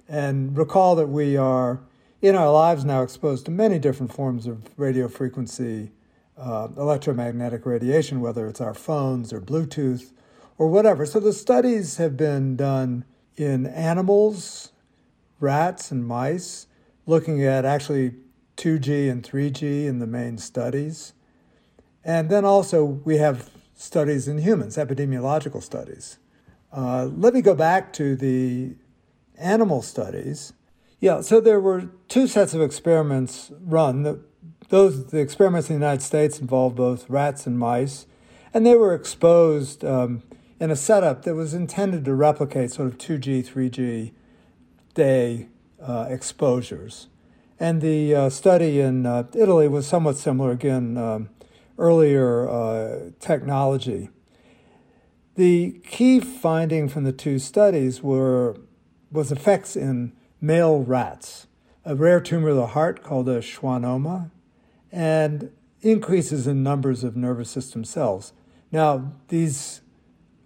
And 0.08 0.56
recall 0.56 0.94
that 0.96 1.08
we 1.08 1.36
are 1.36 1.80
in 2.22 2.34
our 2.34 2.50
lives 2.50 2.84
now 2.84 3.02
exposed 3.02 3.44
to 3.46 3.50
many 3.50 3.78
different 3.78 4.12
forms 4.12 4.46
of 4.46 4.68
radio 4.76 5.08
frequency 5.08 5.90
uh, 6.36 6.68
electromagnetic 6.76 7.64
radiation, 7.66 8.20
whether 8.20 8.46
it's 8.46 8.60
our 8.60 8.74
phones 8.74 9.32
or 9.32 9.40
Bluetooth 9.40 10.12
or 10.58 10.68
whatever. 10.68 11.06
So 11.06 11.20
the 11.20 11.32
studies 11.32 11.96
have 11.96 12.16
been 12.16 12.56
done 12.56 13.04
in 13.36 13.66
animals, 13.66 14.72
rats, 15.40 15.90
and 15.90 16.06
mice, 16.06 16.66
looking 17.06 17.44
at 17.44 17.64
actually 17.64 18.14
2G 18.56 19.10
and 19.10 19.22
3G 19.22 19.86
in 19.86 19.98
the 19.98 20.06
main 20.06 20.38
studies. 20.38 21.12
And 22.04 22.30
then 22.30 22.44
also 22.44 22.84
we 22.84 23.16
have 23.18 23.50
studies 23.74 24.26
in 24.28 24.38
humans, 24.38 24.76
epidemiological 24.76 25.62
studies. 25.62 26.18
Uh, 26.72 27.06
let 27.14 27.34
me 27.34 27.42
go 27.42 27.54
back 27.54 27.92
to 27.94 28.16
the 28.16 28.74
animal 29.38 29.82
studies. 29.82 30.52
Yeah, 31.00 31.20
so 31.20 31.40
there 31.40 31.60
were 31.60 31.90
two 32.08 32.26
sets 32.26 32.54
of 32.54 32.62
experiments 32.62 33.52
run. 33.60 34.02
The, 34.02 34.20
those 34.68 35.06
the 35.06 35.18
experiments 35.18 35.68
in 35.68 35.78
the 35.78 35.84
United 35.84 36.02
States 36.02 36.40
involved 36.40 36.76
both 36.76 37.08
rats 37.08 37.46
and 37.46 37.58
mice, 37.58 38.06
and 38.52 38.64
they 38.64 38.74
were 38.74 38.94
exposed 38.94 39.84
um, 39.84 40.22
in 40.58 40.70
a 40.70 40.76
setup 40.76 41.22
that 41.22 41.34
was 41.34 41.54
intended 41.54 42.04
to 42.04 42.14
replicate 42.14 42.70
sort 42.70 42.88
of 42.88 42.98
2G, 42.98 43.46
3G 43.46 44.12
day 44.94 45.48
uh, 45.80 46.06
exposures. 46.08 47.08
And 47.58 47.80
the 47.80 48.14
uh, 48.14 48.30
study 48.30 48.80
in 48.80 49.06
uh, 49.06 49.24
Italy 49.34 49.68
was 49.68 49.86
somewhat 49.86 50.16
similar, 50.16 50.50
again, 50.50 50.96
um, 50.96 51.30
earlier 51.78 52.48
uh, 52.48 53.10
technology. 53.20 54.10
The 55.36 55.80
key 55.86 56.20
finding 56.20 56.88
from 56.88 57.04
the 57.04 57.12
two 57.12 57.38
studies 57.38 58.02
were 58.02 58.56
was 59.12 59.30
effects 59.30 59.76
in 59.76 60.12
male 60.40 60.82
rats, 60.82 61.46
a 61.84 61.94
rare 61.94 62.20
tumor 62.20 62.48
of 62.48 62.56
the 62.56 62.66
heart 62.68 63.02
called 63.02 63.28
a 63.28 63.40
schwannoma, 63.40 64.30
and 64.90 65.50
increases 65.80 66.46
in 66.46 66.62
numbers 66.62 67.04
of 67.04 67.16
nervous 67.16 67.50
system 67.50 67.84
cells. 67.84 68.32
Now, 68.72 69.12
these 69.28 69.80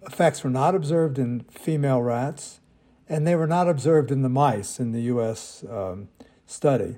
effects 0.05 0.43
were 0.43 0.49
not 0.49 0.75
observed 0.75 1.17
in 1.19 1.41
female 1.49 2.01
rats, 2.01 2.59
and 3.07 3.27
they 3.27 3.35
were 3.35 3.47
not 3.47 3.67
observed 3.67 4.11
in 4.11 4.21
the 4.21 4.29
mice 4.29 4.79
in 4.79 4.91
the 4.91 5.01
US 5.03 5.63
um, 5.69 6.09
study. 6.45 6.97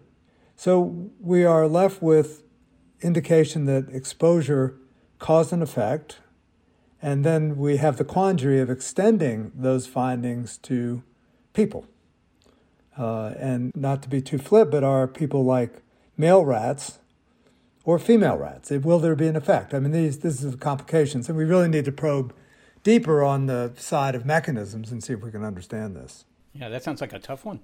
So 0.55 1.09
we 1.19 1.43
are 1.43 1.67
left 1.67 2.01
with 2.01 2.43
indication 3.01 3.65
that 3.65 3.89
exposure 3.89 4.77
caused 5.19 5.51
an 5.51 5.61
effect, 5.61 6.19
and 7.01 7.25
then 7.25 7.57
we 7.57 7.77
have 7.77 7.97
the 7.97 8.05
quandary 8.05 8.61
of 8.61 8.69
extending 8.69 9.51
those 9.55 9.87
findings 9.87 10.57
to 10.59 11.03
people. 11.53 11.85
Uh, 12.97 13.33
and 13.39 13.71
not 13.75 14.03
to 14.03 14.09
be 14.09 14.21
too 14.21 14.37
flip, 14.37 14.69
but 14.69 14.83
are 14.83 15.07
people 15.07 15.43
like 15.43 15.81
male 16.15 16.45
rats 16.45 16.99
or 17.83 17.97
female 17.97 18.37
rats? 18.37 18.69
Will 18.69 18.99
there 18.99 19.15
be 19.15 19.27
an 19.27 19.35
effect? 19.35 19.73
I 19.73 19.79
mean, 19.79 19.91
these 19.91 20.19
this 20.19 20.43
is 20.43 20.55
complications, 20.55 21.27
and 21.27 21.37
we 21.37 21.43
really 21.43 21.67
need 21.67 21.85
to 21.85 21.91
probe 21.91 22.33
deeper 22.83 23.23
on 23.23 23.47
the 23.47 23.73
side 23.75 24.15
of 24.15 24.25
mechanisms 24.25 24.91
and 24.91 25.03
see 25.03 25.13
if 25.13 25.21
we 25.21 25.31
can 25.31 25.43
understand 25.43 25.95
this. 25.95 26.25
Yeah, 26.53 26.69
that 26.69 26.83
sounds 26.83 27.01
like 27.01 27.13
a 27.13 27.19
tough 27.19 27.45
one. 27.45 27.61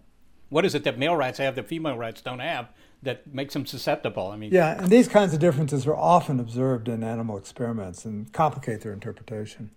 What 0.49 0.65
is 0.65 0.73
it 0.73 0.83
that 0.83 0.97
male 0.97 1.15
rats 1.15 1.37
have 1.37 1.55
that 1.55 1.67
female 1.67 1.97
rats 1.97 2.21
don't 2.21 2.39
have 2.39 2.69
that 3.03 3.31
makes 3.31 3.53
them 3.53 3.65
susceptible? 3.65 4.29
I 4.29 4.35
mean, 4.35 4.51
yeah, 4.51 4.81
and 4.81 4.89
these 4.89 5.07
kinds 5.07 5.33
of 5.33 5.39
differences 5.39 5.85
are 5.85 5.95
often 5.95 6.39
observed 6.39 6.87
in 6.87 7.03
animal 7.03 7.37
experiments 7.37 8.03
and 8.03 8.31
complicate 8.33 8.81
their 8.81 8.93
interpretation. 8.93 9.71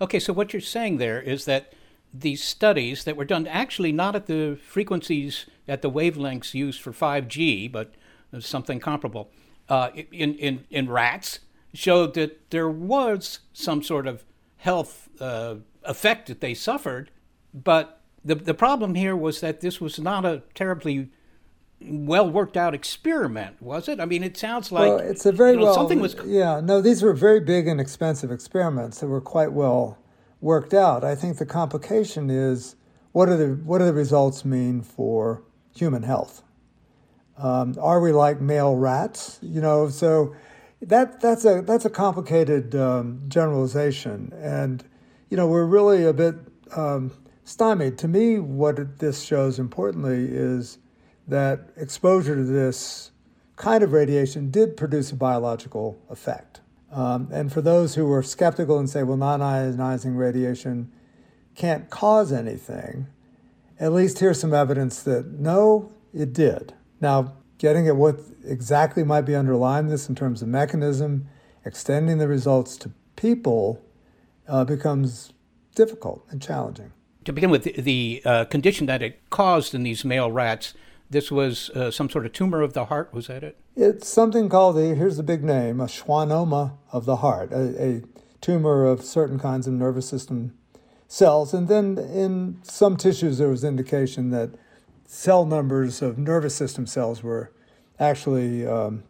Okay, 0.00 0.18
so 0.18 0.32
what 0.32 0.52
you're 0.52 0.60
saying 0.60 0.98
there 0.98 1.20
is 1.20 1.44
that 1.44 1.72
these 2.12 2.42
studies 2.42 3.04
that 3.04 3.16
were 3.16 3.24
done 3.24 3.46
actually 3.46 3.92
not 3.92 4.16
at 4.16 4.26
the 4.26 4.58
frequencies 4.66 5.46
at 5.68 5.82
the 5.82 5.90
wavelengths 5.90 6.54
used 6.54 6.80
for 6.80 6.92
5G, 6.92 7.70
but 7.70 7.94
something 8.40 8.80
comparable 8.80 9.30
uh, 9.68 9.90
in, 9.94 10.34
in, 10.34 10.64
in 10.70 10.90
rats 10.90 11.40
showed 11.74 12.14
that 12.14 12.50
there 12.50 12.68
was 12.68 13.40
some 13.52 13.82
sort 13.82 14.06
of 14.06 14.24
health 14.58 15.08
uh, 15.20 15.56
effect 15.84 16.28
that 16.28 16.40
they 16.40 16.54
suffered, 16.54 17.10
but 17.54 18.00
the 18.24 18.34
the 18.34 18.54
problem 18.54 18.94
here 18.94 19.16
was 19.16 19.40
that 19.40 19.60
this 19.60 19.80
was 19.80 19.98
not 19.98 20.24
a 20.24 20.42
terribly 20.54 21.10
well 21.80 22.28
worked 22.28 22.56
out 22.56 22.74
experiment, 22.74 23.60
was 23.60 23.88
it? 23.88 24.00
I 24.00 24.06
mean, 24.06 24.22
it 24.22 24.36
sounds 24.36 24.72
like 24.72 24.88
well, 24.88 24.98
it's 24.98 25.26
a 25.26 25.32
very 25.32 25.52
you 25.52 25.58
know, 25.58 25.64
well 25.64 25.74
something 25.74 26.00
was. 26.00 26.16
Yeah, 26.24 26.60
no, 26.60 26.80
these 26.80 27.02
were 27.02 27.12
very 27.12 27.40
big 27.40 27.68
and 27.68 27.80
expensive 27.80 28.30
experiments 28.30 29.00
that 29.00 29.06
were 29.06 29.20
quite 29.20 29.52
well 29.52 29.98
worked 30.40 30.74
out. 30.74 31.04
I 31.04 31.14
think 31.14 31.38
the 31.38 31.46
complication 31.46 32.30
is 32.30 32.76
what 33.12 33.28
are 33.28 33.36
the 33.36 33.54
what 33.64 33.78
do 33.78 33.84
the 33.84 33.92
results 33.92 34.44
mean 34.44 34.82
for 34.82 35.42
human 35.74 36.02
health? 36.02 36.42
Um, 37.38 37.76
are 37.80 38.00
we 38.00 38.12
like 38.12 38.40
male 38.40 38.76
rats? 38.76 39.38
You 39.42 39.60
know, 39.60 39.88
so 39.88 40.34
that 40.82 41.20
that's 41.20 41.44
a 41.44 41.62
that's 41.62 41.84
a 41.84 41.90
complicated 41.90 42.74
um, 42.74 43.22
generalization, 43.28 44.32
and 44.36 44.84
you 45.30 45.36
know 45.36 45.46
we're 45.46 45.64
really 45.64 46.04
a 46.04 46.12
bit. 46.12 46.36
Um, 46.76 47.12
stymied. 47.46 47.96
To 47.98 48.08
me, 48.08 48.38
what 48.38 48.98
this 48.98 49.22
shows 49.22 49.58
importantly 49.58 50.26
is 50.28 50.78
that 51.26 51.70
exposure 51.76 52.34
to 52.34 52.42
this 52.42 53.12
kind 53.54 53.82
of 53.82 53.92
radiation 53.92 54.50
did 54.50 54.76
produce 54.76 55.12
a 55.12 55.16
biological 55.16 55.98
effect. 56.10 56.60
Um, 56.92 57.28
and 57.32 57.52
for 57.52 57.62
those 57.62 57.94
who 57.94 58.12
are 58.12 58.22
skeptical 58.22 58.78
and 58.78 58.90
say, 58.90 59.02
well, 59.02 59.16
non 59.16 59.40
ionizing 59.40 60.16
radiation 60.16 60.92
can't 61.54 61.88
cause 61.88 62.32
anything, 62.32 63.06
at 63.80 63.92
least 63.92 64.18
here's 64.18 64.40
some 64.40 64.52
evidence 64.52 65.02
that 65.04 65.26
no, 65.26 65.92
it 66.12 66.32
did. 66.32 66.74
Now, 67.00 67.34
getting 67.58 67.88
at 67.88 67.96
what 67.96 68.20
exactly 68.44 69.04
might 69.04 69.22
be 69.22 69.34
underlying 69.34 69.88
this 69.88 70.08
in 70.08 70.14
terms 70.14 70.42
of 70.42 70.48
mechanism, 70.48 71.28
extending 71.64 72.18
the 72.18 72.28
results 72.28 72.76
to 72.78 72.90
people 73.16 73.82
uh, 74.48 74.64
becomes 74.64 75.32
difficult 75.74 76.24
and 76.30 76.40
challenging 76.40 76.92
to 77.26 77.32
begin 77.32 77.50
with, 77.50 77.64
the 77.64 78.22
uh, 78.24 78.44
condition 78.46 78.86
that 78.86 79.02
it 79.02 79.20
caused 79.30 79.74
in 79.74 79.82
these 79.82 80.04
male 80.04 80.30
rats, 80.30 80.74
this 81.10 81.30
was 81.30 81.70
uh, 81.70 81.90
some 81.90 82.08
sort 82.08 82.24
of 82.24 82.32
tumor 82.32 82.62
of 82.62 82.72
the 82.72 82.86
heart. 82.86 83.12
Was 83.12 83.26
that 83.26 83.44
it? 83.44 83.58
It's 83.76 84.08
something 84.08 84.48
called 84.48 84.76
the 84.76 84.94
here's 84.94 85.16
the 85.16 85.22
big 85.22 85.44
name, 85.44 85.80
a 85.80 85.86
schwannoma 85.86 86.78
of 86.92 87.04
the 87.04 87.16
heart, 87.16 87.52
a, 87.52 87.82
a 87.82 88.02
tumor 88.40 88.86
of 88.86 89.02
certain 89.02 89.38
kinds 89.38 89.66
of 89.66 89.74
nervous 89.74 90.08
system 90.08 90.56
cells. 91.08 91.52
And 91.52 91.68
then 91.68 91.98
in 91.98 92.60
some 92.62 92.96
tissues, 92.96 93.38
there 93.38 93.48
was 93.48 93.64
indication 93.64 94.30
that 94.30 94.50
cell 95.06 95.46
numbers 95.46 96.02
of 96.02 96.18
nervous 96.18 96.54
system 96.54 96.86
cells 96.86 97.22
were 97.22 97.52
actually 97.98 98.66
um, 98.66 99.04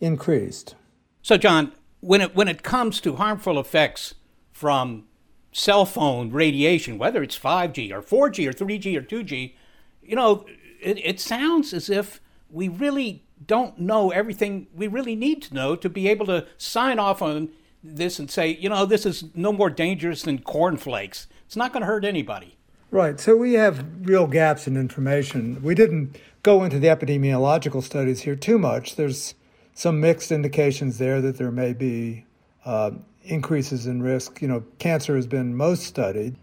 increased. 0.00 0.74
So, 1.22 1.36
Jon, 1.36 1.72
when 2.00 2.20
it 2.20 2.34
when 2.34 2.48
it 2.48 2.62
comes 2.62 3.00
to 3.02 3.16
harmful 3.16 3.58
effects 3.58 4.14
from 4.52 5.04
cell 5.52 5.84
phone 5.84 6.30
radiation, 6.30 6.98
whether 6.98 7.22
it's 7.22 7.38
5G 7.38 7.92
or 7.92 8.02
4G 8.02 8.48
or 8.48 8.52
3G 8.52 8.96
or 8.96 9.02
2G, 9.02 9.54
you 10.02 10.16
know, 10.16 10.46
it, 10.80 10.98
it 11.04 11.20
sounds 11.20 11.74
as 11.74 11.90
if 11.90 12.20
we 12.48 12.68
really 12.68 13.24
don't 13.46 13.78
know 13.78 14.10
everything 14.10 14.66
we 14.74 14.86
really 14.86 15.16
need 15.16 15.42
to 15.42 15.54
know 15.54 15.74
to 15.76 15.88
be 15.88 16.08
able 16.08 16.26
to 16.26 16.46
sign 16.56 16.98
off 16.98 17.22
on 17.22 17.50
this 17.82 18.18
and 18.18 18.30
say, 18.30 18.48
you 18.48 18.68
know, 18.68 18.84
this 18.84 19.06
is 19.06 19.24
no 19.34 19.52
more 19.52 19.70
dangerous 19.70 20.22
than 20.22 20.38
cornflakes. 20.38 21.26
It's 21.46 21.56
not 21.56 21.72
going 21.72 21.80
to 21.80 21.86
hurt 21.86 22.04
anybody. 22.04 22.56
Right. 22.92 23.20
So 23.20 23.36
we 23.36 23.52
have 23.52 23.84
real 24.08 24.26
gaps 24.26 24.66
in 24.66 24.76
information. 24.76 25.62
We 25.62 25.76
didn't 25.76 26.16
go 26.42 26.64
into 26.64 26.80
the 26.80 26.88
epidemiological 26.88 27.84
studies 27.84 28.22
here 28.22 28.34
too 28.34 28.58
much. 28.58 28.96
There's 28.96 29.34
some 29.74 30.00
mixed 30.00 30.32
indications 30.32 30.98
there 30.98 31.20
that 31.20 31.38
there 31.38 31.52
may 31.52 31.72
be 31.72 32.26
uh, 32.64 32.90
increases 33.22 33.86
in 33.86 34.02
risk. 34.02 34.42
You 34.42 34.48
know, 34.48 34.64
cancer 34.80 35.14
has 35.14 35.28
been 35.28 35.56
most 35.56 35.84
studied. 35.84 36.34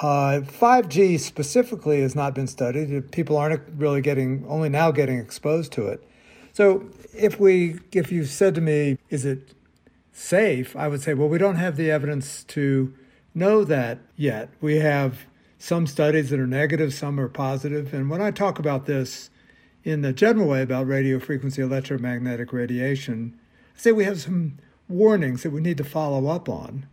Uh, 0.00 0.40
5G 0.40 1.20
specifically 1.20 2.00
has 2.00 2.14
not 2.14 2.34
been 2.34 2.46
studied. 2.46 3.12
People 3.12 3.36
aren't 3.36 3.62
really 3.76 4.00
getting, 4.00 4.46
only 4.48 4.70
now 4.70 4.90
getting 4.90 5.18
exposed 5.18 5.72
to 5.72 5.88
it. 5.88 6.02
So 6.54 6.88
if 7.14 7.38
we, 7.38 7.80
if 7.92 8.10
you 8.10 8.24
said 8.24 8.54
to 8.54 8.62
me, 8.62 8.96
is 9.10 9.26
it 9.26 9.52
safe? 10.10 10.74
I 10.74 10.88
would 10.88 11.02
say, 11.02 11.12
well, 11.12 11.28
we 11.28 11.36
don't 11.36 11.56
have 11.56 11.76
the 11.76 11.90
evidence 11.90 12.44
to 12.44 12.94
know 13.34 13.62
that 13.64 13.98
yet. 14.16 14.48
We 14.60 14.76
have 14.76 15.26
some 15.60 15.86
studies 15.86 16.30
that 16.30 16.40
are 16.40 16.46
negative, 16.46 16.92
some 16.94 17.20
are 17.20 17.28
positive. 17.28 17.92
And 17.92 18.08
when 18.08 18.22
I 18.22 18.30
talk 18.30 18.58
about 18.58 18.86
this 18.86 19.28
in 19.84 20.00
the 20.00 20.12
general 20.12 20.48
way 20.48 20.62
about 20.62 20.86
radio 20.86 21.20
frequency 21.20 21.60
electromagnetic 21.60 22.50
radiation, 22.50 23.38
I 23.76 23.78
say 23.78 23.92
we 23.92 24.04
have 24.04 24.22
some 24.22 24.58
warnings 24.88 25.42
that 25.42 25.50
we 25.50 25.60
need 25.60 25.76
to 25.76 25.84
follow 25.84 26.28
up 26.28 26.48
on 26.48 26.86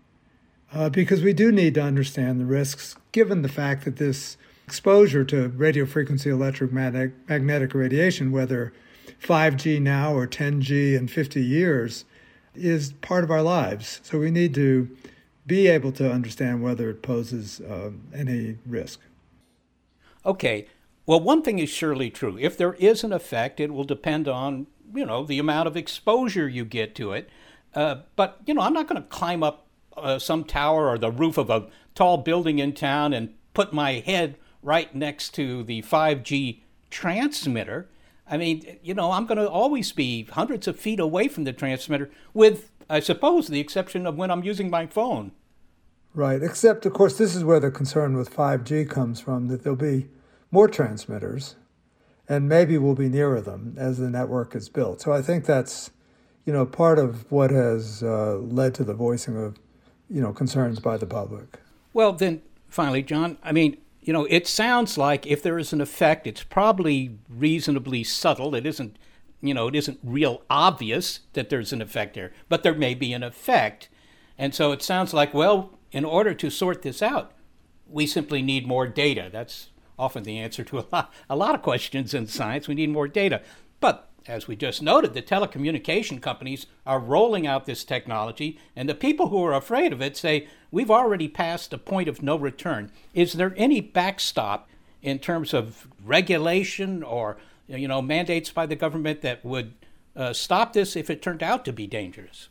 uh, 0.74 0.90
because 0.90 1.24
we 1.24 1.32
do 1.32 1.50
need 1.50 1.76
to 1.76 1.82
understand 1.82 2.42
the 2.42 2.46
risks 2.46 2.98
given 3.14 3.42
the 3.42 3.50
fact 3.50 3.86
that 3.86 3.96
this 3.96 4.36
exposure 4.66 5.24
to 5.24 5.48
radio 5.48 5.86
frequency 5.86 6.30
electromagnetic 6.30 7.74
radiation, 7.74 8.34
whether 8.34 8.74
5G 9.24 9.82
now 9.82 10.14
or 10.14 10.28
10G 10.28 10.94
in 10.94 11.08
50 11.08 11.42
years 11.42 12.04
is 12.54 12.92
part 13.00 13.24
of 13.24 13.32
our 13.32 13.42
lives. 13.42 14.02
So 14.04 14.20
we 14.20 14.30
need 14.30 14.54
to 14.56 14.90
be 15.48 15.68
able 15.68 15.92
to 15.94 16.12
understand 16.12 16.62
whether 16.62 16.90
it 16.90 17.02
poses 17.02 17.62
uh, 17.62 17.92
any 18.14 18.58
risk. 18.66 19.00
Okay. 20.26 20.68
Well, 21.06 21.22
one 21.22 21.42
thing 21.42 21.58
is 21.58 21.70
surely 21.70 22.10
true. 22.10 22.38
If 22.38 22.58
there 22.58 22.74
is 22.74 23.04
an 23.04 23.14
effect, 23.14 23.62
it 23.62 23.74
will 23.74 23.86
depend 23.86 24.28
on, 24.28 24.68
you 24.94 25.06
know, 25.06 25.24
the 25.24 25.40
amount 25.40 25.68
of 25.68 25.78
exposure 25.78 26.50
you 26.50 26.66
get 26.66 26.94
to 26.96 27.14
it. 27.14 27.30
Uh, 27.74 28.02
but, 28.18 28.42
you 28.46 28.54
know, 28.54 28.62
I'm 28.62 28.74
not 28.74 28.88
going 28.88 29.02
to 29.02 29.08
climb 29.08 29.42
up 29.42 29.68
uh, 29.96 30.20
some 30.20 30.44
tower 30.44 30.90
or 30.90 30.98
the 30.98 31.12
roof 31.12 31.38
of 31.38 31.50
a 31.50 31.68
tall 31.96 32.18
building 32.18 32.60
in 32.60 32.74
town 32.74 33.14
and 33.14 33.34
put 33.54 33.72
my 33.72 33.94
head 33.94 34.36
right 34.62 34.94
next 34.94 35.34
to 35.36 35.64
the 35.64 35.82
5G 35.82 36.60
transmitter. 36.90 37.88
I 38.30 38.38
mean, 38.38 38.78
you 38.84 38.94
know, 38.94 39.12
I'm 39.12 39.26
going 39.26 39.38
to 39.38 39.50
always 39.50 39.94
be 39.94 40.24
hundreds 40.24 40.68
of 40.68 40.78
feet 40.78 41.00
away 41.00 41.30
from 41.30 41.46
the 41.46 41.54
transmitter, 41.54 42.10
with, 42.34 42.70
I 42.90 43.00
suppose, 43.00 43.48
the 43.48 43.60
exception 43.60 44.06
of 44.06 44.16
when 44.16 44.32
I'm 44.32 44.44
using 44.44 44.70
my 44.70 44.88
phone. 44.88 45.32
Right. 46.14 46.42
Except, 46.42 46.86
of 46.86 46.94
course, 46.94 47.18
this 47.18 47.36
is 47.36 47.44
where 47.44 47.60
the 47.60 47.70
concern 47.70 48.18
with 48.18 48.34
5G 48.34 48.90
comes 48.90 49.20
from 49.20 49.48
that 49.48 49.64
there'll 49.64 49.78
be 49.78 50.08
more 50.52 50.68
transmitters 50.68 51.56
and 52.30 52.50
maybe 52.50 52.78
we'll 52.78 52.96
be 52.96 53.10
nearer 53.10 53.42
them 53.42 53.76
as 53.78 53.98
the 53.98 54.10
network 54.10 54.56
is 54.56 54.70
built. 54.70 55.02
So 55.02 55.12
I 55.12 55.22
think 55.22 55.46
that's, 55.46 55.92
you 56.46 56.54
know, 56.54 56.66
part 56.66 57.00
of 57.00 57.32
what 57.32 57.52
has 57.52 58.04
uh, 58.04 58.38
led 58.38 58.74
to 58.76 58.84
the 58.84 58.94
voicing 58.94 59.38
of, 59.38 59.58
you 60.10 60.22
know, 60.22 60.34
concerns 60.34 60.80
by 60.80 60.98
the 60.98 61.06
public. 61.06 61.60
Well, 61.94 62.14
then, 62.14 62.42
finally, 62.68 63.04
Jon, 63.04 63.38
I 63.44 63.52
mean, 63.52 63.78
you 64.02 64.14
know, 64.14 64.26
it 64.30 64.48
sounds 64.48 64.98
like 64.98 65.26
if 65.28 65.42
there 65.44 65.60
is 65.60 65.74
an 65.74 65.82
effect, 65.82 66.28
it's 66.28 66.44
probably 66.44 67.18
reasonably 67.30 68.04
subtle. 68.04 68.56
It 68.56 68.66
isn't, 68.66 68.98
you 69.42 69.54
know, 69.54 69.68
it 69.68 69.76
isn't 69.76 70.00
real 70.04 70.42
obvious 70.50 71.22
that 71.34 71.50
there's 71.50 71.74
an 71.74 71.82
effect 71.82 72.16
there, 72.16 72.32
but 72.50 72.64
there 72.64 72.74
may 72.74 72.94
be 72.94 73.14
an 73.14 73.24
effect. 73.24 73.90
And 74.38 74.54
so 74.54 74.72
it 74.72 74.82
sounds 74.82 75.14
like, 75.14 75.34
well, 75.34 75.78
in 75.92 76.06
order 76.06 76.34
to 76.34 76.50
sort 76.50 76.82
this 76.82 77.02
out, 77.02 77.32
we 77.90 78.06
simply 78.08 78.42
need 78.42 78.68
more 78.68 78.88
data. 78.88 79.30
That's 79.32 79.70
often 79.98 80.24
the 80.24 80.38
answer 80.38 80.64
to 80.64 80.80
a 80.80 80.86
lot, 80.92 81.14
a 81.30 81.36
lot 81.36 81.56
of 81.56 81.62
questions 81.62 82.14
in 82.14 82.28
science. 82.28 82.68
We 82.68 82.76
need 82.76 82.90
more 82.90 83.08
data. 83.08 83.42
But 83.80 84.10
as 84.28 84.48
we 84.48 84.56
just 84.56 84.82
noted, 84.82 85.14
the 85.14 85.22
telecommunication 85.22 86.22
companies 86.22 86.68
are 86.86 87.00
rolling 87.00 87.48
out 87.48 87.66
this 87.66 87.84
technology, 87.84 88.60
and 88.76 88.90
the 88.90 88.96
people 88.96 89.30
who 89.30 89.44
are 89.44 89.54
afraid 89.54 89.94
of 89.94 90.02
it 90.02 90.18
say, 90.18 90.48
We've 90.70 90.92
already 90.92 91.30
passed 91.30 91.72
a 91.72 91.78
point 91.78 92.10
of 92.10 92.22
no 92.22 92.36
return. 92.36 92.92
Is 93.14 93.34
there 93.34 93.54
any 93.56 93.80
backstop 93.80 94.68
in 95.02 95.20
terms 95.20 95.54
of 95.54 95.88
regulation 96.04 97.04
or 97.04 97.38
you 97.68 97.88
know 97.88 98.02
mandates 98.02 98.50
by 98.50 98.66
the 98.66 98.76
government 98.76 99.22
that 99.22 99.44
would 99.44 99.74
uh, 100.16 100.34
stop 100.34 100.74
this 100.74 100.96
if 100.96 101.10
it 101.10 101.22
turned 101.22 101.44
out 101.44 101.66
to 101.66 101.74
be 101.74 101.88
dangerous? 101.88 102.50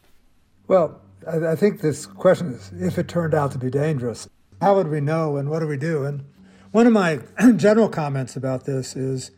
Well, 0.68 1.00
I, 1.26 1.52
I 1.52 1.56
think 1.56 1.80
this 1.80 2.06
question 2.06 2.52
is 2.52 2.70
if 2.72 2.98
it 2.98 3.08
turned 3.08 3.34
out 3.34 3.52
to 3.52 3.58
be 3.58 3.70
dangerous, 3.70 4.28
how 4.60 4.76
would 4.76 4.88
we 4.88 5.00
know 5.00 5.36
and 5.36 5.50
what 5.50 5.60
do 5.60 5.66
we 5.66 5.76
do? 5.76 6.04
And 6.04 6.24
one 6.72 6.86
of 6.86 6.92
my 6.92 7.20
general 7.56 7.88
comments 7.88 8.36
about 8.36 8.64
this 8.64 8.96
is 8.96 9.30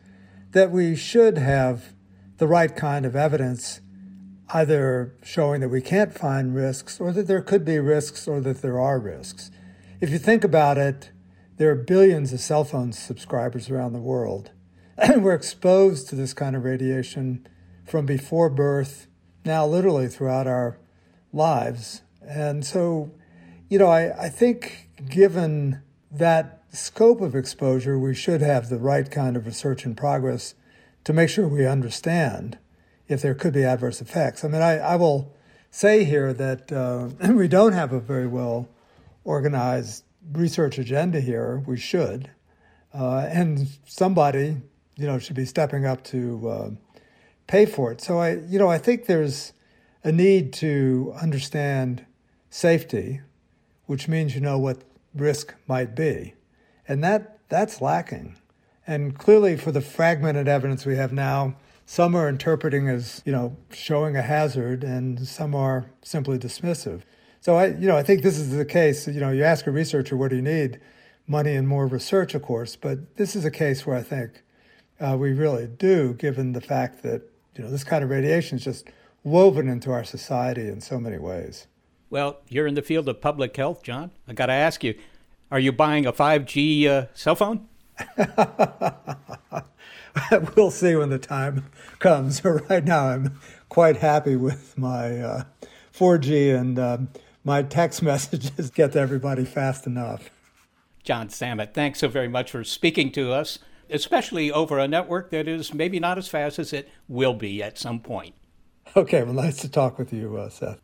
that 0.51 0.71
we 0.71 0.95
should 0.95 1.37
have 1.37 1.93
the 2.37 2.47
right 2.47 2.75
kind 2.75 3.05
of 3.05 3.15
evidence, 3.15 3.81
either 4.49 5.15
showing 5.23 5.61
that 5.61 5.69
we 5.69 5.81
can't 5.81 6.13
find 6.13 6.55
risks 6.55 6.99
or 6.99 7.11
that 7.11 7.27
there 7.27 7.41
could 7.41 7.65
be 7.65 7.77
risks 7.77 8.27
or 8.27 8.41
that 8.41 8.61
there 8.61 8.79
are 8.79 8.99
risks. 8.99 9.51
If 10.01 10.09
you 10.09 10.17
think 10.17 10.43
about 10.43 10.77
it, 10.77 11.11
there 11.57 11.69
are 11.69 11.75
billions 11.75 12.31
of 12.31 12.39
cell 12.39 12.63
phone 12.63 12.93
subscribers 12.93 13.69
around 13.69 13.93
the 13.93 13.99
world, 13.99 14.51
and 15.01 15.23
we're 15.23 15.33
exposed 15.33 16.09
to 16.09 16.15
this 16.15 16.33
kind 16.33 16.55
of 16.55 16.63
radiation 16.63 17.47
from 17.85 18.05
before 18.05 18.49
birth, 18.49 19.07
now 19.45 19.65
literally 19.65 20.07
throughout 20.07 20.47
our 20.47 20.77
lives. 21.31 22.01
And 22.21 22.65
so, 22.65 23.11
you 23.69 23.79
know, 23.79 23.87
I, 23.87 24.25
I 24.25 24.29
think 24.29 24.89
given 25.07 25.81
that 26.11 26.63
scope 26.71 27.21
of 27.21 27.35
exposure, 27.35 27.97
we 27.97 28.13
should 28.13 28.41
have 28.41 28.69
the 28.69 28.77
right 28.77 29.09
kind 29.09 29.35
of 29.35 29.45
research 29.45 29.85
in 29.85 29.95
progress 29.95 30.55
to 31.03 31.13
make 31.13 31.29
sure 31.29 31.47
we 31.47 31.65
understand 31.65 32.57
if 33.07 33.21
there 33.21 33.33
could 33.33 33.53
be 33.53 33.63
adverse 33.63 34.01
effects. 34.01 34.43
I 34.43 34.49
mean, 34.49 34.61
I, 34.61 34.77
I 34.77 34.95
will 34.95 35.33
say 35.71 36.03
here 36.03 36.33
that 36.33 36.71
uh, 36.71 37.09
we 37.33 37.47
don't 37.47 37.73
have 37.73 37.93
a 37.93 37.99
very 37.99 38.27
well 38.27 38.69
organized 39.23 40.03
research 40.31 40.77
agenda 40.77 41.21
here. 41.21 41.63
We 41.65 41.77
should. 41.77 42.29
Uh, 42.93 43.27
and 43.31 43.67
somebody, 43.85 44.57
you 44.99 45.07
know, 45.07 45.17
should 45.19 45.35
be 45.35 45.45
stepping 45.45 45.85
up 45.85 46.03
to 46.05 46.49
uh, 46.49 46.69
pay 47.47 47.65
for 47.65 47.91
it. 47.91 48.01
So 48.01 48.19
I, 48.19 48.37
you 48.47 48.59
know, 48.59 48.69
I 48.69 48.77
think 48.77 49.05
there's 49.05 49.53
a 50.03 50.11
need 50.11 50.53
to 50.53 51.13
understand 51.21 52.05
safety, 52.49 53.21
which 53.85 54.07
means 54.07 54.35
you 54.35 54.41
know 54.41 54.57
what 54.57 54.83
risk 55.15 55.55
might 55.67 55.95
be, 55.95 56.33
and 56.87 57.03
that 57.03 57.39
that's 57.49 57.81
lacking. 57.81 58.37
And 58.85 59.17
clearly, 59.17 59.55
for 59.55 59.71
the 59.71 59.81
fragmented 59.81 60.47
evidence 60.47 60.85
we 60.85 60.95
have 60.95 61.13
now, 61.13 61.55
some 61.85 62.15
are 62.15 62.29
interpreting 62.29 62.87
as, 62.87 63.21
you 63.25 63.31
know, 63.31 63.57
showing 63.71 64.15
a 64.15 64.21
hazard 64.21 64.83
and 64.83 65.27
some 65.27 65.55
are 65.55 65.89
simply 66.03 66.37
dismissive. 66.37 67.01
So 67.41 67.55
I, 67.55 67.67
you 67.67 67.87
know, 67.87 67.97
I 67.97 68.03
think 68.03 68.21
this 68.21 68.37
is 68.37 68.51
the 68.51 68.65
case. 68.65 69.07
You 69.07 69.19
know, 69.19 69.31
you 69.31 69.43
ask 69.43 69.65
a 69.65 69.71
researcher, 69.71 70.15
what 70.15 70.29
do 70.29 70.35
you 70.35 70.41
need? 70.41 70.79
Money 71.25 71.55
and 71.55 71.67
more 71.67 71.87
research, 71.87 72.35
of 72.35 72.41
course. 72.41 72.75
But 72.75 73.15
this 73.17 73.35
is 73.35 73.45
a 73.45 73.51
case 73.51 73.85
where 73.85 73.95
I 73.95 74.03
think 74.03 74.43
uh, 74.99 75.15
we 75.17 75.33
really 75.33 75.67
do, 75.67 76.13
given 76.13 76.53
the 76.53 76.61
fact 76.61 77.03
that, 77.03 77.21
you 77.55 77.63
know, 77.63 77.71
this 77.71 77.83
kind 77.83 78.03
of 78.03 78.09
radiation 78.09 78.57
is 78.57 78.63
just 78.63 78.87
woven 79.23 79.67
into 79.67 79.91
our 79.91 80.03
society 80.03 80.67
in 80.67 80.81
so 80.81 80.99
many 80.99 81.17
ways. 81.17 81.67
Well, 82.09 82.39
you're 82.47 82.67
in 82.67 82.73
the 82.73 82.81
field 82.81 83.07
of 83.07 83.21
public 83.21 83.55
health, 83.55 83.83
Jon. 83.83 84.11
I 84.27 84.33
got 84.33 84.47
to 84.47 84.53
ask 84.53 84.83
you, 84.83 84.95
are 85.51 85.59
you 85.59 85.71
buying 85.71 86.05
a 86.05 86.13
5G 86.13 86.87
uh, 86.87 87.05
cell 87.13 87.35
phone? 87.35 87.67
we'll 90.55 90.71
see 90.71 90.95
when 90.95 91.09
the 91.09 91.19
time 91.19 91.65
comes. 91.99 92.43
right 92.69 92.83
now, 92.83 93.09
I'm 93.09 93.39
quite 93.67 93.97
happy 93.97 94.35
with 94.35 94.77
my 94.77 95.19
uh, 95.19 95.43
4G 95.93 96.55
and 96.55 96.79
um, 96.79 97.09
my 97.43 97.63
text 97.63 98.01
messages 98.03 98.69
get 98.69 98.93
to 98.93 98.99
everybody 98.99 99.45
fast 99.45 99.87
enough. 99.87 100.29
Jon 101.03 101.29
Samet, 101.29 101.73
thanks 101.73 101.99
so 101.99 102.07
very 102.07 102.27
much 102.27 102.51
for 102.51 102.63
speaking 102.63 103.11
to 103.13 103.31
us, 103.31 103.59
especially 103.89 104.51
over 104.51 104.77
a 104.77 104.87
network 104.87 105.31
that 105.31 105.47
is 105.47 105.73
maybe 105.73 105.99
not 105.99 106.17
as 106.17 106.27
fast 106.27 106.59
as 106.59 106.73
it 106.73 106.89
will 107.07 107.33
be 107.33 107.61
at 107.61 107.77
some 107.77 107.99
point. 107.99 108.35
Okay, 108.95 109.23
well, 109.23 109.33
nice 109.33 109.57
to 109.57 109.69
talk 109.69 109.97
with 109.99 110.11
you, 110.11 110.37
uh, 110.37 110.49
Seth. 110.49 110.81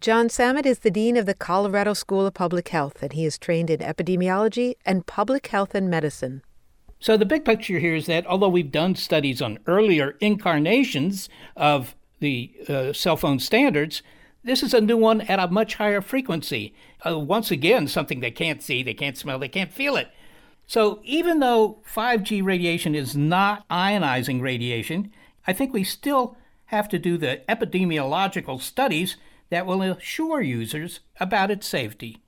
Jon 0.00 0.28
Samet 0.28 0.66
is 0.66 0.80
the 0.80 0.90
Dean 0.90 1.16
of 1.16 1.26
the 1.26 1.34
Colorado 1.34 1.94
School 1.94 2.26
of 2.26 2.34
Public 2.34 2.68
Health, 2.68 3.02
and 3.02 3.12
he 3.12 3.24
is 3.24 3.38
trained 3.38 3.70
in 3.70 3.80
epidemiology 3.80 4.74
and 4.84 5.06
public 5.06 5.46
health 5.46 5.74
and 5.74 5.88
medicine. 5.88 6.42
So, 6.98 7.16
the 7.16 7.26
big 7.26 7.44
picture 7.44 7.78
here 7.78 7.94
is 7.94 8.06
that 8.06 8.26
although 8.26 8.48
we've 8.48 8.70
done 8.70 8.94
studies 8.94 9.40
on 9.40 9.58
earlier 9.66 10.16
incarnations 10.20 11.28
of 11.56 11.94
the 12.20 12.52
uh, 12.68 12.92
cell 12.92 13.16
phone 13.16 13.38
standards, 13.38 14.02
this 14.44 14.62
is 14.62 14.72
a 14.72 14.80
new 14.80 14.96
one 14.96 15.22
at 15.22 15.40
a 15.40 15.48
much 15.48 15.74
higher 15.74 16.00
frequency. 16.00 16.74
Uh, 17.04 17.18
once 17.18 17.50
again, 17.50 17.88
something 17.88 18.20
they 18.20 18.30
can't 18.30 18.62
see, 18.62 18.82
they 18.82 18.94
can't 18.94 19.18
smell, 19.18 19.38
they 19.38 19.48
can't 19.48 19.72
feel 19.72 19.96
it. 19.96 20.08
So, 20.66 21.00
even 21.04 21.38
though 21.38 21.78
5G 21.94 22.44
radiation 22.44 22.94
is 22.94 23.16
not 23.16 23.68
ionizing 23.68 24.40
radiation, 24.40 25.12
I 25.46 25.52
think 25.52 25.72
we 25.72 25.84
still 25.84 26.36
have 26.66 26.88
to 26.88 26.98
do 26.98 27.16
the 27.16 27.42
epidemiological 27.48 28.60
studies 28.60 29.16
that 29.50 29.66
will 29.66 29.80
assure 29.82 30.40
users 30.40 31.00
about 31.20 31.52
its 31.52 31.68
safety. 31.68 32.18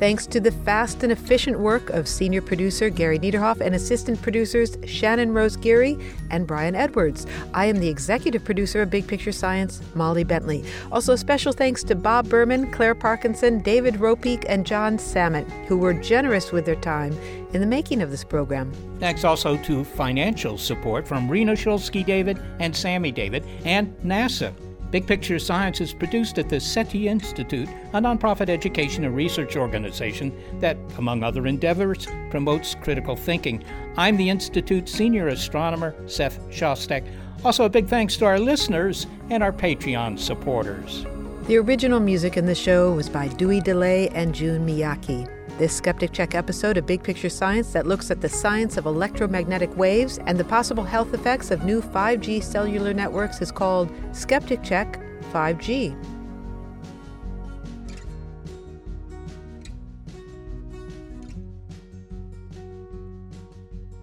Thanks 0.00 0.26
to 0.28 0.40
the 0.40 0.50
fast 0.50 1.02
and 1.02 1.12
efficient 1.12 1.60
work 1.60 1.90
of 1.90 2.08
senior 2.08 2.40
producer 2.40 2.88
Gary 2.88 3.18
Niederhoff 3.18 3.60
and 3.60 3.74
assistant 3.74 4.22
producers 4.22 4.78
Shannon 4.86 5.34
Rose 5.34 5.56
Geary 5.56 5.98
and 6.30 6.46
Brian 6.46 6.74
Edwards. 6.74 7.26
I 7.52 7.66
am 7.66 7.76
the 7.76 7.88
executive 7.88 8.42
producer 8.42 8.80
of 8.80 8.88
Big 8.88 9.06
Picture 9.06 9.30
Science, 9.30 9.82
Molly 9.94 10.24
Bentley. 10.24 10.64
Also, 10.90 11.16
special 11.16 11.52
thanks 11.52 11.84
to 11.84 11.94
Bob 11.94 12.30
Berman, 12.30 12.72
Claire 12.72 12.94
Parkinson, 12.94 13.60
David 13.60 13.96
Ropeik, 13.96 14.46
and 14.48 14.66
Jon 14.66 14.96
Samet, 14.96 15.46
who 15.66 15.76
were 15.76 15.92
generous 15.92 16.50
with 16.50 16.64
their 16.64 16.76
time 16.76 17.12
in 17.52 17.60
the 17.60 17.66
making 17.66 18.00
of 18.00 18.10
this 18.10 18.24
program. 18.24 18.72
Thanks 19.00 19.22
also 19.22 19.58
to 19.64 19.84
financial 19.84 20.56
support 20.56 21.06
from 21.06 21.30
Rena 21.30 21.52
Shulsky 21.52 22.06
David 22.06 22.40
and 22.58 22.74
Sammy 22.74 23.12
David 23.12 23.44
and 23.66 23.94
NASA. 23.98 24.54
Big 24.90 25.06
Picture 25.06 25.38
Science 25.38 25.80
is 25.80 25.92
produced 25.92 26.36
at 26.38 26.48
the 26.48 26.58
SETI 26.58 27.06
Institute, 27.06 27.68
a 27.92 28.00
nonprofit 28.00 28.48
education 28.48 29.04
and 29.04 29.14
research 29.14 29.56
organization 29.56 30.36
that, 30.58 30.76
among 30.98 31.22
other 31.22 31.46
endeavors, 31.46 32.08
promotes 32.28 32.74
critical 32.74 33.14
thinking. 33.14 33.62
I'm 33.96 34.16
the 34.16 34.28
Institute's 34.28 34.90
senior 34.90 35.28
astronomer, 35.28 35.94
Seth 36.08 36.40
Shostak. 36.50 37.04
Also, 37.44 37.64
a 37.64 37.68
big 37.68 37.86
thanks 37.86 38.16
to 38.16 38.24
our 38.24 38.40
listeners 38.40 39.06
and 39.30 39.44
our 39.44 39.52
Patreon 39.52 40.18
supporters. 40.18 41.06
The 41.46 41.58
original 41.58 42.00
music 42.00 42.36
in 42.36 42.46
the 42.46 42.54
show 42.54 42.92
was 42.92 43.08
by 43.08 43.28
Dewey 43.28 43.60
Dellay 43.60 44.10
and 44.12 44.34
Jun 44.34 44.66
Miyake. 44.66 45.39
This 45.60 45.76
Skeptic 45.76 46.12
Check 46.12 46.34
episode 46.34 46.78
of 46.78 46.86
Big 46.86 47.02
Picture 47.02 47.28
Science 47.28 47.74
that 47.74 47.86
looks 47.86 48.10
at 48.10 48.22
the 48.22 48.30
science 48.30 48.78
of 48.78 48.86
electromagnetic 48.86 49.76
waves 49.76 50.18
and 50.24 50.38
the 50.38 50.44
possible 50.44 50.84
health 50.84 51.12
effects 51.12 51.50
of 51.50 51.64
new 51.64 51.82
5G 51.82 52.42
cellular 52.42 52.94
networks 52.94 53.42
is 53.42 53.52
called 53.52 53.92
Skeptic 54.12 54.62
Check 54.62 54.98
5G. 55.30 55.94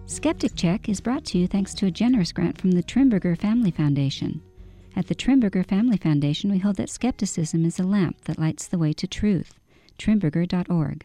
Skeptic 0.06 0.54
Check 0.54 0.88
is 0.88 1.00
brought 1.00 1.24
to 1.24 1.38
you 1.38 1.48
thanks 1.48 1.74
to 1.74 1.86
a 1.86 1.90
generous 1.90 2.30
grant 2.30 2.60
from 2.60 2.70
the 2.70 2.84
Trimberger 2.84 3.36
Family 3.36 3.72
Foundation. 3.72 4.40
At 4.94 5.08
the 5.08 5.16
Trimberger 5.16 5.66
Family 5.66 5.96
Foundation, 5.96 6.52
we 6.52 6.58
hold 6.58 6.76
that 6.76 6.88
skepticism 6.88 7.64
is 7.64 7.80
a 7.80 7.82
lamp 7.82 8.20
that 8.26 8.38
lights 8.38 8.68
the 8.68 8.78
way 8.78 8.92
to 8.92 9.08
truth. 9.08 9.58
Trimberger.org. 9.98 11.04